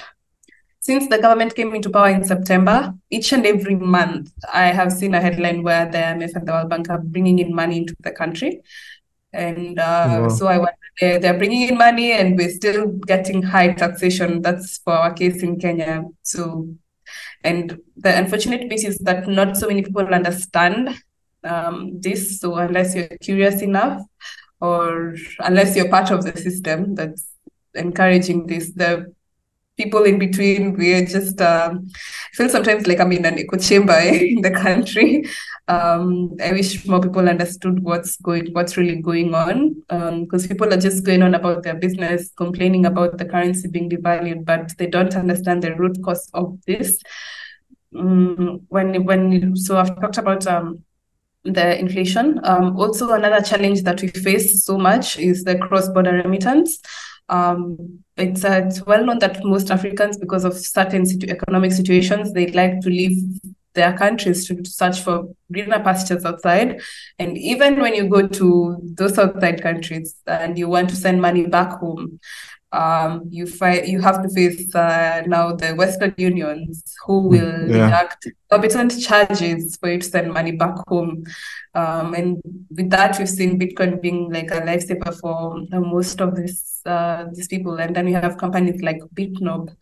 since 0.81 1.07
the 1.07 1.19
government 1.19 1.55
came 1.55 1.73
into 1.77 1.89
power 1.91 2.09
in 2.09 2.25
September, 2.25 2.93
each 3.09 3.33
and 3.33 3.47
every 3.47 3.77
month, 3.77 4.33
I 4.53 4.65
have 4.73 4.91
seen 4.91 5.15
a 5.15 5.21
headline 5.21 5.63
where 5.63 5.87
the 5.89 5.99
IMF 5.99 6.35
and 6.35 6.45
the 6.49 6.51
World 6.53 6.71
Bank 6.71 6.91
are 6.91 6.99
bringing 6.99 7.39
in 7.39 7.55
money 7.55 7.77
into 7.79 7.95
the 8.01 8.11
country. 8.11 8.63
And 9.33 9.79
uh, 9.79 10.23
Wow. 10.23 10.29
so 10.29 10.49
I 10.49 10.59
wonder, 10.59 10.75
they're, 11.01 11.21
they're 11.21 11.39
bringing 11.39 11.69
in 11.69 11.79
money 11.79 12.11
and 12.11 12.37
we're 12.37 12.51
still 12.51 12.89
getting 13.07 13.43
high 13.45 13.75
taxation. 13.75 14.43
That's 14.43 14.79
for 14.79 14.93
our 14.95 15.13
case 15.13 15.45
in 15.45 15.61
Kenya. 15.61 16.03
So 16.25 16.69
And 17.45 17.79
the 17.97 18.17
unfortunate 18.17 18.69
piece 18.71 18.85
is 18.85 18.99
that 18.99 19.29
not 19.29 19.57
so 19.57 19.69
many 19.69 19.83
people 19.83 20.07
understand 20.07 20.97
um, 21.45 22.01
this. 22.01 22.41
So 22.41 22.55
unless 22.55 22.95
you're 22.95 23.09
curious 23.21 23.63
enough, 23.63 24.03
or 24.61 25.17
unless 25.41 25.77
you're 25.77 25.89
part 25.89 26.11
of 26.11 26.25
the 26.25 26.37
system 26.37 26.95
that's 26.95 27.27
encouraging 27.75 28.47
this, 28.47 28.73
the 28.73 29.13
people 29.77 30.05
in 30.05 30.19
between, 30.19 30.75
we're 30.75 31.05
just 31.05 31.41
um, 31.41 31.89
feel 32.33 32.49
sometimes 32.49 32.87
like 32.87 33.01
I'm 33.01 33.13
in 33.13 33.25
an 33.25 33.39
echo 33.39 33.57
chamber 33.57 33.99
in 33.99 34.43
the 34.43 34.51
country. 34.51 35.25
Um, 35.69 36.37
I 36.43 36.53
wish 36.53 36.85
more 36.87 37.01
people 37.01 37.29
understood 37.29 37.83
what's 37.83 38.17
going, 38.17 38.53
what's 38.53 38.77
really 38.77 38.97
going 38.97 39.35
on, 39.35 39.75
because 39.89 40.43
um, 40.45 40.49
people 40.49 40.73
are 40.73 40.81
just 40.81 41.05
going 41.05 41.23
on 41.23 41.35
about 41.35 41.63
their 41.63 41.77
business, 41.77 42.33
complaining 42.37 42.85
about 42.87 43.17
the 43.17 43.25
currency 43.25 43.69
being 43.69 43.89
devalued, 43.89 44.45
but 44.45 44.77
they 44.77 44.87
don't 44.87 45.15
understand 45.15 45.63
the 45.63 45.75
root 45.77 45.99
cause 46.05 46.29
of 46.35 46.59
this. 46.67 47.01
Um, 47.97 48.63
when 48.69 49.05
when 49.05 49.57
so 49.57 49.79
I've 49.79 50.01
talked 50.01 50.19
about 50.19 50.47
um, 50.47 50.85
the 51.45 51.79
inflation. 51.79 52.41
Um, 52.45 52.77
also, 52.77 53.13
another 53.13 53.45
challenge 53.45 53.83
that 53.83 54.01
we 54.01 54.09
face 54.09 54.65
so 54.65 54.79
much 54.79 55.19
is 55.19 55.45
the 55.45 55.59
cross-border 55.59 56.13
remittance. 56.13 56.79
Um, 57.29 58.01
it's, 58.17 58.45
uh, 58.45 58.63
it's 58.67 58.85
well 58.85 59.05
known 59.05 59.19
that 59.21 59.45
most 59.45 59.71
Africans, 59.71 60.19
because 60.19 60.45
of 60.45 60.55
certain 60.55 61.07
situ- 61.07 61.29
economic 61.29 61.73
situations, 61.73 62.33
they 62.33 62.49
like 62.49 62.81
to 62.81 62.89
leave 62.89 63.23
their 63.75 63.97
countries 63.97 64.47
to 64.49 64.65
search 64.65 65.01
for 65.01 65.29
greener 65.51 65.81
pastures 65.83 66.25
outside. 66.25 66.81
And 67.19 67.37
even 67.39 67.81
when 67.81 67.95
you 67.95 68.09
go 68.09 68.27
to 68.27 68.79
those 68.83 69.19
outside 69.19 69.63
countries 69.63 70.15
and 70.27 70.59
you 70.59 70.69
want 70.69 70.91
to 70.91 70.97
send 70.97 71.21
money 71.21 71.47
back 71.47 71.73
home, 71.79 72.21
um, 72.73 73.29
you 73.29 73.47
find 73.47 73.87
you 73.87 74.01
have 74.01 74.23
to 74.23 74.29
face 74.31 74.75
uh, 74.75 75.23
now 75.27 75.53
the 75.53 75.75
Western 75.75 76.15
unions 76.17 76.95
who 77.05 77.29
will 77.29 77.69
yeah. 77.69 77.87
deduct 77.87 78.27
exorbitant 78.27 78.99
charges 79.01 79.77
for 79.77 79.91
you 79.91 79.99
to 79.99 80.07
send 80.07 80.33
money 80.33 80.53
back 80.53 80.77
home. 80.89 81.25
Um, 81.75 82.15
and 82.15 82.43
with 82.71 82.91
that, 82.91 83.19
we've 83.19 83.29
seen 83.29 83.59
Bitcoin 83.59 84.01
being 84.01 84.33
like 84.33 84.51
a 84.51 84.61
lifesaver 84.61 85.19
for 85.21 85.63
most 85.81 86.21
of 86.21 86.35
this 86.35 86.81
uh, 86.87 87.27
these 87.33 87.49
people. 87.49 87.77
And 87.77 87.95
then 87.95 88.07
we 88.07 88.13
have 88.13 88.39
companies 88.39 88.81
like 88.83 89.01
Bitnob 89.15 89.75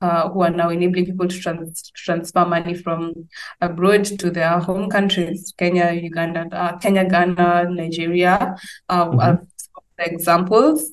uh, 0.00 0.28
who 0.30 0.42
are 0.42 0.50
now 0.50 0.70
enabling 0.70 1.06
people 1.06 1.28
to 1.28 1.38
trans- 1.38 1.90
transfer 1.94 2.44
money 2.44 2.74
from 2.74 3.28
abroad 3.60 4.04
to 4.04 4.30
their 4.30 4.58
home 4.58 4.88
countries, 4.88 5.52
Kenya, 5.58 5.92
Uganda, 5.92 6.48
uh, 6.52 6.78
Kenya, 6.78 7.08
Ghana, 7.08 7.68
Nigeria. 7.70 8.56
Uh, 8.88 9.06
mm-hmm. 9.06 9.44
examples. 9.98 10.92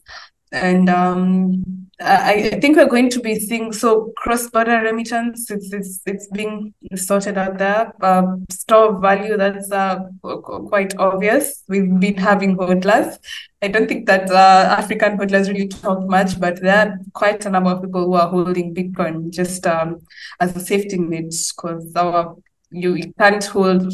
And 0.52 0.90
um, 0.90 1.89
I, 2.02 2.58
think 2.62 2.78
we're 2.78 2.88
going 2.88 3.10
to 3.10 3.20
be 3.20 3.36
seeing 3.36 3.74
so 3.74 4.14
cross-border 4.16 4.80
remittance. 4.82 5.52
It's 5.52 5.74
it's 5.74 6.02
it's 6.06 6.28
being 6.28 6.74
sorted 6.96 7.38
out 7.38 7.58
there. 7.58 7.94
Uh, 8.02 8.38
store 8.50 8.96
of 8.96 9.02
value 9.02 9.36
that's 9.36 9.70
uh, 9.72 10.00
quite 10.22 10.98
obvious. 10.98 11.64
We've 11.68 12.00
been 12.00 12.16
having 12.16 12.56
hodlers. 12.56 13.18
I 13.62 13.68
don't 13.68 13.88
think 13.88 14.06
that 14.06 14.32
uh, 14.32 14.76
African 14.78 15.18
hodlers 15.18 15.50
really 15.50 15.68
talk 15.68 16.08
much, 16.08 16.40
but 16.40 16.62
there 16.62 16.88
are 16.88 17.00
quite 17.14 17.46
a 17.46 17.50
number 17.50 17.72
of 17.72 17.82
people 17.82 18.06
who 18.06 18.14
are 18.14 18.30
holding 18.30 18.74
Bitcoin 18.74 19.32
just 19.32 19.68
um, 19.68 20.00
as 20.40 20.56
a 20.56 20.62
safety 20.62 20.98
net 20.98 21.34
because 21.56 21.94
our 21.96 22.38
you 22.72 23.12
can't 23.18 23.44
hold 23.46 23.92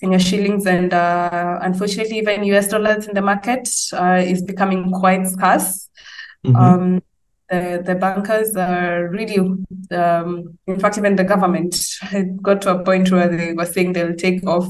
Kenya 0.00 0.18
shillings 0.18 0.64
and 0.64 0.94
uh, 0.94 1.58
unfortunately 1.60 2.18
even 2.18 2.44
US 2.44 2.68
dollars 2.68 3.08
in 3.08 3.14
the 3.14 3.20
market 3.20 3.68
uh, 3.92 4.22
is 4.24 4.42
becoming 4.42 4.90
quite 4.90 5.26
scarce. 5.26 5.90
Mm-hmm. 6.46 6.56
Um, 6.56 7.02
the, 7.52 7.82
the 7.84 7.94
bankers 7.94 8.56
are 8.56 9.08
really, 9.08 9.36
um, 9.90 10.58
in 10.66 10.80
fact, 10.80 10.96
even 10.96 11.16
the 11.16 11.24
government 11.24 11.76
got 12.42 12.62
to 12.62 12.76
a 12.76 12.82
point 12.82 13.12
where 13.12 13.28
they 13.28 13.52
were 13.52 13.66
saying 13.66 13.92
they'll 13.92 14.16
take 14.16 14.44
off 14.46 14.66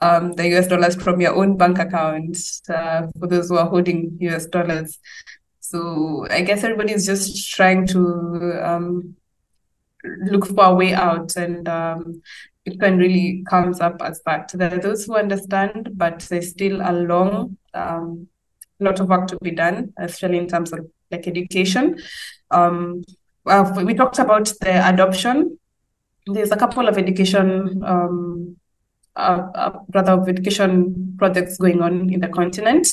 um, 0.00 0.32
the 0.34 0.56
US 0.56 0.68
dollars 0.68 0.94
from 0.94 1.20
your 1.20 1.34
own 1.34 1.56
bank 1.56 1.80
account 1.80 2.38
uh, 2.68 3.08
for 3.18 3.26
those 3.26 3.48
who 3.48 3.56
are 3.56 3.66
holding 3.66 4.16
US 4.20 4.46
dollars. 4.46 4.98
So 5.58 6.28
I 6.30 6.42
guess 6.42 6.62
everybody's 6.62 7.06
just 7.06 7.50
trying 7.50 7.88
to 7.88 8.52
um, 8.64 9.16
look 10.04 10.46
for 10.46 10.64
a 10.64 10.74
way 10.74 10.94
out, 10.94 11.34
and 11.34 11.68
um, 11.68 12.22
Bitcoin 12.64 12.98
really 12.98 13.42
comes 13.48 13.80
up 13.80 14.00
as 14.00 14.22
that. 14.26 14.52
There 14.54 14.72
are 14.72 14.78
those 14.78 15.04
who 15.04 15.16
understand, 15.16 15.90
but 15.94 16.20
there's 16.30 16.50
still 16.50 16.80
a 16.82 16.92
long 16.92 17.56
um, 17.74 18.28
lot 18.78 19.00
of 19.00 19.08
work 19.08 19.26
to 19.28 19.38
be 19.42 19.50
done, 19.50 19.92
especially 19.98 20.38
in 20.38 20.46
terms 20.46 20.72
of 20.72 20.86
like 21.10 21.26
education. 21.26 21.98
Um, 22.50 23.04
well, 23.44 23.84
we 23.84 23.94
talked 23.94 24.18
about 24.18 24.52
the 24.60 24.88
adoption. 24.88 25.58
There's 26.26 26.50
a 26.50 26.56
couple 26.56 26.88
of 26.88 26.98
education, 26.98 27.82
um, 27.84 28.56
uh, 29.14 29.48
uh, 29.54 29.78
rather 29.94 30.12
of 30.12 30.28
education 30.28 31.14
projects 31.16 31.56
going 31.56 31.80
on 31.80 32.12
in 32.12 32.20
the 32.20 32.28
continent. 32.28 32.88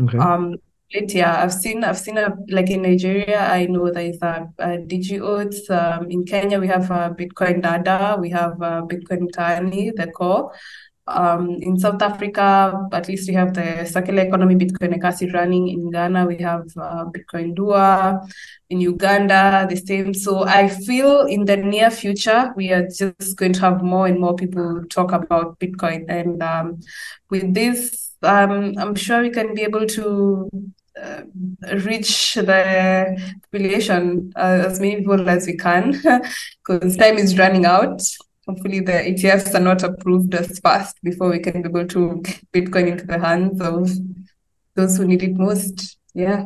Okay. 0.00 0.18
Um, 0.18 0.56
yeah, 0.90 1.42
I've 1.42 1.52
seen, 1.52 1.84
I've 1.84 1.98
seen 1.98 2.18
a, 2.18 2.34
like 2.48 2.68
in 2.70 2.82
Nigeria, 2.82 3.48
I 3.48 3.66
know 3.66 3.90
there 3.90 4.10
is 4.10 4.20
a, 4.20 4.48
a 4.58 4.66
DigiOats. 4.78 5.70
Um, 5.70 6.10
in 6.10 6.24
Kenya, 6.24 6.60
we 6.60 6.66
have 6.66 6.90
a 6.90 7.14
Bitcoin 7.18 7.62
Dada, 7.62 8.18
we 8.20 8.30
have 8.30 8.60
a 8.60 8.82
Bitcoin 8.82 9.30
Tani, 9.32 9.90
the 9.90 10.08
core. 10.08 10.52
Um, 11.06 11.50
in 11.60 11.78
South 11.78 12.00
Africa, 12.00 12.88
at 12.92 13.08
least 13.08 13.28
we 13.28 13.34
have 13.34 13.54
the 13.54 13.84
circular 13.84 14.22
economy 14.22 14.54
Bitcoin 14.54 14.96
Ekasi 14.96 15.32
running. 15.34 15.68
In 15.68 15.90
Ghana, 15.90 16.26
we 16.26 16.36
have 16.38 16.64
uh, 16.76 17.06
Bitcoin 17.06 17.54
Dua. 17.54 18.20
In 18.70 18.80
Uganda, 18.80 19.66
the 19.68 19.76
same. 19.76 20.14
So 20.14 20.44
I 20.46 20.68
feel 20.68 21.26
in 21.26 21.44
the 21.44 21.56
near 21.56 21.90
future, 21.90 22.52
we 22.56 22.72
are 22.72 22.86
just 22.86 23.36
going 23.36 23.52
to 23.54 23.60
have 23.60 23.82
more 23.82 24.06
and 24.06 24.20
more 24.20 24.36
people 24.36 24.84
talk 24.90 25.12
about 25.12 25.58
Bitcoin. 25.58 26.04
And 26.08 26.40
um, 26.42 26.80
with 27.30 27.52
this, 27.52 28.12
um, 28.22 28.74
I'm 28.78 28.94
sure 28.94 29.22
we 29.22 29.30
can 29.30 29.54
be 29.54 29.62
able 29.62 29.86
to 29.86 30.50
uh, 31.00 31.22
reach 31.84 32.34
the 32.34 33.16
population 33.42 34.32
uh, 34.36 34.64
as 34.66 34.78
many 34.78 34.96
people 34.96 35.28
as 35.28 35.46
we 35.46 35.56
can 35.56 35.92
because 36.66 36.96
time 36.96 37.16
is 37.16 37.38
running 37.38 37.64
out 37.64 38.02
hopefully 38.46 38.80
the 38.80 38.92
ETFs 38.92 39.54
are 39.54 39.60
not 39.60 39.82
approved 39.82 40.34
as 40.34 40.58
fast 40.58 41.02
before 41.02 41.30
we 41.30 41.38
can 41.38 41.62
be 41.62 41.68
able 41.68 41.86
to 41.86 42.20
get 42.22 42.52
Bitcoin 42.52 42.88
into 42.88 43.06
the 43.06 43.18
hands 43.18 43.60
of 43.60 43.90
those 44.74 44.96
who 44.96 45.06
need 45.06 45.22
it 45.22 45.36
most. 45.36 45.98
Yeah. 46.14 46.44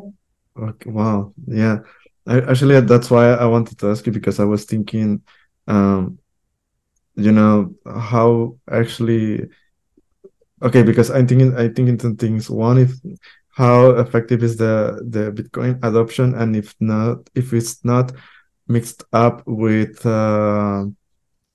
Okay. 0.58 0.90
Wow. 0.90 1.32
Yeah. 1.46 1.78
I, 2.26 2.40
actually, 2.40 2.80
that's 2.80 3.10
why 3.10 3.28
I 3.28 3.46
wanted 3.46 3.78
to 3.78 3.90
ask 3.90 4.04
you 4.06 4.12
because 4.12 4.40
I 4.40 4.44
was 4.44 4.64
thinking, 4.64 5.22
um, 5.66 6.18
you 7.14 7.32
know, 7.32 7.74
how 7.86 8.58
actually. 8.70 9.48
Okay, 10.62 10.82
because 10.82 11.10
I'm 11.10 11.28
thinking, 11.28 11.54
I 11.56 11.68
think 11.68 11.88
into 11.88 12.14
things. 12.14 12.50
One, 12.50 12.78
if 12.78 12.92
how 13.54 13.90
effective 13.90 14.42
is 14.42 14.56
the 14.56 15.02
the 15.06 15.30
Bitcoin 15.30 15.78
adoption, 15.84 16.34
and 16.34 16.56
if 16.56 16.74
not, 16.80 17.30
if 17.34 17.52
it's 17.52 17.84
not 17.84 18.12
mixed 18.66 19.04
up 19.12 19.42
with. 19.46 20.04
Uh, 20.04 20.86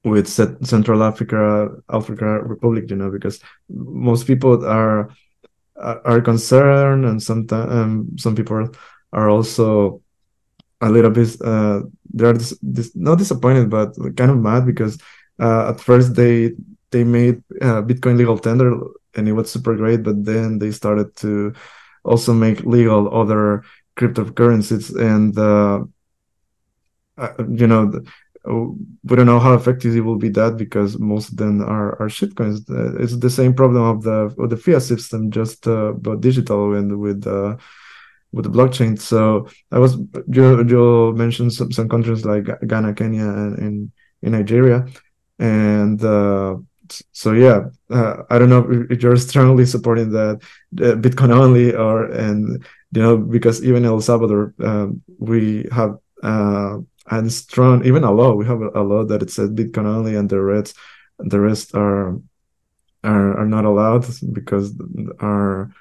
with 0.04 0.28
Central 0.28 1.04
Africa, 1.04 1.70
Africa 1.90 2.26
Republic, 2.42 2.90
you 2.90 2.96
know, 2.96 3.12
because 3.12 3.40
most 3.70 4.28
people 4.28 4.66
are 4.66 5.10
are 5.78 6.22
concerned, 6.22 7.06
and 7.06 7.22
sometimes 7.22 7.72
um, 7.72 8.18
some 8.18 8.36
people 8.36 8.70
are 9.14 9.30
also 9.30 10.02
a 10.82 10.90
little 10.90 11.12
bit 11.12 11.40
uh, 11.42 11.82
they're 12.14 12.34
dis- 12.34 12.58
dis- 12.60 12.96
not 12.96 13.18
disappointed, 13.18 13.70
but 13.70 13.96
kind 14.18 14.32
of 14.32 14.38
mad 14.38 14.66
because 14.66 14.98
uh, 15.40 15.70
at 15.70 15.80
first 15.80 16.16
they 16.16 16.52
they 16.92 17.04
made 17.04 17.42
uh, 17.62 17.82
Bitcoin 17.82 18.18
legal 18.18 18.38
tender 18.38 18.78
and 19.16 19.28
it 19.28 19.34
was 19.34 19.52
super 19.52 19.76
great, 19.76 20.04
but 20.04 20.24
then 20.26 20.60
they 20.60 20.72
started 20.72 21.16
to 21.18 21.54
also 22.04 22.34
make 22.34 22.62
legal 22.62 23.14
other 23.14 23.64
cryptocurrencies 23.98 24.96
and 24.98 25.38
uh, 25.38 25.84
uh 27.18 27.44
you 27.50 27.68
know 27.68 27.92
we 28.46 29.16
don't 29.16 29.28
know 29.28 29.40
how 29.40 29.54
effective 29.54 29.96
it 29.96 30.02
will 30.02 30.18
be 30.18 30.30
that 30.30 30.58
because 30.58 30.98
most 30.98 31.30
of 31.30 31.38
them 31.38 31.62
are 31.62 32.00
are 32.02 32.08
shitcoins. 32.08 32.70
Uh, 32.70 32.98
it's 33.02 33.18
the 33.18 33.30
same 33.30 33.54
problem 33.54 33.84
of 33.84 34.04
the 34.04 34.34
of 34.40 34.50
the 34.50 34.58
fiat 34.58 34.82
system, 34.82 35.30
just 35.30 35.68
uh, 35.68 35.92
but 35.94 36.22
digital 36.22 36.74
and 36.74 37.00
with 37.00 37.28
uh, 37.28 37.56
with 38.32 38.46
the 38.46 38.52
blockchain. 38.52 39.00
So 39.00 39.48
I 39.72 39.80
was 39.80 39.98
you 40.28 41.14
mentioned 41.16 41.54
some, 41.54 41.72
some 41.72 41.90
countries 41.90 42.26
like 42.26 42.48
Ghana, 42.66 42.94
Kenya, 42.96 43.26
and 43.26 43.60
in 43.60 43.92
in 44.24 44.32
Nigeria, 44.32 44.88
and 45.38 46.04
uh, 46.04 46.56
so 47.12 47.34
yeah, 47.34 47.70
uh, 47.90 48.24
I 48.30 48.38
don't 48.38 48.50
know 48.50 48.86
if 48.90 49.02
you're 49.02 49.18
strongly 49.18 49.66
supporting 49.66 50.12
that 50.12 50.42
uh, 50.80 50.96
Bitcoin 50.96 51.32
only 51.32 51.74
or 51.74 52.06
and 52.06 52.64
you 52.92 53.02
know 53.02 53.18
because 53.18 53.64
even 53.64 53.86
El 53.86 54.02
Salvador 54.02 54.54
um, 54.60 55.02
we 55.20 55.68
have 55.72 55.98
uh, 56.24 56.78
and 57.12 57.32
strong 57.32 57.86
even 57.86 58.04
a 58.04 58.12
law. 58.12 58.34
We 58.34 58.46
have 58.46 58.62
a, 58.62 58.82
law 58.82 59.04
that 59.04 59.22
it 59.22 59.30
says 59.30 59.50
bitcoin 59.52 59.86
only 59.86 60.16
and 60.16 60.30
the 60.30 60.42
rest 60.42 60.76
the 61.20 61.40
rest 61.40 61.76
are 61.76 62.18
are, 63.04 63.38
are 63.40 63.46
not 63.46 63.66
allowed 63.66 64.06
because 64.34 64.74
are 65.20 65.72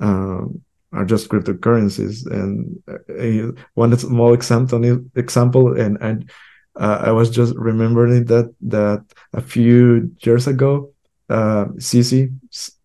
um, 0.00 0.62
are 0.92 1.04
just 1.04 1.28
cryptocurrencies. 1.28 2.24
And 2.26 2.82
uh, 2.88 3.60
one 3.74 3.96
small 3.98 4.32
example 4.32 5.08
example 5.14 5.78
and 5.78 5.98
and 6.00 6.30
uh, 6.76 7.02
I 7.04 7.10
was 7.12 7.30
just 7.30 7.54
remembering 7.56 8.26
that 8.26 8.54
that 8.62 9.04
a 9.32 9.40
few 9.40 10.12
years 10.20 10.46
ago, 10.46 10.92
uh, 11.28 11.66
CC, 11.78 12.32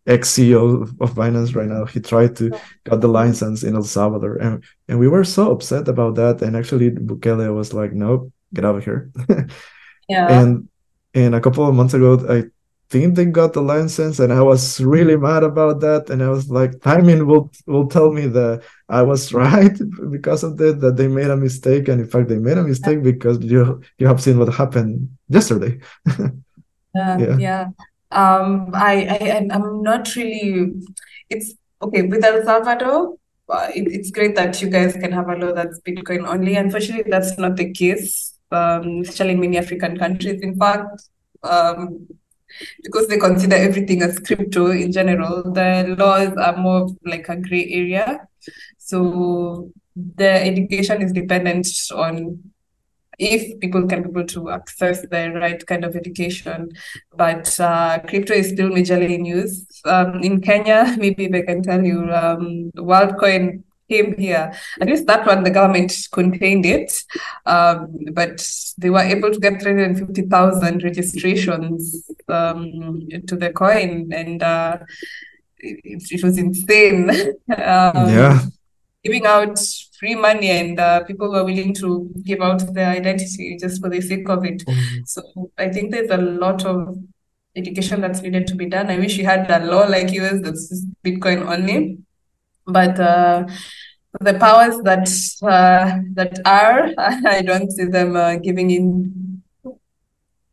ex 0.07 0.31
CEO 0.31 0.83
of 1.01 1.13
Binance 1.13 1.55
right 1.55 1.67
now, 1.67 1.85
he 1.85 1.99
tried 1.99 2.35
to 2.37 2.49
get 2.85 3.01
the 3.01 3.07
license 3.07 3.63
in 3.63 3.75
El 3.75 3.83
Salvador, 3.83 4.37
and 4.37 4.63
and 4.87 4.99
we 4.99 5.07
were 5.07 5.23
so 5.23 5.51
upset 5.51 5.87
about 5.87 6.15
that. 6.15 6.41
And 6.41 6.55
actually, 6.55 6.91
Bukele 6.91 7.53
was 7.53 7.73
like, 7.73 7.93
"Nope, 7.93 8.31
get 8.53 8.65
out 8.65 8.75
of 8.77 8.83
here." 8.85 9.11
Yeah. 10.09 10.27
and 10.41 10.67
and 11.13 11.35
a 11.35 11.39
couple 11.41 11.65
of 11.65 11.75
months 11.75 11.93
ago, 11.93 12.19
I 12.29 12.45
think 12.89 13.15
they 13.15 13.25
got 13.25 13.53
the 13.53 13.61
license, 13.61 14.19
and 14.19 14.33
I 14.33 14.41
was 14.41 14.81
really 14.81 15.15
mad 15.15 15.43
about 15.43 15.79
that. 15.81 16.09
And 16.09 16.21
I 16.21 16.29
was 16.29 16.49
like, 16.49 16.81
timing 16.81 17.27
will 17.27 17.51
will 17.67 17.87
tell 17.87 18.11
me 18.11 18.27
that 18.27 18.63
I 18.89 19.01
was 19.03 19.31
right 19.43 19.71
because 20.11 20.43
of 20.43 20.57
that, 20.57 20.81
that 20.81 20.97
they 20.97 21.07
made 21.07 21.29
a 21.29 21.37
mistake, 21.37 21.87
and 21.87 22.01
in 22.01 22.07
fact, 22.07 22.27
they 22.27 22.37
made 22.39 22.57
a 22.57 22.63
mistake 22.63 23.03
because 23.03 23.39
you 23.41 23.81
you 23.97 24.07
have 24.07 24.21
seen 24.21 24.37
what 24.39 24.53
happened 24.53 25.09
yesterday. 25.29 25.79
Yeah, 26.93 27.17
Yeah. 27.19 27.37
yeah. 27.37 27.65
Um, 28.11 28.71
I, 28.73 29.05
I, 29.21 29.47
I'm 29.51 29.81
not 29.81 30.15
really. 30.15 30.73
It's 31.29 31.53
okay 31.81 32.03
with 32.03 32.23
El 32.23 32.43
Salvador. 32.43 33.15
Uh, 33.49 33.69
it, 33.75 33.87
it's 33.91 34.11
great 34.11 34.35
that 34.35 34.61
you 34.61 34.69
guys 34.69 34.93
can 34.93 35.11
have 35.11 35.29
a 35.29 35.35
law 35.35 35.53
that's 35.53 35.79
Bitcoin 35.81 36.27
only. 36.27 36.55
Unfortunately, 36.55 37.09
that's 37.09 37.37
not 37.37 37.55
the 37.55 37.71
case, 37.71 38.37
um, 38.51 39.01
especially 39.01 39.31
in 39.31 39.39
many 39.39 39.57
African 39.57 39.97
countries. 39.97 40.41
In 40.41 40.57
fact, 40.57 41.03
um, 41.43 42.07
because 42.83 43.07
they 43.07 43.17
consider 43.17 43.55
everything 43.55 44.01
as 44.01 44.19
crypto 44.19 44.71
in 44.71 44.91
general, 44.91 45.43
the 45.51 45.95
laws 45.97 46.33
are 46.37 46.57
more 46.57 46.89
like 47.05 47.27
a 47.29 47.37
gray 47.37 47.67
area. 47.71 48.27
So 48.77 49.71
the 49.95 50.29
education 50.29 51.01
is 51.01 51.11
dependent 51.11 51.67
on 51.93 52.50
if 53.21 53.59
people 53.59 53.87
can 53.87 54.01
be 54.01 54.09
able 54.09 54.25
to 54.25 54.49
access 54.49 55.01
the 55.01 55.31
right 55.35 55.65
kind 55.67 55.85
of 55.85 55.95
education. 55.95 56.71
But 57.15 57.57
uh, 57.59 57.99
crypto 57.99 58.33
is 58.33 58.49
still 58.49 58.69
majorly 58.69 59.13
in 59.13 59.25
use. 59.25 59.65
Um, 59.85 60.21
in 60.21 60.41
Kenya, 60.41 60.95
maybe 60.99 61.27
they 61.27 61.43
can 61.43 61.61
tell 61.61 61.83
you, 61.85 62.11
um, 62.11 62.71
WorldCoin 62.75 63.63
came 63.87 64.17
here. 64.17 64.51
At 64.81 64.87
least 64.87 65.05
that 65.05 65.27
one, 65.27 65.43
the 65.43 65.51
government 65.51 65.93
contained 66.11 66.65
it. 66.65 67.03
Um, 67.45 67.95
but 68.11 68.43
they 68.79 68.89
were 68.89 69.07
able 69.15 69.31
to 69.31 69.39
get 69.39 69.61
350,000 69.61 70.83
registrations 70.83 72.09
um, 72.27 73.07
to 73.27 73.35
the 73.35 73.51
coin. 73.51 74.11
And 74.11 74.41
uh, 74.41 74.79
it, 75.59 76.03
it 76.09 76.23
was 76.23 76.39
insane. 76.39 77.09
um, 77.49 78.09
yeah, 78.17 78.39
giving 79.03 79.25
out 79.25 79.57
free 79.99 80.15
money 80.15 80.49
and 80.49 80.79
uh, 80.79 81.03
people 81.03 81.31
were 81.31 81.43
willing 81.43 81.73
to 81.73 82.09
give 82.23 82.41
out 82.41 82.61
their 82.73 82.89
identity 82.89 83.57
just 83.59 83.81
for 83.81 83.89
the 83.89 84.01
sake 84.01 84.29
of 84.29 84.45
it. 84.45 84.63
So 85.05 85.51
I 85.57 85.69
think 85.69 85.91
there's 85.91 86.11
a 86.11 86.17
lot 86.17 86.65
of 86.65 86.97
education 87.55 88.01
that's 88.01 88.21
needed 88.21 88.47
to 88.47 88.55
be 88.55 88.67
done. 88.67 88.89
I 88.89 88.97
wish 88.97 89.17
we 89.17 89.23
had 89.23 89.49
a 89.49 89.65
law 89.65 89.85
like 89.87 90.11
US 90.13 90.41
that's 90.41 90.69
just 90.69 90.87
Bitcoin 91.03 91.45
only. 91.47 91.97
But 92.65 92.99
uh, 92.99 93.47
the 94.19 94.35
powers 94.35 94.77
that 94.83 95.07
uh, 95.43 95.99
that 96.13 96.39
are, 96.45 96.93
I 96.97 97.41
don't 97.41 97.71
see 97.71 97.85
them 97.85 98.15
uh, 98.15 98.35
giving 98.35 98.71
in 98.71 99.43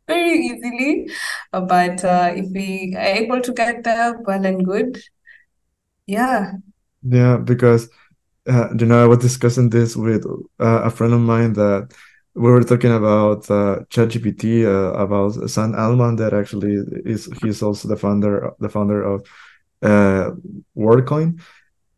very 0.07 0.37
easily. 0.39 1.09
But 1.51 2.03
uh, 2.03 2.33
if 2.35 2.47
we 2.51 2.95
are 2.97 3.01
able 3.01 3.41
to 3.41 3.53
get 3.53 3.83
there, 3.83 4.19
well 4.25 4.45
and 4.45 4.65
good. 4.65 4.99
Yeah. 6.07 6.53
yeah, 7.03 7.37
because 7.37 7.87
uh, 8.49 8.69
you 8.79 8.85
know, 8.85 9.03
I 9.03 9.07
was 9.07 9.19
discussing 9.19 9.69
this 9.69 9.95
with 9.95 10.25
uh, 10.59 10.81
a 10.83 10.89
friend 10.89 11.13
of 11.13 11.21
mine 11.21 11.53
that 11.53 11.93
we 12.35 12.49
were 12.51 12.63
talking 12.63 12.91
about 12.93 13.49
uh, 13.51 13.79
ChatGPT, 13.93 14.65
uh, 14.65 14.93
about 15.05 15.49
Sam 15.49 15.75
Altman, 15.75 16.15
that 16.17 16.33
actually 16.33 16.75
is 17.05 17.29
he's 17.41 17.61
also 17.61 17.87
the 17.87 17.97
founder 17.97 18.51
the 18.59 18.69
founder 18.69 19.03
of 19.03 19.17
uh, 19.81 20.31
WorldCoin, 20.77 21.41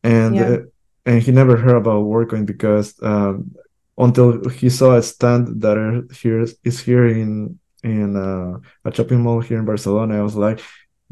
and 0.03 0.35
Yeah. 0.35 0.49
uh, 0.49 0.57
and 1.05 1.21
he 1.21 1.31
never 1.31 1.57
heard 1.57 1.77
about 1.77 2.03
WorldCoin 2.05 2.45
because 2.45 2.95
um, 3.01 3.51
until 3.97 4.47
he 4.49 4.69
saw 4.69 4.95
a 4.95 5.03
stand 5.03 5.61
that 5.61 5.77
are 5.77 6.03
here 6.21 6.45
is 6.63 6.79
here 6.79 7.07
in 7.07 7.59
in 7.83 8.15
uh, 8.15 8.59
a 8.85 8.93
shopping 8.93 9.21
mall 9.21 9.41
here 9.41 9.59
in 9.59 9.65
Barcelona. 9.65 10.19
I 10.19 10.23
was 10.23 10.35
like, 10.35 10.59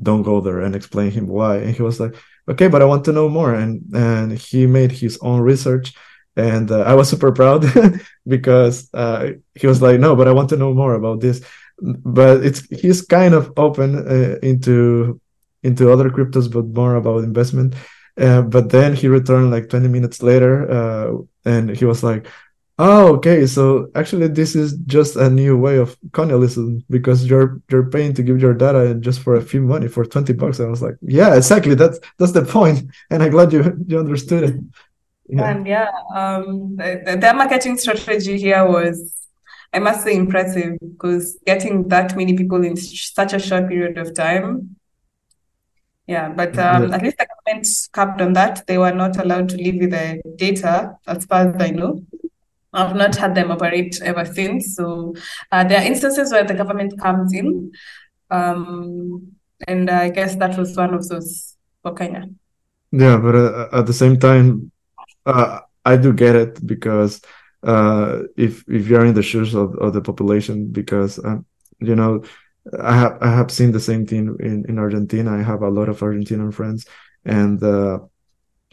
don't 0.02 0.24
go 0.24 0.42
there, 0.42 0.60
and 0.62 0.76
explain 0.76 1.12
him 1.12 1.28
why, 1.28 1.58
and 1.58 1.76
he 1.76 1.82
was 1.82 2.00
like 2.00 2.16
okay 2.50 2.68
but 2.68 2.82
i 2.82 2.86
want 2.86 3.06
to 3.06 3.12
know 3.12 3.30
more. 3.30 3.54
And 3.54 3.84
and 3.93 4.38
he 4.38 4.68
made 4.68 4.91
his 4.91 5.18
own 5.22 5.41
research. 5.41 5.93
And 6.36 6.72
uh, 6.72 6.82
i 6.82 6.93
was 6.93 7.10
super 7.10 7.32
proud 7.32 7.66
because 8.28 8.89
uh, 8.93 9.32
he 9.56 9.68
was 9.68 9.82
like 9.82 10.00
no 10.00 10.16
but 10.16 10.28
i 10.28 10.32
want 10.32 10.50
to 10.50 10.58
know 10.58 10.74
more 10.74 10.93
about 10.93 11.20
this. 11.20 11.41
But 11.82 12.43
it's 12.43 12.62
he's 12.82 13.02
kind 13.02 13.34
of 13.34 13.52
open 13.58 13.89
uh, 13.95 14.38
into 14.43 15.20
into 15.64 15.91
other 15.91 16.10
cryptos 16.10 16.52
but 16.52 16.66
more 16.68 16.95
about 16.95 17.24
investment. 17.24 17.76
Uh, 18.20 18.41
but 18.41 18.70
then 18.70 18.93
he 18.93 19.08
returned 19.08 19.50
like 19.50 19.70
20 19.70 19.88
minutes 19.88 20.22
later 20.22 20.70
uh, 20.70 21.18
and 21.45 21.70
he 21.70 21.86
was 21.86 22.04
like 22.04 22.28
oh 22.80 23.15
okay 23.15 23.45
so 23.45 23.89
actually 23.95 24.27
this 24.27 24.55
is 24.55 24.73
just 24.86 25.15
a 25.17 25.30
new 25.30 25.57
way 25.57 25.77
of 25.77 25.97
colonialism 26.13 26.84
because 26.89 27.25
you're 27.30 27.61
you're 27.71 27.89
paying 27.89 28.13
to 28.13 28.23
give 28.23 28.39
your 28.41 28.53
data 28.53 28.95
just 28.95 29.21
for 29.21 29.36
a 29.36 29.41
few 29.41 29.61
money 29.61 29.88
for 29.88 30.05
20 30.05 30.34
bucks 30.34 30.59
And 30.59 30.67
i 30.67 30.71
was 30.71 30.82
like 30.82 30.95
yeah 31.01 31.36
exactly 31.36 31.75
that's 31.75 31.99
that's 32.17 32.32
the 32.34 32.45
point. 32.45 32.84
and 33.11 33.23
i'm 33.23 33.32
glad 33.32 33.53
you 33.53 33.61
you 33.88 33.99
understood 33.99 34.43
it 34.49 34.55
yeah 35.30 35.49
And 35.49 35.67
yeah, 35.67 35.89
um, 36.15 36.75
the, 36.77 37.03
the- 37.05 37.17
their 37.17 37.36
marketing 37.36 37.77
strategy 37.77 38.38
here 38.39 38.65
was, 38.67 38.95
I 39.73 39.80
must 39.80 40.03
say, 40.03 40.15
impressive 40.15 40.71
because 40.82 41.38
getting 41.45 41.88
that 41.89 42.15
many 42.17 42.34
people 42.36 42.63
in 42.65 42.75
such 42.77 43.34
a 43.34 43.39
short 43.39 43.69
period 43.69 43.97
of 43.99 44.13
time. 44.15 44.75
Yeah, 46.07 46.30
but 46.30 46.57
um, 46.57 46.89
Yeah. 46.89 46.95
at 46.95 47.03
least 47.03 47.17
the 47.19 47.27
government 47.32 47.67
capped 47.93 48.21
on 48.21 48.34
that. 48.34 48.65
They 48.67 48.77
were 48.80 48.93
not 49.03 49.17
allowed 49.23 49.49
to 49.49 49.57
leave 49.57 49.80
with 49.82 49.91
the 49.91 50.21
data, 50.38 50.97
as 51.07 51.25
far 51.25 51.49
as 51.49 51.61
I 51.61 51.69
know. 51.69 52.03
I've 52.74 52.95
not 52.95 53.15
had 53.15 53.36
them 53.36 53.51
operate 53.51 53.99
ever 54.01 54.26
since. 54.26 54.76
So 54.76 55.15
uh, 55.51 55.63
there 55.63 55.80
are 55.80 55.86
instances 55.86 56.32
where 56.32 56.43
the 56.43 56.53
government 56.53 56.99
comes 56.99 57.34
in, 57.34 57.72
um, 58.30 59.32
and 59.67 59.89
I 59.89 60.09
guess 60.09 60.36
that 60.36 60.57
was 60.57 60.76
one 60.78 60.93
of 60.93 61.07
those 61.07 61.55
for 61.82 61.93
Kenya. 61.93 62.26
Yeah, 62.91 63.17
but 63.17 63.36
uh, 63.36 63.70
at 63.74 63.86
the 63.86 63.93
same 63.93 64.20
time, 64.20 64.72
uh, 65.26 65.59
I 65.86 65.97
do 65.97 66.13
get 66.13 66.36
it 66.36 66.65
because 66.65 67.22
uh, 67.63 68.24
if 68.38 68.63
if 68.67 68.88
you're 68.88 69.05
in 69.05 69.13
the 69.13 69.24
shoes 69.24 69.53
of, 69.53 69.76
of 69.76 69.93
the 69.93 70.01
population, 70.01 70.67
because 70.72 71.24
um, 71.24 71.45
you 71.80 71.95
know, 71.95 72.24
I 72.80 72.95
have 72.95 73.17
I 73.22 73.32
have 73.32 73.51
seen 73.51 73.72
the 73.72 73.80
same 73.80 74.05
thing 74.05 74.36
in 74.39 74.65
in 74.67 74.80
Argentina. 74.80 75.32
I 75.32 75.41
have 75.41 75.61
a 75.61 75.70
lot 75.70 75.89
of 75.89 75.99
Argentinian 75.99 76.53
friends, 76.53 76.86
and 77.26 77.61
uh, 77.63 77.99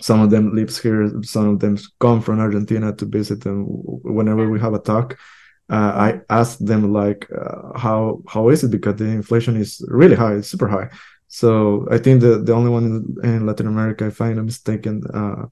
some 0.01 0.21
of 0.21 0.31
them 0.31 0.55
lives 0.55 0.79
here. 0.79 1.11
Some 1.23 1.49
of 1.49 1.61
them 1.61 1.79
come 2.01 2.21
from 2.21 2.41
Argentina 2.41 2.95
to 2.95 3.05
visit 3.07 3.43
them 3.43 3.65
whenever 3.67 4.49
we 4.49 4.61
have 4.61 4.75
a 4.75 4.79
talk. 4.79 5.19
Uh, 5.69 5.75
I 5.75 6.21
ask 6.31 6.59
them 6.59 6.93
like, 6.93 7.29
uh, 7.33 7.77
how 7.79 8.23
how 8.29 8.51
is 8.51 8.63
it 8.63 8.71
because 8.71 8.97
the 8.97 9.07
inflation 9.07 9.57
is 9.57 9.85
really 9.89 10.15
high, 10.15 10.35
it's 10.35 10.49
super 10.49 10.69
high. 10.69 10.91
So 11.29 11.89
I 11.91 11.99
think 11.99 12.21
the 12.21 12.39
the 12.39 12.53
only 12.53 12.71
one 12.71 12.85
in, 12.85 13.29
in 13.29 13.47
Latin 13.47 13.67
America, 13.67 14.07
if 14.07 14.21
I'm 14.21 14.45
mistaken, 14.45 15.03
uh, 15.13 15.47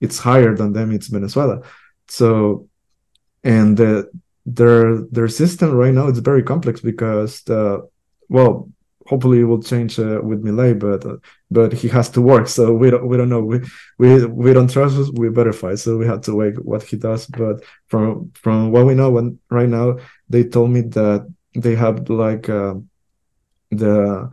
it's 0.00 0.18
higher 0.18 0.54
than 0.54 0.72
them. 0.72 0.92
It's 0.92 1.06
Venezuela. 1.08 1.62
So, 2.08 2.68
and 3.42 3.76
the, 3.76 4.10
their 4.44 5.00
their 5.10 5.28
system 5.28 5.72
right 5.72 5.94
now 5.94 6.08
it's 6.08 6.18
very 6.18 6.42
complex 6.42 6.80
because 6.80 7.42
the 7.42 7.88
well, 8.28 8.68
hopefully 9.06 9.40
it 9.40 9.44
will 9.44 9.62
change 9.62 9.98
uh, 9.98 10.20
with 10.22 10.42
Milei, 10.42 10.78
but 10.78 11.04
uh, 11.04 11.16
but 11.50 11.72
he 11.72 11.88
has 11.88 12.08
to 12.10 12.20
work. 12.20 12.48
So 12.48 12.74
we 12.74 12.90
don't 12.90 13.06
we 13.06 13.16
don't 13.16 13.28
know. 13.28 13.42
We 13.42 13.60
we 13.98 14.24
we 14.26 14.52
don't 14.52 14.70
trust 14.70 14.96
us. 14.96 15.10
We 15.12 15.28
verify. 15.28 15.74
So 15.74 15.96
we 15.96 16.06
have 16.06 16.22
to 16.22 16.34
wait 16.34 16.64
what 16.64 16.82
he 16.82 16.96
does. 16.96 17.26
But 17.26 17.62
from 17.86 18.32
from 18.34 18.70
what 18.70 18.86
we 18.86 18.94
know, 18.94 19.10
when 19.10 19.38
right 19.50 19.68
now 19.68 19.98
they 20.28 20.44
told 20.44 20.70
me 20.70 20.82
that 20.82 21.30
they 21.54 21.74
have 21.74 22.08
like 22.08 22.48
uh, 22.48 22.74
the 23.70 24.30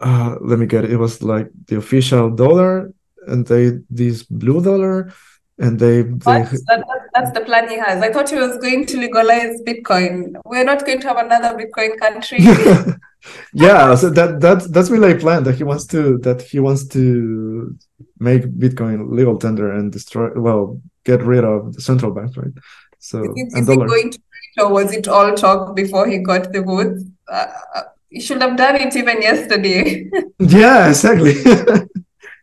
uh, 0.00 0.36
let 0.40 0.58
me 0.58 0.66
get 0.66 0.84
it. 0.84 0.92
It 0.92 0.96
was 0.96 1.22
like 1.22 1.50
the 1.66 1.76
official 1.76 2.30
dollar, 2.30 2.92
and 3.26 3.46
they 3.46 3.78
this 3.90 4.22
blue 4.22 4.62
dollar, 4.62 5.12
and 5.58 5.78
they 5.78 6.02
they 6.02 6.18
That, 6.22 6.50
that, 6.68 7.08
that's 7.14 7.32
the 7.32 7.44
plan 7.44 7.68
he 7.68 7.78
has. 7.78 8.02
I 8.02 8.12
thought 8.12 8.30
he 8.30 8.36
was 8.36 8.58
going 8.58 8.86
to 8.86 8.96
legalize 8.98 9.60
Bitcoin. 9.66 10.40
We're 10.44 10.64
not 10.64 10.86
going 10.86 11.00
to 11.00 11.08
have 11.08 11.18
another 11.18 11.58
Bitcoin 11.58 11.98
country. 11.98 12.38
yeah. 13.52 13.94
So 13.94 14.10
that 14.10 14.40
that's 14.40 14.68
that's 14.68 14.90
really 14.90 15.12
a 15.12 15.16
plan 15.16 15.42
that 15.44 15.56
he 15.56 15.64
wants 15.64 15.86
to 15.86 16.18
that 16.18 16.42
he 16.42 16.60
wants 16.60 16.86
to 16.88 17.76
make 18.18 18.42
Bitcoin 18.42 19.10
legal 19.10 19.38
tender 19.38 19.72
and 19.72 19.92
destroy. 19.92 20.30
Well, 20.34 20.80
get 21.04 21.22
rid 21.22 21.44
of 21.44 21.74
the 21.74 21.80
central 21.80 22.12
banks, 22.12 22.36
right? 22.36 22.52
So 22.98 23.22
Is, 23.36 23.54
and 23.54 23.68
is 23.68 23.76
going 23.76 24.10
to 24.12 24.18
or 24.58 24.72
was 24.72 24.92
it 24.92 25.06
all 25.08 25.34
talk 25.34 25.74
before 25.76 26.08
he 26.08 26.18
got 26.18 26.52
the 26.52 26.62
votes? 26.62 27.04
Uh, 27.28 27.46
uh, 27.74 27.82
he 28.10 28.20
should 28.20 28.40
have 28.40 28.56
done 28.56 28.76
it 28.76 28.94
even 28.96 29.22
yesterday. 29.22 30.08
Yeah, 30.40 30.88
exactly. 30.88 31.34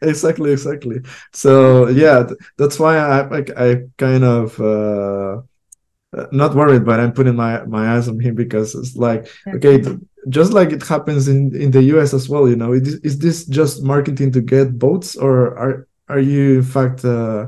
Exactly, 0.05 0.51
exactly. 0.51 0.97
So 1.33 1.87
yeah, 1.89 2.23
th- 2.23 2.39
that's 2.57 2.79
why 2.79 2.97
I 2.97 3.27
like 3.27 3.49
I 3.57 3.83
kind 3.97 4.23
of 4.23 4.59
uh 4.59 5.41
uh, 6.17 6.27
not 6.31 6.55
worried, 6.55 6.85
but 6.85 6.99
I'm 6.99 7.11
putting 7.13 7.35
my 7.35 7.65
my 7.65 7.95
eyes 7.95 8.07
on 8.07 8.19
him 8.19 8.35
because 8.35 8.75
it's 8.75 8.95
like 8.95 9.27
okay, 9.55 9.83
just 10.29 10.53
like 10.53 10.71
it 10.71 10.83
happens 10.83 11.27
in 11.27 11.55
in 11.55 11.71
the 11.71 11.83
US 11.93 12.13
as 12.13 12.29
well. 12.29 12.47
You 12.47 12.55
know, 12.55 12.73
is, 12.73 12.95
is 13.09 13.19
this 13.19 13.45
just 13.45 13.83
marketing 13.83 14.31
to 14.33 14.41
get 14.41 14.71
votes, 14.71 15.15
or 15.15 15.57
are 15.57 15.87
are 16.07 16.19
you 16.19 16.57
in 16.57 16.63
fact 16.63 17.03
uh, 17.03 17.47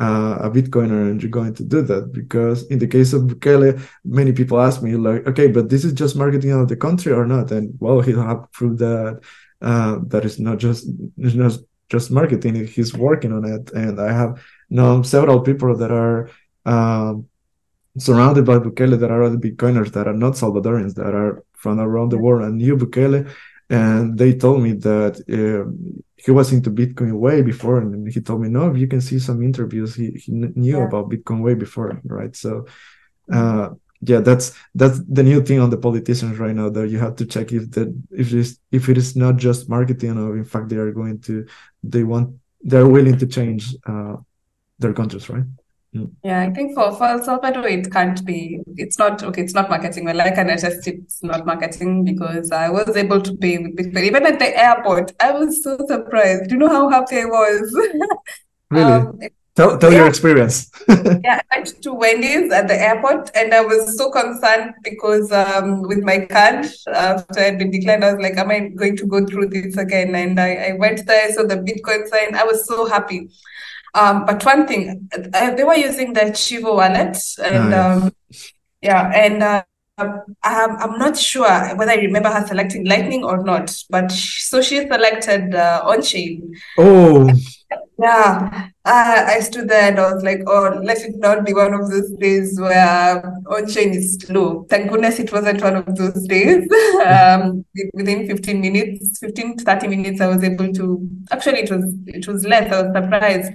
uh, 0.00 0.38
a 0.40 0.50
Bitcoiner 0.50 1.10
and 1.10 1.22
you're 1.22 1.30
going 1.30 1.54
to 1.54 1.64
do 1.64 1.82
that? 1.82 2.12
Because 2.12 2.66
in 2.68 2.78
the 2.78 2.86
case 2.86 3.12
of 3.12 3.22
Bukele, 3.22 3.80
many 4.04 4.32
people 4.32 4.60
ask 4.60 4.82
me 4.82 4.96
like, 4.96 5.26
okay, 5.26 5.48
but 5.48 5.68
this 5.68 5.84
is 5.84 5.92
just 5.92 6.16
marketing 6.16 6.52
out 6.52 6.62
of 6.62 6.68
the 6.68 6.76
country 6.76 7.12
or 7.12 7.26
not? 7.26 7.50
And 7.52 7.76
well, 7.80 8.00
he'll 8.00 8.22
have 8.22 8.50
proved 8.52 8.78
that 8.78 9.20
uh, 9.60 9.98
that 10.08 10.24
is 10.24 10.38
not 10.38 10.58
just 10.58 10.88
it's 11.18 11.34
not 11.34 11.58
just 11.88 12.10
marketing; 12.10 12.66
he's 12.66 12.94
working 12.94 13.32
on 13.32 13.44
it. 13.44 13.70
And 13.72 14.00
I 14.00 14.12
have 14.12 14.42
known 14.70 15.04
several 15.04 15.40
people 15.40 15.76
that 15.76 15.90
are. 15.90 16.30
Um, 16.66 17.28
surrounded 17.96 18.44
by 18.44 18.58
Bukele 18.58 18.98
that 19.00 19.10
are 19.10 19.24
other 19.24 19.36
Bitcoiners 19.36 19.90
that 19.92 20.06
are 20.06 20.14
not 20.14 20.34
Salvadorians 20.34 20.94
that 20.94 21.14
are 21.14 21.42
from 21.54 21.80
around 21.80 22.10
the 22.10 22.18
world 22.18 22.44
and 22.44 22.58
knew 22.58 22.76
Bukele, 22.76 23.28
and 23.70 24.16
they 24.18 24.34
told 24.34 24.62
me 24.62 24.72
that 24.72 25.14
uh, 25.28 25.70
he 26.16 26.30
was 26.30 26.52
into 26.52 26.70
Bitcoin 26.70 27.12
way 27.12 27.42
before, 27.42 27.78
and 27.78 28.10
he 28.10 28.20
told 28.20 28.40
me, 28.40 28.48
no, 28.48 28.74
you 28.74 28.88
can 28.88 29.00
see 29.00 29.18
some 29.18 29.42
interviews. 29.42 29.94
He 29.94 30.10
he 30.10 30.32
knew 30.32 30.78
yeah. 30.78 30.86
about 30.86 31.10
Bitcoin 31.10 31.42
way 31.42 31.54
before, 31.54 32.00
right? 32.04 32.34
So, 32.34 32.66
uh, 33.30 33.70
yeah, 34.00 34.20
that's 34.20 34.54
that's 34.74 35.00
the 35.08 35.22
new 35.22 35.42
thing 35.42 35.60
on 35.60 35.70
the 35.70 35.76
politicians 35.76 36.38
right 36.38 36.54
now. 36.54 36.68
That 36.68 36.88
you 36.88 36.98
have 36.98 37.16
to 37.16 37.26
check 37.26 37.52
if 37.52 37.70
that 37.72 37.94
if 38.10 38.32
it's 38.32 38.58
if 38.70 38.88
it 38.88 38.96
is 38.96 39.16
not 39.16 39.36
just 39.36 39.68
marketing, 39.68 40.18
or 40.18 40.36
in 40.36 40.44
fact 40.44 40.68
they 40.68 40.76
are 40.76 40.92
going 40.92 41.20
to 41.22 41.46
they 41.82 42.04
want 42.04 42.34
they're 42.62 42.88
willing 42.88 43.18
to 43.18 43.26
change 43.26 43.74
uh, 43.86 44.16
their 44.78 44.92
countries, 44.92 45.28
right? 45.28 45.44
Mm. 45.94 46.12
Yeah, 46.22 46.40
I 46.40 46.50
think 46.50 46.74
for, 46.74 46.92
for 46.92 47.06
El 47.06 47.22
Salvador, 47.22 47.66
it 47.66 47.90
can't 47.90 48.24
be, 48.24 48.60
it's 48.76 48.98
not, 48.98 49.22
okay, 49.22 49.42
it's 49.42 49.54
not 49.54 49.70
marketing. 49.70 50.04
Well, 50.04 50.20
I 50.20 50.30
can 50.30 50.50
attest 50.50 50.86
it's 50.86 51.22
not 51.22 51.46
marketing 51.46 52.04
because 52.04 52.52
I 52.52 52.68
was 52.68 52.94
able 52.96 53.22
to 53.22 53.34
pay 53.36 53.58
with 53.58 53.76
Bitcoin. 53.76 54.04
Even 54.04 54.26
at 54.26 54.38
the 54.38 54.58
airport, 54.58 55.12
I 55.20 55.32
was 55.32 55.62
so 55.62 55.78
surprised. 55.88 56.48
Do 56.48 56.56
you 56.56 56.58
know 56.58 56.68
how 56.68 56.90
happy 56.90 57.20
I 57.20 57.24
was? 57.24 57.74
really? 58.70 58.92
Um, 58.92 59.18
tell 59.58 59.76
tell 59.76 59.92
yeah. 59.92 59.98
your 59.98 60.08
experience. 60.08 60.70
yeah, 61.24 61.40
I 61.50 61.58
went 61.58 61.82
to 61.82 61.92
Wendy's 61.92 62.52
at 62.52 62.68
the 62.68 62.78
airport 62.80 63.30
and 63.34 63.52
I 63.52 63.60
was 63.60 63.96
so 63.98 64.10
concerned 64.10 64.74
because 64.84 65.32
um, 65.32 65.82
with 65.82 66.02
my 66.04 66.18
card, 66.26 66.66
after 66.86 67.40
I 67.40 67.46
had 67.50 67.58
been 67.58 67.72
declined, 67.72 68.04
I 68.04 68.12
was 68.12 68.22
like, 68.22 68.36
am 68.38 68.50
I 68.50 68.60
going 68.68 68.96
to 68.96 69.06
go 69.06 69.26
through 69.26 69.48
this 69.48 69.76
again? 69.76 70.14
And 70.14 70.38
I, 70.38 70.50
I 70.68 70.72
went 70.78 71.04
there, 71.06 71.32
saw 71.32 71.42
the 71.42 71.56
Bitcoin 71.56 72.06
sign. 72.06 72.36
I 72.36 72.44
was 72.44 72.66
so 72.66 72.86
happy. 72.86 73.28
Um, 73.94 74.26
but 74.26 74.44
one 74.44 74.66
thing, 74.68 75.08
uh, 75.34 75.54
they 75.54 75.64
were 75.64 75.74
using 75.74 76.12
the 76.12 76.26
Chivo 76.40 76.76
wallet, 76.76 77.18
and 77.42 77.70
nice. 77.70 78.02
um, 78.02 78.12
yeah, 78.82 79.10
and 79.14 79.42
uh, 79.42 79.62
I'm, 79.98 80.76
I'm 80.76 80.98
not 80.98 81.16
sure 81.16 81.50
whether 81.74 81.90
I 81.90 81.96
remember 81.96 82.30
her 82.30 82.46
selecting 82.46 82.86
Lightning 82.86 83.24
or 83.24 83.42
not, 83.42 83.74
but 83.90 84.12
she, 84.12 84.42
so 84.42 84.62
she 84.62 84.86
selected 84.86 85.54
uh, 85.54 85.82
on 85.84 86.02
chain. 86.02 86.54
Oh, 86.76 87.28
yeah. 87.98 88.68
Uh, 88.90 89.22
I 89.28 89.40
stood 89.40 89.68
there 89.68 89.90
and 89.90 90.00
I 90.00 90.14
was 90.14 90.22
like, 90.22 90.40
oh, 90.46 90.80
let 90.82 90.96
it 91.02 91.16
not 91.18 91.44
be 91.44 91.52
one 91.52 91.74
of 91.74 91.90
those 91.90 92.10
days 92.12 92.58
where 92.58 93.22
on 93.46 93.66
chain 93.68 93.92
is 93.92 94.14
slow. 94.14 94.64
Thank 94.70 94.90
goodness 94.90 95.18
it 95.18 95.30
wasn't 95.30 95.62
one 95.62 95.76
of 95.76 95.94
those 95.94 96.26
days. 96.26 96.66
um, 97.06 97.66
within 97.92 98.26
15 98.26 98.60
minutes, 98.62 99.18
15 99.18 99.58
to 99.58 99.64
30 99.64 99.88
minutes, 99.88 100.22
I 100.22 100.28
was 100.28 100.42
able 100.42 100.72
to 100.72 101.06
actually, 101.30 101.64
it 101.64 101.70
was 101.70 101.84
it 102.06 102.26
was 102.26 102.46
less. 102.46 102.72
I 102.72 102.82
was 102.82 102.92
surprised. 102.94 103.52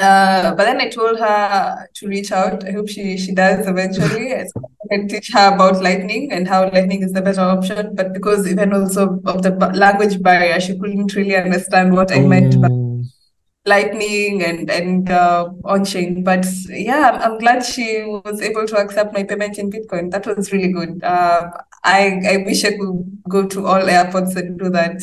Uh, 0.00 0.54
but 0.56 0.64
then 0.64 0.80
I 0.80 0.88
told 0.88 1.20
her 1.20 1.86
to 1.94 2.08
reach 2.08 2.32
out. 2.32 2.66
I 2.66 2.72
hope 2.72 2.88
she 2.88 3.16
she 3.16 3.32
does 3.32 3.68
eventually. 3.68 4.34
I 4.34 4.46
can 4.90 5.06
teach 5.06 5.30
her 5.32 5.54
about 5.54 5.80
lightning 5.80 6.32
and 6.32 6.48
how 6.48 6.64
lightning 6.64 7.04
is 7.04 7.12
the 7.12 7.22
better 7.22 7.42
option. 7.42 7.94
But 7.94 8.14
because 8.14 8.48
even 8.48 8.72
also 8.72 9.20
of 9.26 9.42
the 9.42 9.50
language 9.74 10.20
barrier, 10.20 10.58
she 10.58 10.76
couldn't 10.76 11.14
really 11.14 11.36
understand 11.36 11.92
what 11.92 12.10
I 12.10 12.18
meant 12.18 12.60
by 12.60 12.66
oh. 12.68 12.91
Lightning 13.64 14.42
and 14.42 14.70
and 14.70 15.10
uh, 15.10 15.48
on 15.64 15.84
chain. 15.84 16.24
But 16.24 16.46
yeah, 16.68 17.10
I'm, 17.12 17.22
I'm, 17.22 17.38
glad 17.38 17.64
she 17.64 18.02
was 18.02 18.40
able 18.40 18.66
to 18.66 18.76
accept 18.76 19.12
my 19.12 19.24
payment 19.24 19.58
in 19.58 19.70
Bitcoin. 19.70 20.10
That 20.10 20.26
was 20.26 20.52
really 20.52 20.72
good. 20.72 21.02
Uh, 21.02 21.50
I 21.84 22.20
I 22.28 22.36
wish 22.38 22.64
I 22.64 22.76
could 22.76 23.22
go 23.28 23.46
to 23.46 23.66
all 23.66 23.88
airports 23.88 24.34
and 24.36 24.58
do 24.58 24.70
that. 24.70 25.02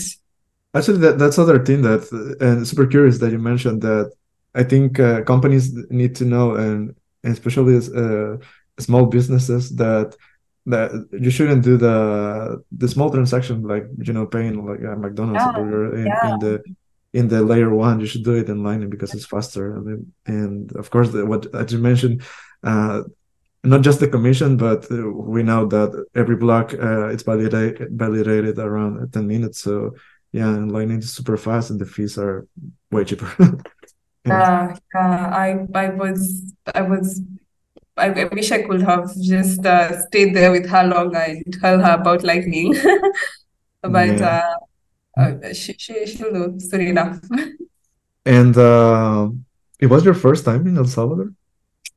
Actually, 0.76 1.00
that, 1.00 1.18
that's 1.18 1.40
other 1.40 1.64
thing 1.64 1.82
that 1.82 2.02
and 2.42 2.68
super 2.68 2.86
curious 2.86 3.20
that 3.20 3.32
you 3.32 3.40
mentioned 3.40 3.82
that 3.82 4.12
I 4.56 4.64
think 4.64 5.00
uh, 5.00 5.22
companies 5.24 5.74
need 5.90 6.16
to 6.16 6.26
know, 6.26 6.56
and, 6.56 6.96
and 7.24 7.34
especially 7.34 7.76
as, 7.76 7.90
uh, 7.94 8.38
small 8.80 9.06
businesses, 9.06 9.76
that 9.76 10.16
that 10.66 10.92
you 11.12 11.32
shouldn't 11.32 11.64
do 11.64 11.78
the 11.78 12.64
the 12.72 12.88
small 12.88 13.10
transaction 13.10 13.64
like 13.64 13.86
you 13.98 14.14
know 14.14 14.26
paying 14.26 14.66
like 14.66 14.82
a 14.82 14.96
McDonald's 14.96 15.42
yeah, 15.42 15.52
burger 15.54 15.96
in, 15.96 16.06
yeah. 16.06 16.34
in, 16.34 16.40
the 16.40 16.64
in 17.14 17.28
the 17.28 17.42
layer 17.42 17.74
one. 17.74 18.00
You 18.00 18.06
should 18.06 18.24
do 18.24 18.36
it 18.36 18.50
in 18.50 18.64
Lightning 18.64 18.90
because 18.90 19.14
it's 19.14 19.26
faster. 19.26 19.76
And, 19.76 20.14
and 20.26 20.76
of 20.76 20.90
course, 20.90 21.10
the, 21.10 21.26
what 21.26 21.54
as 21.54 21.72
you 21.72 21.80
mentioned. 21.80 22.24
Uh, 22.64 23.04
not 23.64 23.82
just 23.82 24.00
the 24.00 24.08
commission, 24.08 24.56
but 24.56 24.90
uh, 24.90 25.10
we 25.12 25.44
know 25.44 25.66
that 25.66 26.06
every 26.16 26.38
block 26.38 26.74
uh, 26.74 27.08
it's 27.08 27.24
validated 27.24 27.90
validated 27.92 28.58
around 28.58 29.12
10 29.12 29.28
minutes. 29.28 29.60
So 29.60 29.96
yeah, 30.32 30.48
and 30.48 30.72
Lightning 30.72 31.00
is 31.00 31.12
super 31.14 31.38
fast, 31.38 31.70
and 31.70 31.80
the 31.80 31.86
fees 31.86 32.18
are 32.18 32.48
way 32.92 33.04
cheaper. 33.06 33.32
Uh, 34.30 34.76
uh, 34.96 35.00
I 35.00 35.66
I 35.74 35.90
was 35.90 36.54
I 36.76 36.82
was 36.82 37.22
I, 37.98 38.08
I 38.08 38.24
wish 38.26 38.52
I 38.52 38.62
could 38.62 38.82
have 38.82 39.10
just 39.16 39.66
uh, 39.66 39.98
stayed 40.08 40.36
there 40.36 40.52
with 40.52 40.68
her 40.70 40.84
longer 40.84 41.18
and 41.18 41.42
tell 41.60 41.80
her 41.80 41.94
about 41.94 42.24
lightning, 42.24 42.76
but 43.82 44.20
yeah. 44.20 44.44
uh, 44.44 44.56
uh, 45.18 45.54
she 45.54 45.74
she 45.74 46.06
she'll 46.06 46.60
soon 46.60 46.82
enough. 46.82 47.20
and 48.26 48.58
uh, 48.58 49.30
it 49.80 49.88
was 49.88 50.06
your 50.06 50.14
first 50.14 50.46
time 50.46 50.68
in 50.68 50.78
El 50.78 50.86
Salvador. 50.86 51.34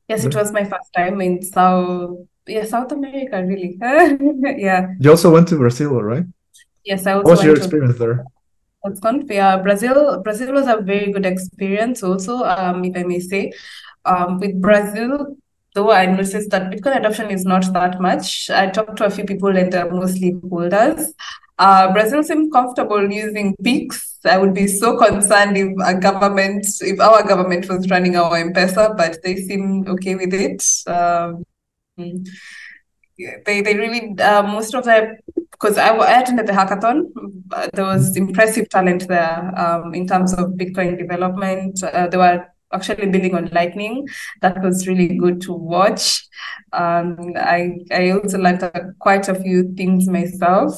Yes, 0.07 0.25
it 0.25 0.35
was 0.35 0.51
my 0.51 0.63
first 0.63 0.91
time 0.93 1.21
in 1.21 1.41
South 1.41 2.17
yeah 2.47 2.65
South 2.65 2.91
America 2.91 3.43
really. 3.43 3.77
yeah. 4.57 4.93
You 4.99 5.11
also 5.11 5.31
went 5.31 5.47
to 5.49 5.57
Brazil, 5.57 6.01
right? 6.01 6.25
Yes, 6.83 7.07
I 7.07 7.13
also. 7.13 7.23
What 7.23 7.37
was 7.37 7.43
your 7.43 7.55
experience 7.55 7.93
to... 7.93 7.99
there? 7.99 8.25
That's. 8.83 9.29
Yeah, 9.29 9.57
Brazil. 9.57 10.21
Brazil 10.21 10.53
was 10.53 10.67
a 10.67 10.81
very 10.81 11.11
good 11.11 11.25
experience, 11.25 12.03
also, 12.03 12.43
um, 12.43 12.83
if 12.83 12.97
I 12.97 13.03
may 13.03 13.19
say. 13.19 13.53
Um, 14.05 14.39
with 14.39 14.61
Brazil, 14.61 15.37
though 15.73 15.91
I 15.91 16.05
noticed 16.05 16.49
that 16.49 16.69
Bitcoin 16.69 16.97
adoption 16.97 17.31
is 17.31 17.45
not 17.45 17.71
that 17.71 18.01
much. 18.01 18.49
I 18.49 18.69
talked 18.69 18.97
to 18.97 19.05
a 19.05 19.09
few 19.09 19.23
people 19.23 19.55
and 19.55 19.71
they're 19.71 19.89
mostly 19.89 20.35
holders. 20.49 21.13
Uh, 21.59 21.93
Brazil 21.93 22.23
seemed 22.23 22.51
comfortable 22.51 23.11
using 23.11 23.55
Pix. 23.63 24.19
I 24.25 24.37
would 24.37 24.53
be 24.53 24.67
so 24.67 24.97
concerned 24.97 25.57
if 25.57 25.69
a 25.85 25.99
government, 25.99 26.65
if 26.81 26.99
our 26.99 27.27
government 27.27 27.67
was 27.69 27.89
running 27.89 28.15
our 28.15 28.35
M-Pesa, 28.37 28.97
but 28.97 29.17
they 29.23 29.35
seem 29.35 29.85
okay 29.87 30.15
with 30.15 30.33
it. 30.33 30.63
Um, 30.87 31.43
they 33.45 33.61
they 33.61 33.75
really 33.75 34.17
uh, 34.19 34.43
most 34.43 34.73
of 34.73 34.85
the 34.85 35.17
because 35.51 35.77
I, 35.77 35.89
I, 35.89 36.19
attended 36.19 36.47
the 36.47 36.53
hackathon. 36.53 37.11
There 37.73 37.85
was 37.85 38.17
impressive 38.17 38.69
talent 38.69 39.07
there 39.07 39.53
um, 39.57 39.93
in 39.93 40.07
terms 40.07 40.33
of 40.33 40.53
Bitcoin 40.53 40.97
development. 40.97 41.83
Uh, 41.83 42.07
they 42.07 42.17
were 42.17 42.45
actually 42.71 43.07
building 43.07 43.35
on 43.35 43.49
Lightning. 43.53 44.07
That 44.41 44.61
was 44.63 44.87
really 44.87 45.15
good 45.17 45.41
to 45.41 45.53
watch. 45.53 46.27
Um, 46.71 47.33
I 47.35 47.77
I 47.91 48.11
also 48.11 48.39
learned 48.39 48.63
uh, 48.63 48.71
quite 48.99 49.27
a 49.29 49.35
few 49.35 49.73
things 49.75 50.07
myself. 50.07 50.75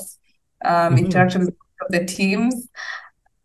Um, 0.66 0.96
mm-hmm. 0.96 1.06
Interacted 1.06 1.40
with 1.46 1.56
the 1.90 2.06
teams. 2.06 2.68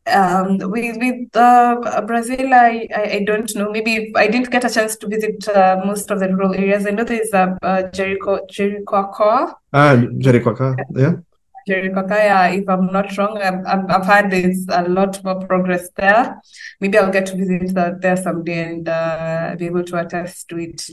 Um, 0.07 0.59
with 0.59 0.97
with 0.97 1.37
uh, 1.37 2.03
Brazil, 2.07 2.53
I, 2.53 2.89
I, 2.97 3.03
I 3.03 3.25
don't 3.25 3.55
know. 3.55 3.71
Maybe 3.71 4.13
I 4.17 4.27
didn't 4.27 4.51
get 4.51 4.65
a 4.65 4.71
chance 4.71 4.97
to 4.97 5.07
visit 5.07 5.47
uh, 5.49 5.83
most 5.85 6.11
of 6.11 6.19
the 6.21 6.29
rural 6.29 6.55
areas. 6.55 6.87
I 6.87 6.91
know 6.91 7.05
there 7.05 7.23
is 7.23 7.33
a 7.33 7.57
uh, 7.63 7.83
Jericho 7.91 8.45
Jericoacoa. 8.51 9.55
Ah, 9.73 9.97
Jericoacoa, 9.97 10.77
yeah. 10.97 11.13
Jericoacoa, 11.69 12.17
yeah. 12.17 12.47
if 12.49 12.69
I'm 12.69 12.87
not 12.87 13.17
wrong, 13.17 13.39
I've, 13.39 13.65
I've 13.67 14.07
heard 14.07 14.31
there's 14.31 14.67
a 14.71 14.89
lot 14.89 15.23
more 15.23 15.39
progress 15.47 15.91
there. 15.97 16.41
Maybe 16.81 16.99
I'll 16.99 17.13
get 17.13 17.27
to 17.27 17.37
visit 17.37 18.01
there 18.01 18.17
someday 18.17 18.71
and 18.71 18.89
uh, 18.89 19.55
be 19.59 19.67
able 19.67 19.85
to 19.85 20.01
attest 20.01 20.49
to 20.49 20.59
it. 20.59 20.91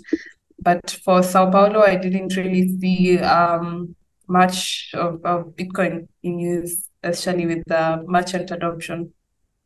But 0.60 1.00
for 1.04 1.24
Sao 1.24 1.50
Paulo, 1.50 1.82
I 1.82 1.96
didn't 1.96 2.36
really 2.36 2.78
see 2.78 3.20
um, 3.20 3.96
much 4.28 4.92
of, 4.94 5.24
of 5.26 5.56
Bitcoin 5.56 6.08
in 6.24 6.40
use, 6.40 6.88
especially 7.04 7.46
with 7.46 7.64
the 7.66 8.04
merchant 8.08 8.52
adoption. 8.52 9.14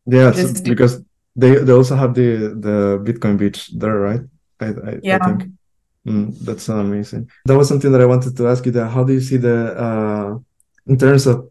Yeah, 0.05 0.31
so 0.31 0.63
because 0.63 1.03
they 1.35 1.55
they 1.55 1.73
also 1.73 1.95
have 1.95 2.13
the 2.13 2.55
the 2.59 3.01
Bitcoin 3.03 3.37
beach 3.37 3.69
there, 3.77 3.99
right? 3.99 4.21
I, 4.59 4.65
I, 4.65 4.99
yeah. 5.03 5.17
I 5.21 5.25
think 5.25 5.51
mm, 6.05 6.39
that's 6.39 6.69
amazing. 6.69 7.29
That 7.45 7.57
was 7.57 7.67
something 7.67 7.91
that 7.91 8.01
I 8.01 8.05
wanted 8.05 8.35
to 8.37 8.47
ask 8.47 8.65
you. 8.65 8.71
That 8.71 8.89
how 8.89 9.03
do 9.03 9.13
you 9.13 9.21
see 9.21 9.37
the 9.37 9.77
uh, 9.77 10.39
in 10.87 10.97
terms 10.97 11.27
of 11.27 11.49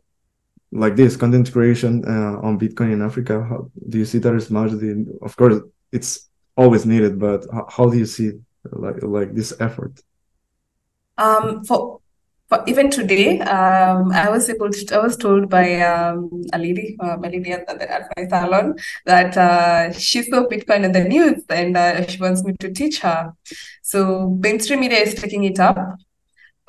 like 0.73 0.97
this 0.97 1.17
content 1.17 1.53
creation 1.53 2.05
uh, 2.07 2.39
on 2.43 2.59
Bitcoin 2.59 2.93
in 2.93 3.03
Africa? 3.03 3.45
How 3.49 3.71
do 3.89 3.99
you 3.99 4.05
see 4.05 4.19
that 4.19 4.35
as 4.35 4.51
much? 4.51 4.73
The, 4.73 5.19
of 5.23 5.37
course, 5.37 5.61
it's 5.93 6.29
always 6.57 6.87
needed, 6.87 7.19
but 7.19 7.47
how, 7.53 7.67
how 7.69 7.91
do 7.91 7.99
you 7.99 8.07
see 8.07 8.33
like 8.65 9.03
like 9.03 9.35
this 9.35 9.53
effort? 9.61 10.01
Um, 11.19 11.65
for, 11.65 12.00
for 12.51 12.65
even 12.67 12.91
today, 12.91 13.39
um, 13.41 14.11
I 14.11 14.29
was 14.29 14.51
able 14.51 14.71
to, 14.71 14.95
I 14.95 14.99
was 14.99 15.17
told 15.17 15.49
by 15.49 15.81
um, 15.83 16.43
a 16.53 16.59
lady, 16.59 16.97
uh, 17.01 17.17
a 17.17 17.29
lady 17.29 17.53
at, 17.53 17.71
at 17.71 18.11
my 18.17 18.27
salon, 18.27 18.75
that 19.07 19.37
uh, 19.37 19.93
she 19.93 20.23
saw 20.25 20.49
Bitcoin 20.49 20.85
in 20.85 20.91
the 20.91 21.05
news 21.05 21.45
and 21.49 21.77
uh, 21.77 22.05
she 22.09 22.19
wants 22.21 22.43
me 22.43 22.55
to 22.59 22.73
teach 22.73 22.99
her. 23.01 23.33
So 23.83 24.37
mainstream 24.43 24.81
media 24.81 24.99
is 24.99 25.15
taking 25.15 25.45
it 25.45 25.61
up. 25.61 25.79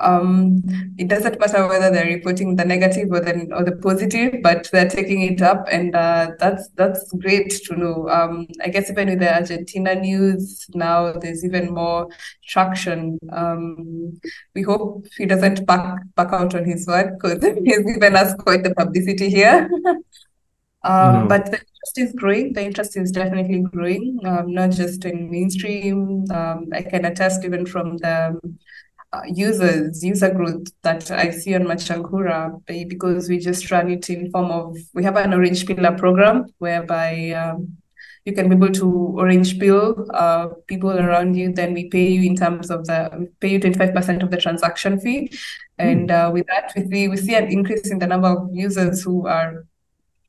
Um, 0.02 0.62
it 0.98 1.08
doesn't 1.08 1.38
matter 1.40 1.66
whether 1.68 1.90
they're 1.90 2.06
reporting 2.14 2.56
the 2.56 2.64
negative 2.64 3.08
or 3.10 3.20
the 3.20 3.48
or 3.54 3.64
the 3.64 3.76
positive, 3.76 4.42
but 4.42 4.68
they're 4.72 4.88
taking 4.88 5.22
it 5.22 5.40
up, 5.42 5.66
and 5.70 5.94
uh, 5.94 6.32
that's 6.38 6.68
that's 6.76 7.10
great 7.12 7.50
to 7.66 7.76
know. 7.76 8.08
Um, 8.08 8.46
I 8.64 8.68
guess 8.68 8.90
even 8.90 9.08
with 9.10 9.20
the 9.20 9.32
Argentina 9.34 9.94
news 9.94 10.66
now, 10.74 11.12
there's 11.12 11.44
even 11.44 11.72
more 11.72 12.08
traction. 12.48 13.18
Um, 13.30 14.20
we 14.54 14.62
hope 14.62 15.06
he 15.16 15.26
doesn't 15.26 15.66
back 15.66 16.00
back 16.16 16.32
out 16.32 16.54
on 16.54 16.64
his 16.64 16.86
word 16.86 17.18
because 17.18 17.42
he's 17.64 17.84
given 17.94 18.16
us 18.16 18.34
quite 18.34 18.62
the 18.64 18.74
publicity 18.74 19.30
here. 19.30 19.70
Um, 20.84 21.12
No. 21.12 21.26
but 21.28 21.44
the 21.46 21.58
interest 21.58 21.98
is 21.98 22.12
growing. 22.12 22.54
The 22.54 22.64
interest 22.64 22.96
is 22.96 23.12
definitely 23.12 23.60
growing, 23.60 24.18
um, 24.24 24.52
not 24.52 24.70
just 24.72 25.04
in 25.04 25.30
mainstream. 25.30 26.24
Um, 26.32 26.70
I 26.72 26.82
can 26.82 27.04
attest 27.04 27.44
even 27.44 27.66
from 27.66 27.98
the 27.98 28.40
users, 29.26 30.02
user 30.02 30.30
growth 30.30 30.68
that 30.82 31.10
I 31.10 31.30
see 31.30 31.54
on 31.54 31.64
Machankura 31.64 32.64
be- 32.66 32.84
because 32.84 33.28
we 33.28 33.38
just 33.38 33.70
run 33.70 33.90
it 33.90 34.08
in 34.08 34.30
form 34.30 34.50
of, 34.50 34.76
we 34.94 35.04
have 35.04 35.16
an 35.16 35.34
orange 35.34 35.66
pillar 35.66 35.96
program 35.96 36.46
whereby 36.58 37.30
um, 37.30 37.76
you 38.24 38.32
can 38.32 38.48
be 38.48 38.54
able 38.54 38.72
to 38.72 38.88
orange 39.18 39.58
pill 39.58 40.06
uh, 40.14 40.48
people 40.66 40.98
around 40.98 41.34
you, 41.34 41.52
then 41.52 41.74
we 41.74 41.88
pay 41.88 42.08
you 42.08 42.22
in 42.22 42.36
terms 42.36 42.70
of 42.70 42.86
the, 42.86 43.28
pay 43.40 43.50
you 43.50 43.60
25% 43.60 44.22
of 44.22 44.30
the 44.30 44.36
transaction 44.36 44.98
fee. 45.00 45.30
And 45.78 46.10
uh, 46.10 46.30
with 46.32 46.46
that, 46.46 46.72
we 46.76 46.88
see, 46.88 47.08
we 47.08 47.16
see 47.16 47.34
an 47.34 47.50
increase 47.50 47.90
in 47.90 47.98
the 47.98 48.06
number 48.06 48.28
of 48.28 48.48
users 48.52 49.02
who 49.02 49.26
are 49.26 49.66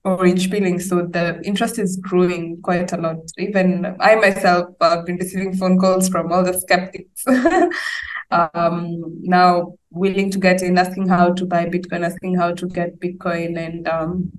orange 0.04 0.50
pilling. 0.50 0.80
So 0.80 1.04
the 1.04 1.42
interest 1.44 1.80
is 1.80 1.98
growing 1.98 2.62
quite 2.62 2.92
a 2.92 2.98
lot. 2.98 3.18
Even 3.38 3.96
I 4.00 4.16
myself 4.16 4.76
have 4.82 5.06
been 5.06 5.18
receiving 5.18 5.56
phone 5.56 5.80
calls 5.80 6.10
from 6.10 6.32
all 6.32 6.44
the 6.44 6.60
skeptics. 6.60 7.24
um, 8.54 9.18
now 9.22 9.76
willing 9.92 10.32
to 10.32 10.40
get 10.40 10.62
in, 10.62 10.78
asking 10.78 11.08
how 11.08 11.34
to 11.34 11.46
buy 11.46 11.66
Bitcoin, 11.66 12.06
asking 12.06 12.36
how 12.36 12.54
to 12.54 12.68
get 12.68 13.00
Bitcoin, 13.00 13.58
and 13.58 13.88
um, 13.88 14.32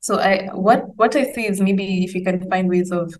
so 0.00 0.18
I 0.18 0.48
what 0.52 0.96
what 0.96 1.16
I 1.16 1.32
see 1.32 1.46
is 1.46 1.60
maybe 1.60 2.04
if 2.04 2.14
you 2.14 2.22
can 2.24 2.48
find 2.48 2.68
ways 2.68 2.92
of 2.92 3.12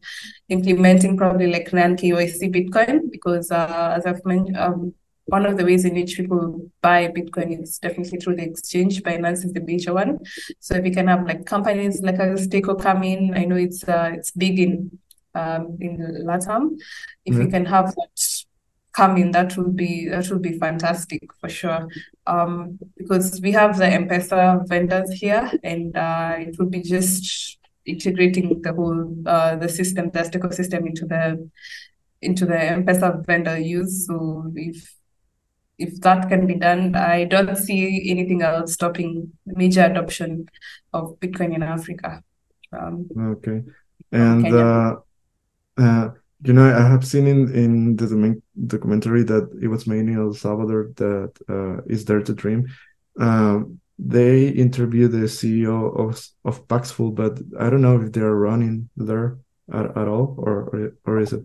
implementing 0.49 1.17
probably 1.17 1.49
like 1.53 1.73
non 1.73 1.97
KYC 1.97 2.55
Bitcoin 2.55 3.11
because 3.11 3.51
uh, 3.51 3.95
as 3.97 4.07
I've 4.07 4.25
mentioned. 4.25 4.57
Um, 4.57 4.95
one 5.29 5.45
of 5.45 5.57
the 5.57 5.65
ways 5.65 5.85
in 5.85 5.95
which 5.95 6.17
people 6.17 6.71
buy 6.83 7.09
Bitcoin 7.09 7.61
is 7.61 7.81
definitely 7.81 8.19
through 8.19 8.37
the 8.37 8.45
exchange. 8.45 9.03
Binance 9.03 9.45
is 9.45 9.53
the 9.53 9.61
major 9.61 9.93
one. 9.93 10.21
So 10.61 10.77
if 10.77 10.85
you 10.85 10.93
can 10.93 11.09
have 11.09 11.27
like 11.27 11.45
companies 11.45 12.01
like 12.01 12.15
Azteco 12.15 12.81
come 12.81 13.03
in, 13.03 13.35
I 13.37 13.45
know 13.45 13.57
it's 13.57 13.83
uh, 13.89 14.13
it's 14.15 14.31
big 14.31 14.61
in 14.61 14.97
um, 15.35 15.79
in 15.81 15.99
LATAM. 16.25 16.79
If 17.25 17.35
Yeah. 17.35 17.43
you 17.43 17.49
can 17.49 17.67
have 17.67 17.87
that 17.97 18.11
come 18.97 19.16
in, 19.18 19.30
that 19.32 19.57
would 19.57 19.76
be 19.76 20.09
that 20.09 20.28
would 20.30 20.42
be 20.42 20.59
fantastic 20.59 21.22
for 21.40 21.49
sure. 21.49 21.86
Um, 22.26 22.78
because 22.97 23.40
we 23.40 23.53
have 23.53 23.76
the 23.76 23.86
M-Pesa 23.86 24.66
vendors 24.66 25.12
here, 25.12 25.51
and 25.62 25.97
uh, 25.97 26.34
it 26.38 26.57
would 26.59 26.70
be 26.70 26.82
just 26.82 27.59
integrating 27.84 28.62
the 28.62 28.72
whole 28.72 29.14
uh, 29.26 29.57
the 29.57 29.68
system, 29.68 30.11
the 30.11 30.20
ecosystem 30.20 30.86
into 30.86 31.05
the 31.07 31.49
into 32.22 32.47
the 32.47 32.59
M-Pesa 32.59 33.24
vendor 33.26 33.59
use. 33.59 34.07
So 34.07 34.51
if 34.55 34.94
if 35.78 36.01
that 36.01 36.28
can 36.28 36.47
be 36.47 36.55
done, 36.55 36.94
I 36.97 37.24
don't 37.24 37.55
see 37.57 38.11
anything 38.11 38.42
else 38.42 38.72
stopping 38.72 39.32
major 39.44 39.84
adoption 39.84 40.49
of 40.92 41.20
Bitcoin 41.20 41.55
in 41.55 41.62
Africa. 41.62 42.22
Um, 42.72 43.07
Okay. 43.18 43.62
And 44.12 44.55
uh, 44.55 44.97
uh, 45.76 46.09
you 46.47 46.53
know, 46.53 46.64
I 46.64 46.88
have 46.88 47.05
seen 47.07 47.26
in 47.26 47.55
in 47.55 47.97
the 47.97 48.40
documentary 48.66 49.24
that 49.24 49.51
it 49.61 49.68
was 49.68 49.86
made 49.86 50.01
in 50.01 50.16
El 50.16 50.32
Salvador 50.32 50.92
that 50.97 51.32
uh, 51.49 51.82
is 51.92 52.05
Dare 52.05 52.22
to 52.22 52.34
Dream. 52.34 52.68
Um, 53.18 53.80
they 53.99 54.49
interviewed 54.49 55.12
the 55.12 55.26
CEO 55.26 55.99
of 55.99 56.24
of 56.44 56.68
Paxful, 56.68 57.11
but 57.11 57.38
I 57.59 57.70
don't 57.70 57.82
know 57.82 58.01
if 58.01 58.12
they 58.12 58.20
are 58.20 58.34
running 58.34 58.88
there 58.97 59.38
at, 59.72 59.97
at 59.97 60.09
all, 60.09 60.34
or 60.38 60.55
or, 60.72 60.92
or 61.05 61.18
is 61.20 61.32
it? 61.32 61.44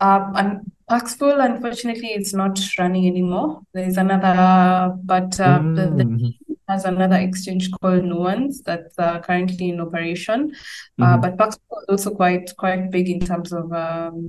Um, 0.00 0.32
and 0.36 0.72
Paxful, 0.88 1.40
unfortunately, 1.40 2.08
it's 2.08 2.34
not 2.34 2.58
running 2.78 3.06
anymore. 3.06 3.62
There 3.72 3.86
is 3.86 3.96
another, 3.96 4.94
but 5.04 5.40
uh, 5.40 5.58
the, 5.58 5.92
the 5.96 6.04
Mm, 6.04 6.34
has 6.68 6.84
another 6.84 7.16
exchange 7.16 7.70
called 7.72 8.02
NoOnes 8.02 8.62
that's 8.64 8.98
uh, 8.98 9.20
currently 9.20 9.70
in 9.70 9.80
operation. 9.80 10.54
Uh, 11.00 11.16
mhm. 11.16 11.22
but 11.22 11.36
Paxful 11.36 11.78
is 11.82 11.88
also 11.88 12.10
quite 12.14 12.52
quite 12.56 12.90
big 12.90 13.08
in 13.08 13.20
terms 13.20 13.52
of 13.52 13.72
um, 13.72 14.28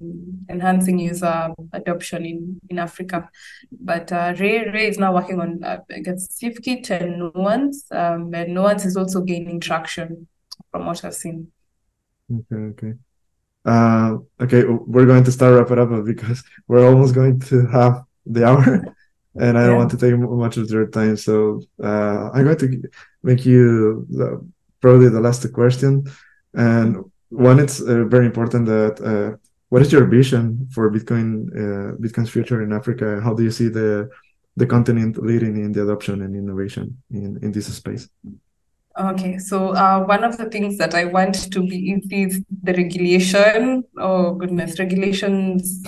enhancing 0.50 1.00
user 1.00 1.54
adoption 1.74 2.26
in, 2.26 2.60
in 2.70 2.80
Africa. 2.80 3.30
But 3.72 4.12
uh, 4.12 4.34
Ray 4.40 4.70
Ray 4.70 4.88
is 4.88 4.98
now 4.98 5.14
working 5.14 5.40
on 5.40 5.64
uh, 5.64 5.80
I 5.92 6.00
guess 6.00 6.28
SwiftKit 6.40 6.90
and 6.90 7.22
NoOnes, 7.22 7.92
um, 7.92 8.34
and 8.34 8.56
NoOnes 8.56 8.86
is 8.86 8.98
also 8.98 9.22
gaining 9.22 9.60
traction 9.60 10.28
from 10.72 10.86
what 10.86 11.04
I've 11.04 11.14
seen. 11.14 11.52
Okay, 12.32 12.56
okay. 12.56 12.94
Uh, 13.66 14.18
okay, 14.40 14.64
we're 14.64 15.08
going 15.08 15.24
to 15.24 15.32
start 15.32 15.56
wrapping 15.56 15.80
up 15.80 16.06
because 16.06 16.44
we're 16.68 16.88
almost 16.88 17.16
going 17.16 17.40
to 17.40 17.66
have 17.68 18.04
the 18.26 18.46
hour, 18.46 18.96
and 19.40 19.58
I 19.58 19.66
don't 19.66 19.78
want 19.78 19.92
to 19.92 19.98
take 19.98 20.18
much 20.18 20.58
of 20.58 20.70
your 20.70 20.88
time. 20.88 21.18
So 21.18 21.62
uh, 21.84 22.30
I'm 22.34 22.46
going 22.46 22.58
to 22.58 22.90
make 23.24 23.46
you 23.46 24.06
the, 24.10 24.46
probably 24.82 25.10
the 25.10 25.20
last 25.20 25.52
question, 25.54 26.06
and 26.54 27.04
one 27.30 27.60
it's 27.60 27.82
uh, 27.82 28.06
very 28.06 28.26
important 28.26 28.66
that 28.68 29.02
uh, 29.02 29.38
what 29.70 29.82
is 29.82 29.92
your 29.92 30.06
vision 30.06 30.68
for 30.72 30.92
Bitcoin, 30.92 31.50
uh, 31.52 31.96
Bitcoin's 31.98 32.30
future 32.30 32.62
in 32.62 32.72
Africa? 32.72 33.20
How 33.24 33.34
do 33.34 33.44
you 33.44 33.52
see 33.52 33.68
the 33.68 34.10
the 34.58 34.66
continent 34.66 35.22
leading 35.22 35.58
in 35.58 35.74
the 35.74 35.84
adoption 35.84 36.22
and 36.22 36.36
innovation 36.36 36.98
in 37.12 37.38
in 37.42 37.52
this 37.52 37.74
space? 37.74 38.08
Okay, 38.98 39.38
so 39.40 39.76
uh, 39.76 40.06
one 40.06 40.24
of 40.24 40.38
the 40.38 40.46
things 40.46 40.78
that 40.78 40.96
I 40.96 41.04
want 41.04 41.52
to 41.52 41.60
be 41.60 41.92
is, 41.92 42.08
is 42.10 42.42
the 42.64 42.74
regulation. 42.74 43.84
Oh 43.98 44.32
goodness, 44.32 44.80
regulations, 44.80 45.84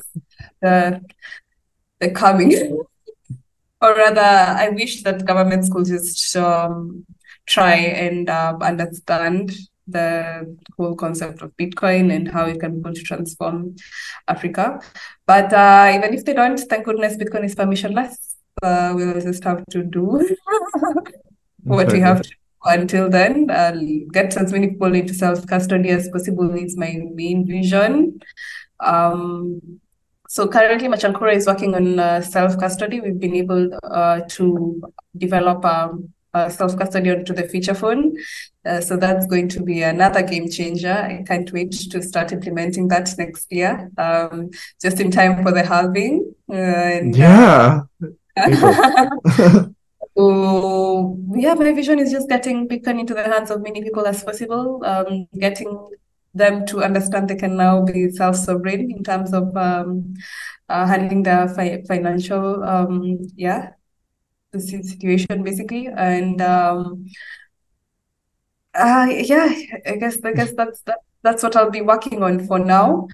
the 0.62 1.02
the 2.02 2.12
coming, 2.12 2.52
or 3.82 3.96
rather, 3.96 4.22
I 4.22 4.70
wish 4.70 5.04
that 5.04 5.26
governments 5.26 5.70
could 5.72 5.86
just 5.86 6.36
um, 6.36 7.06
try 7.46 7.76
and 7.76 8.30
uh, 8.30 8.58
understand 8.62 9.56
the 9.88 10.58
whole 10.76 10.96
concept 10.96 11.42
of 11.42 11.56
Bitcoin 11.58 12.14
and 12.14 12.28
how 12.28 12.46
it 12.46 12.60
can 12.60 12.84
to 12.84 13.04
transform 13.04 13.76
Africa. 14.28 14.80
But 15.26 15.54
uh, 15.54 15.94
even 15.96 16.14
if 16.14 16.26
they 16.26 16.34
don't, 16.34 16.60
thank 16.60 16.86
goodness 16.86 17.18
Bitcoin 17.18 17.46
is 17.46 17.56
permissionless. 17.56 18.16
Uh, 18.62 18.94
we'll 18.96 19.22
just 19.22 19.44
have 19.44 19.64
to 19.68 19.84
do 19.84 20.04
what 21.64 21.92
we 21.92 22.00
have 22.00 22.22
to 22.22 22.30
do 22.30 22.36
until 22.66 23.10
then. 23.10 23.50
I'll 23.50 23.80
get 24.12 24.36
as 24.36 24.52
many 24.52 24.70
people 24.70 24.94
into 24.94 25.14
self-custody 25.14 25.90
as 25.90 26.10
possible 26.10 26.54
is 26.56 26.76
my 26.76 26.98
main 27.14 27.48
vision. 27.48 28.20
Um, 28.80 29.80
so 30.38 30.48
currently, 30.48 30.88
Machankura 30.88 31.34
is 31.36 31.48
working 31.48 31.74
on 31.74 31.98
uh, 31.98 32.22
self-custody. 32.22 33.02
We've 33.02 33.20
been 33.20 33.34
able 33.34 33.72
uh, 33.84 34.22
to 34.36 34.80
develop 35.18 35.66
um, 35.66 36.14
uh, 36.32 36.48
self-custody 36.48 37.10
onto 37.10 37.34
the 37.34 37.48
feature 37.48 37.74
phone. 37.74 38.16
Uh, 38.64 38.80
so 38.80 38.98
that's 38.98 39.26
going 39.26 39.50
to 39.50 39.64
be 39.64 39.82
another 39.82 40.22
game 40.22 40.48
changer. 40.48 40.94
I 40.94 41.24
can't 41.28 41.52
wait 41.52 41.72
to 41.72 42.04
start 42.04 42.34
implementing 42.34 42.88
that 42.90 43.10
next 43.18 43.52
year, 43.52 43.90
um, 43.98 44.52
just 44.80 45.00
in 45.00 45.10
time 45.10 45.42
for 45.42 45.52
the 45.52 45.64
halving. 45.64 46.32
Uh, 46.48 46.54
and, 46.54 47.20
uh, 47.20 47.82
Yeah, 48.38 48.46
so 50.16 51.18
yeah, 51.36 51.56
my 51.56 51.72
vision 51.72 51.98
is 51.98 52.12
just 52.12 52.30
getting 52.30 52.68
Bitcoin 52.68 53.00
into 53.00 53.16
the 53.16 53.24
hands 53.24 53.50
of 53.50 53.64
many 53.64 53.82
people 53.82 54.06
as 54.06 54.24
possible, 54.24 54.86
um, 54.86 55.28
getting 55.40 55.90
them 56.38 56.66
to 56.68 56.84
understand 56.84 57.30
they 57.30 57.36
can 57.36 57.58
now 57.58 57.84
be 57.84 58.10
self-sovereign 58.12 58.92
in 58.92 59.04
terms 59.04 59.34
of 59.34 59.56
um, 59.58 60.14
uh, 60.70 60.86
handling 60.86 61.24
their 61.24 61.48
fi 61.50 61.84
financial 61.88 62.64
um, 62.64 63.18
yeah 63.36 63.72
the 64.52 64.60
situation 64.62 65.44
basically, 65.44 65.88
and 65.88 66.42
um, 66.42 67.06
uh, 68.74 69.08
yeah, 69.10 69.50
I 69.86 69.96
guess 69.98 70.24
I 70.24 70.34
guess 70.34 70.54
that's 70.54 70.82
that, 70.84 71.00
that's 71.24 71.44
what 71.44 71.56
I'll 71.56 71.72
be 71.72 71.82
working 71.82 72.24
on 72.24 72.46
for 72.48 72.60
now. 72.60 73.08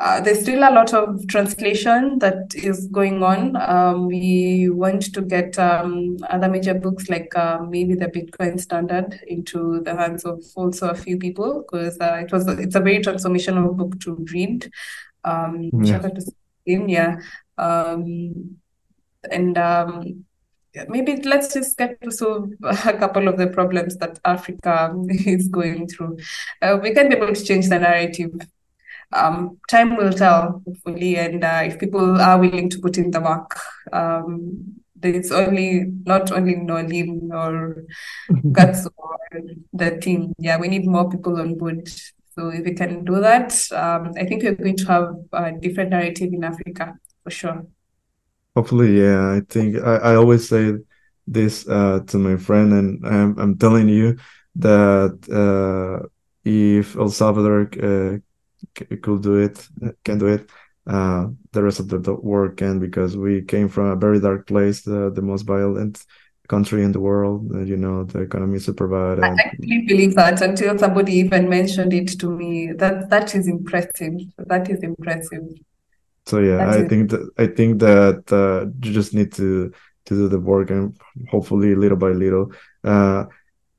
Uh, 0.00 0.18
there's 0.18 0.40
still 0.40 0.60
a 0.60 0.72
lot 0.72 0.94
of 0.94 1.28
translation 1.28 2.18
that 2.20 2.54
is 2.54 2.86
going 2.86 3.22
on. 3.22 3.54
Um, 3.56 4.06
we 4.06 4.70
want 4.70 5.12
to 5.12 5.20
get 5.20 5.58
um, 5.58 6.16
other 6.30 6.48
major 6.48 6.72
books 6.72 7.10
like 7.10 7.36
uh, 7.36 7.58
maybe 7.68 7.94
the 7.94 8.06
Bitcoin 8.06 8.58
Standard 8.58 9.20
into 9.28 9.82
the 9.82 9.94
hands 9.94 10.24
of 10.24 10.42
also 10.56 10.88
a 10.88 10.94
few 10.94 11.18
people 11.18 11.66
because 11.70 12.00
uh, 12.00 12.14
it 12.22 12.32
was 12.32 12.48
it's 12.48 12.76
a 12.76 12.80
very 12.80 13.00
transformational 13.00 13.76
book 13.76 14.00
to 14.00 14.14
read. 14.32 14.70
Um, 15.22 15.70
Yeah. 15.74 15.92
shout 15.92 16.04
out 16.06 16.14
to 16.14 16.32
in, 16.64 16.88
yeah. 16.88 17.18
Um, 17.58 18.56
and 19.30 19.58
um, 19.58 20.24
maybe 20.88 21.20
let's 21.22 21.52
just 21.52 21.76
get 21.76 22.00
to 22.00 22.10
solve 22.10 22.50
a 22.62 22.94
couple 22.94 23.28
of 23.28 23.36
the 23.36 23.48
problems 23.48 23.98
that 23.98 24.18
Africa 24.24 24.94
is 25.08 25.48
going 25.48 25.88
through. 25.88 26.16
Uh, 26.62 26.78
we 26.82 26.94
can 26.94 27.10
be 27.10 27.16
able 27.16 27.34
to 27.34 27.44
change 27.44 27.68
the 27.68 27.78
narrative. 27.78 28.30
Um, 29.12 29.58
time 29.68 29.96
will 29.96 30.12
tell, 30.12 30.62
hopefully, 30.64 31.16
and 31.16 31.42
uh, 31.42 31.62
if 31.64 31.78
people 31.78 32.20
are 32.20 32.38
willing 32.38 32.70
to 32.70 32.78
put 32.78 32.96
in 32.96 33.10
the 33.10 33.20
work, 33.20 33.58
um, 33.92 34.80
there's 34.94 35.32
only 35.32 35.86
not 36.04 36.30
only 36.30 36.54
Noelyne 36.54 37.32
or 37.32 37.84
Guts 38.52 38.86
or 38.96 39.18
the 39.72 39.98
team. 39.98 40.32
Yeah, 40.38 40.58
we 40.58 40.68
need 40.68 40.86
more 40.86 41.10
people 41.10 41.40
on 41.40 41.56
board. 41.56 41.88
So 42.36 42.48
if 42.48 42.64
we 42.64 42.74
can 42.74 43.04
do 43.04 43.20
that, 43.20 43.52
um, 43.72 44.12
I 44.16 44.24
think 44.24 44.42
we're 44.42 44.54
going 44.54 44.76
to 44.76 44.86
have 44.86 45.14
a 45.32 45.52
different 45.52 45.90
narrative 45.90 46.32
in 46.32 46.44
Africa 46.44 46.94
for 47.24 47.30
sure. 47.30 47.66
Hopefully, 48.54 49.00
yeah. 49.00 49.32
I 49.36 49.40
think 49.48 49.76
I, 49.76 49.96
I 49.96 50.14
always 50.16 50.48
say 50.48 50.74
this 51.26 51.68
uh, 51.68 52.00
to 52.06 52.18
my 52.18 52.36
friend, 52.36 52.72
and 52.72 53.06
I'm, 53.06 53.38
I'm 53.38 53.58
telling 53.58 53.88
you 53.88 54.18
that 54.56 55.18
uh, 55.30 56.06
if 56.44 56.96
El 56.96 57.08
Salvador 57.08 57.68
uh, 57.82 58.18
could 58.74 59.22
do 59.22 59.36
it, 59.36 59.66
can 60.04 60.18
do 60.18 60.26
it, 60.26 60.48
uh, 60.86 61.26
the 61.52 61.62
rest 61.62 61.80
of 61.80 61.88
the 61.88 62.14
world 62.14 62.56
can, 62.56 62.78
because 62.78 63.16
we 63.16 63.42
came 63.42 63.68
from 63.68 63.86
a 63.86 63.96
very 63.96 64.20
dark 64.20 64.46
place, 64.46 64.82
the, 64.82 65.10
the 65.14 65.22
most 65.22 65.42
violent 65.42 66.04
country 66.48 66.82
in 66.82 66.90
the 66.90 67.00
world. 67.00 67.50
You 67.66 67.76
know, 67.76 68.04
the 68.04 68.20
economy 68.22 68.56
is 68.56 68.64
super 68.64 68.88
bad. 68.88 69.24
And... 69.24 69.38
I 69.38 69.44
actually 69.44 69.82
believe 69.86 70.14
that 70.16 70.42
until 70.42 70.76
somebody 70.78 71.14
even 71.14 71.48
mentioned 71.48 71.92
it 71.94 72.18
to 72.18 72.28
me. 72.28 72.72
That 72.72 73.08
that 73.10 73.34
is 73.34 73.46
impressive. 73.46 74.14
That 74.36 74.68
is 74.68 74.82
impressive. 74.82 75.44
So 76.26 76.38
yeah, 76.38 76.56
That's 76.56 76.76
I 76.76 76.80
it. 76.80 76.88
think 76.88 77.10
that 77.10 77.30
I 77.38 77.46
think 77.46 77.78
that 77.80 78.32
uh, 78.32 78.66
you 78.84 78.92
just 78.92 79.14
need 79.14 79.32
to 79.34 79.72
to 80.06 80.14
do 80.14 80.28
the 80.28 80.40
work 80.40 80.70
and 80.70 80.96
hopefully 81.30 81.74
little 81.74 81.96
by 81.96 82.08
little. 82.08 82.52
Uh, 82.82 83.26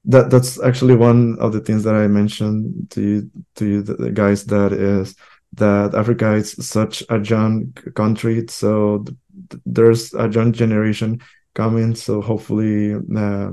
that 0.05 0.29
that's 0.29 0.61
actually 0.61 0.95
one 0.95 1.37
of 1.39 1.53
the 1.53 1.59
things 1.59 1.83
that 1.83 1.95
I 1.95 2.07
mentioned 2.07 2.89
to 2.91 3.01
you 3.01 3.31
to 3.55 3.65
you 3.65 3.81
the 3.83 4.11
guys 4.11 4.45
that 4.45 4.73
is 4.73 5.15
that 5.53 5.93
Africa 5.93 6.33
is 6.33 6.53
such 6.65 7.03
a 7.09 7.19
young 7.19 7.73
country, 7.95 8.45
so 8.47 9.03
th- 9.49 9.61
there's 9.65 10.13
a 10.13 10.29
young 10.29 10.53
generation 10.53 11.21
coming. 11.53 11.93
So 11.93 12.21
hopefully 12.21 12.95
uh, 13.15 13.51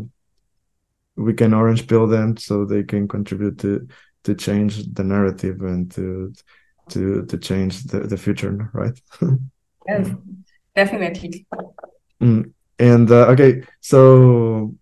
we 1.16 1.34
can 1.34 1.52
orange 1.52 1.88
pill 1.88 2.06
them 2.06 2.36
so 2.36 2.64
they 2.64 2.84
can 2.84 3.08
contribute 3.08 3.58
to 3.58 3.88
to 4.24 4.34
change 4.34 4.92
the 4.92 5.04
narrative 5.04 5.60
and 5.62 5.90
to 5.92 6.32
to 6.90 7.26
to 7.26 7.38
change 7.38 7.84
the, 7.84 8.00
the 8.00 8.16
future, 8.16 8.70
right? 8.72 8.98
yes, 9.88 10.08
definitely. 10.74 11.46
Mm. 12.22 12.52
And 12.78 13.10
uh, 13.10 13.26
okay, 13.26 13.62
so 13.80 14.74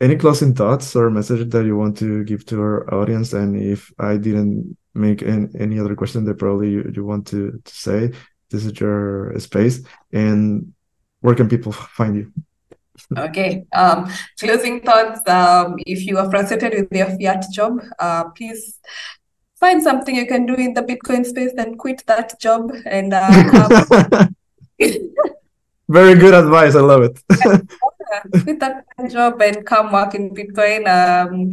any 0.00 0.16
closing 0.16 0.54
thoughts 0.54 0.96
or 0.96 1.10
message 1.10 1.50
that 1.50 1.64
you 1.64 1.76
want 1.76 1.98
to 1.98 2.24
give 2.24 2.46
to 2.46 2.60
our 2.60 2.94
audience? 2.94 3.32
And 3.32 3.60
if 3.60 3.92
I 3.98 4.16
didn't 4.16 4.76
make 4.94 5.22
any, 5.22 5.48
any 5.58 5.78
other 5.78 5.94
question 5.94 6.24
that 6.24 6.38
probably 6.38 6.70
you, 6.70 6.90
you 6.94 7.04
want 7.04 7.26
to, 7.28 7.60
to 7.64 7.74
say, 7.74 8.12
this 8.50 8.64
is 8.64 8.78
your 8.80 9.38
space. 9.38 9.82
And 10.12 10.72
where 11.20 11.34
can 11.34 11.48
people 11.48 11.72
find 11.72 12.16
you? 12.16 12.32
Okay. 13.16 13.66
Um, 13.72 14.10
closing 14.38 14.80
thoughts. 14.80 15.20
Um, 15.28 15.76
if 15.86 16.06
you 16.06 16.18
are 16.18 16.30
frustrated 16.30 16.88
with 16.90 16.98
your 16.98 17.10
fiat 17.18 17.44
job, 17.52 17.80
uh, 17.98 18.24
please 18.30 18.78
find 19.58 19.82
something 19.82 20.14
you 20.14 20.26
can 20.26 20.46
do 20.46 20.54
in 20.54 20.74
the 20.74 20.82
Bitcoin 20.82 21.24
space 21.24 21.52
and 21.56 21.78
quit 21.78 22.02
that 22.06 22.40
job 22.40 22.72
and 22.86 23.12
uh, 23.12 24.28
very 25.88 26.14
good 26.18 26.34
advice. 26.34 26.74
I 26.74 26.80
love 26.80 27.02
it. 27.02 27.22
quit 28.42 28.60
that 28.60 28.84
job 29.10 29.40
and 29.40 29.64
come 29.66 29.92
work 29.92 30.14
in 30.14 30.30
Bitcoin. 30.34 30.86
Um, 30.88 31.50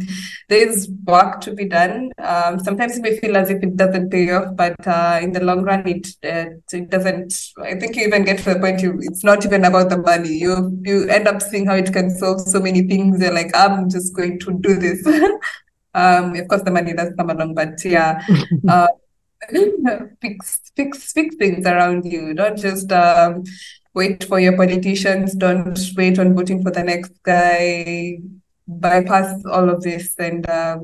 there's 0.48 0.88
work 1.06 1.40
to 1.42 1.52
be 1.52 1.66
done. 1.66 2.12
Um, 2.18 2.58
sometimes 2.58 2.96
it 2.96 3.02
may 3.02 3.18
feel 3.18 3.36
as 3.36 3.50
if 3.50 3.62
it 3.62 3.76
doesn't 3.76 4.10
pay 4.10 4.30
off, 4.30 4.56
but 4.56 4.76
uh, 4.86 5.20
in 5.22 5.32
the 5.32 5.40
long 5.40 5.62
run, 5.62 5.86
it 5.86 6.08
uh, 6.24 6.50
it 6.72 6.90
doesn't. 6.90 7.34
I 7.62 7.74
think 7.74 7.96
you 7.96 8.06
even 8.06 8.24
get 8.24 8.38
to 8.38 8.54
the 8.54 8.60
point 8.60 8.82
you 8.82 8.98
it's 9.02 9.24
not 9.24 9.44
even 9.44 9.64
about 9.64 9.90
the 9.90 9.98
money. 9.98 10.34
You 10.34 10.78
you 10.84 11.08
end 11.08 11.28
up 11.28 11.42
seeing 11.42 11.66
how 11.66 11.74
it 11.74 11.92
can 11.92 12.10
solve 12.10 12.40
so 12.40 12.60
many 12.60 12.82
things. 12.82 13.20
You're 13.20 13.32
like, 13.32 13.54
I'm 13.54 13.88
just 13.88 14.14
going 14.14 14.38
to 14.40 14.52
do 14.52 14.76
this. 14.76 15.06
um, 15.94 16.34
of 16.34 16.48
course, 16.48 16.62
the 16.62 16.70
money 16.70 16.92
does 16.92 17.12
come 17.16 17.30
along, 17.30 17.54
but 17.54 17.84
yeah. 17.84 18.20
Uh, 18.68 18.88
fix 20.20 20.72
fix 20.74 21.12
fix 21.12 21.36
things 21.36 21.64
around 21.64 22.04
you 22.04 22.34
not 22.34 22.56
just 22.56 22.90
um, 22.92 23.44
wait 23.94 24.24
for 24.24 24.40
your 24.40 24.56
politicians. 24.56 25.34
Don't 25.34 25.78
wait 25.96 26.18
on 26.18 26.34
voting 26.34 26.62
for 26.62 26.70
the 26.70 26.82
next 26.82 27.12
guy. 27.22 28.18
Bypass 28.66 29.44
all 29.46 29.70
of 29.70 29.82
this 29.82 30.14
and 30.18 30.48
uh, 30.48 30.78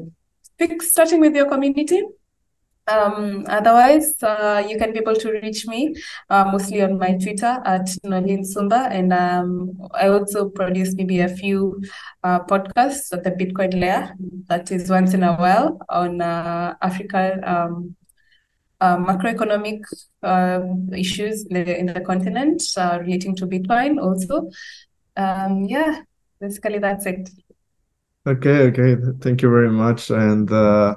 starting 0.81 1.21
with 1.21 1.35
your 1.35 1.49
community. 1.49 2.03
Um, 2.87 3.47
otherwise, 3.49 4.15
uh, 4.23 4.63
you 4.69 4.77
can 4.77 4.93
be 4.93 4.99
able 4.99 5.17
to 5.17 5.33
reach 5.33 5.67
me 5.67 5.95
uh, 6.29 6.45
mostly 6.53 6.83
on 6.83 6.99
my 6.99 7.17
Twitter 7.17 7.61
at 7.65 7.87
Noelyne 8.05 8.45
Sumba. 8.45 8.91
And 8.91 9.13
um, 9.13 9.73
I 9.95 10.09
also 10.09 10.51
produce 10.51 10.95
maybe 10.95 11.21
a 11.21 11.29
few 11.29 11.83
uh, 12.23 12.41
podcasts 12.41 13.13
at 13.13 13.25
the 13.25 13.31
Bitcoin 13.31 13.81
layer. 13.81 14.15
That 14.49 14.71
is 14.71 14.91
once 14.91 15.15
in 15.15 15.23
a 15.23 15.35
while 15.35 15.79
on 15.89 16.21
uh, 16.21 16.75
Africa 16.83 17.41
um, 17.45 17.97
uh, 18.81 18.97
macroeconomic 18.97 19.83
uh, 20.23 20.61
issues 20.97 21.47
in 21.47 21.65
the, 21.65 21.79
in 21.79 21.87
the 21.87 22.01
continent 22.01 22.63
uh, 22.77 22.99
relating 23.01 23.35
to 23.37 23.47
Bitcoin 23.47 24.01
also. 24.01 24.51
Um, 25.17 25.65
yeah, 25.65 26.03
basically 26.41 26.79
that's 26.79 27.07
it. 27.07 27.31
Okay, 28.27 28.69
okay. 28.69 28.97
Thank 29.21 29.43
you 29.43 29.51
very 29.51 29.71
much. 29.71 30.11
And 30.11 30.51
uh, 30.51 30.97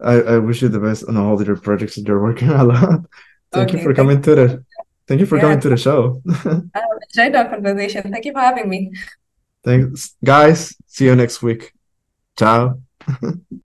I, 0.00 0.14
I 0.14 0.38
wish 0.38 0.62
you 0.62 0.68
the 0.68 0.78
best 0.78 1.04
on 1.08 1.16
all 1.16 1.42
your 1.42 1.56
projects 1.56 1.96
that 1.96 2.06
you're 2.06 2.22
working 2.22 2.50
on. 2.60 3.06
Thank 3.50 3.70
okay, 3.70 3.78
you 3.78 3.84
for 3.84 3.94
coming 3.94 4.22
to 4.22 4.34
the 4.34 4.64
thank 5.06 5.20
you 5.20 5.26
for 5.26 5.36
yeah. 5.36 5.42
coming 5.42 5.60
to 5.60 5.68
the 5.70 5.76
show. 5.76 6.22
I 6.28 6.82
enjoyed 7.08 7.34
our 7.34 7.48
conversation. 7.48 8.12
Thank 8.12 8.26
you 8.26 8.32
for 8.32 8.40
having 8.40 8.68
me. 8.68 8.92
Thanks, 9.64 10.14
guys. 10.22 10.74
See 10.86 11.06
you 11.06 11.16
next 11.16 11.42
week. 11.42 11.72
Ciao. 12.38 12.80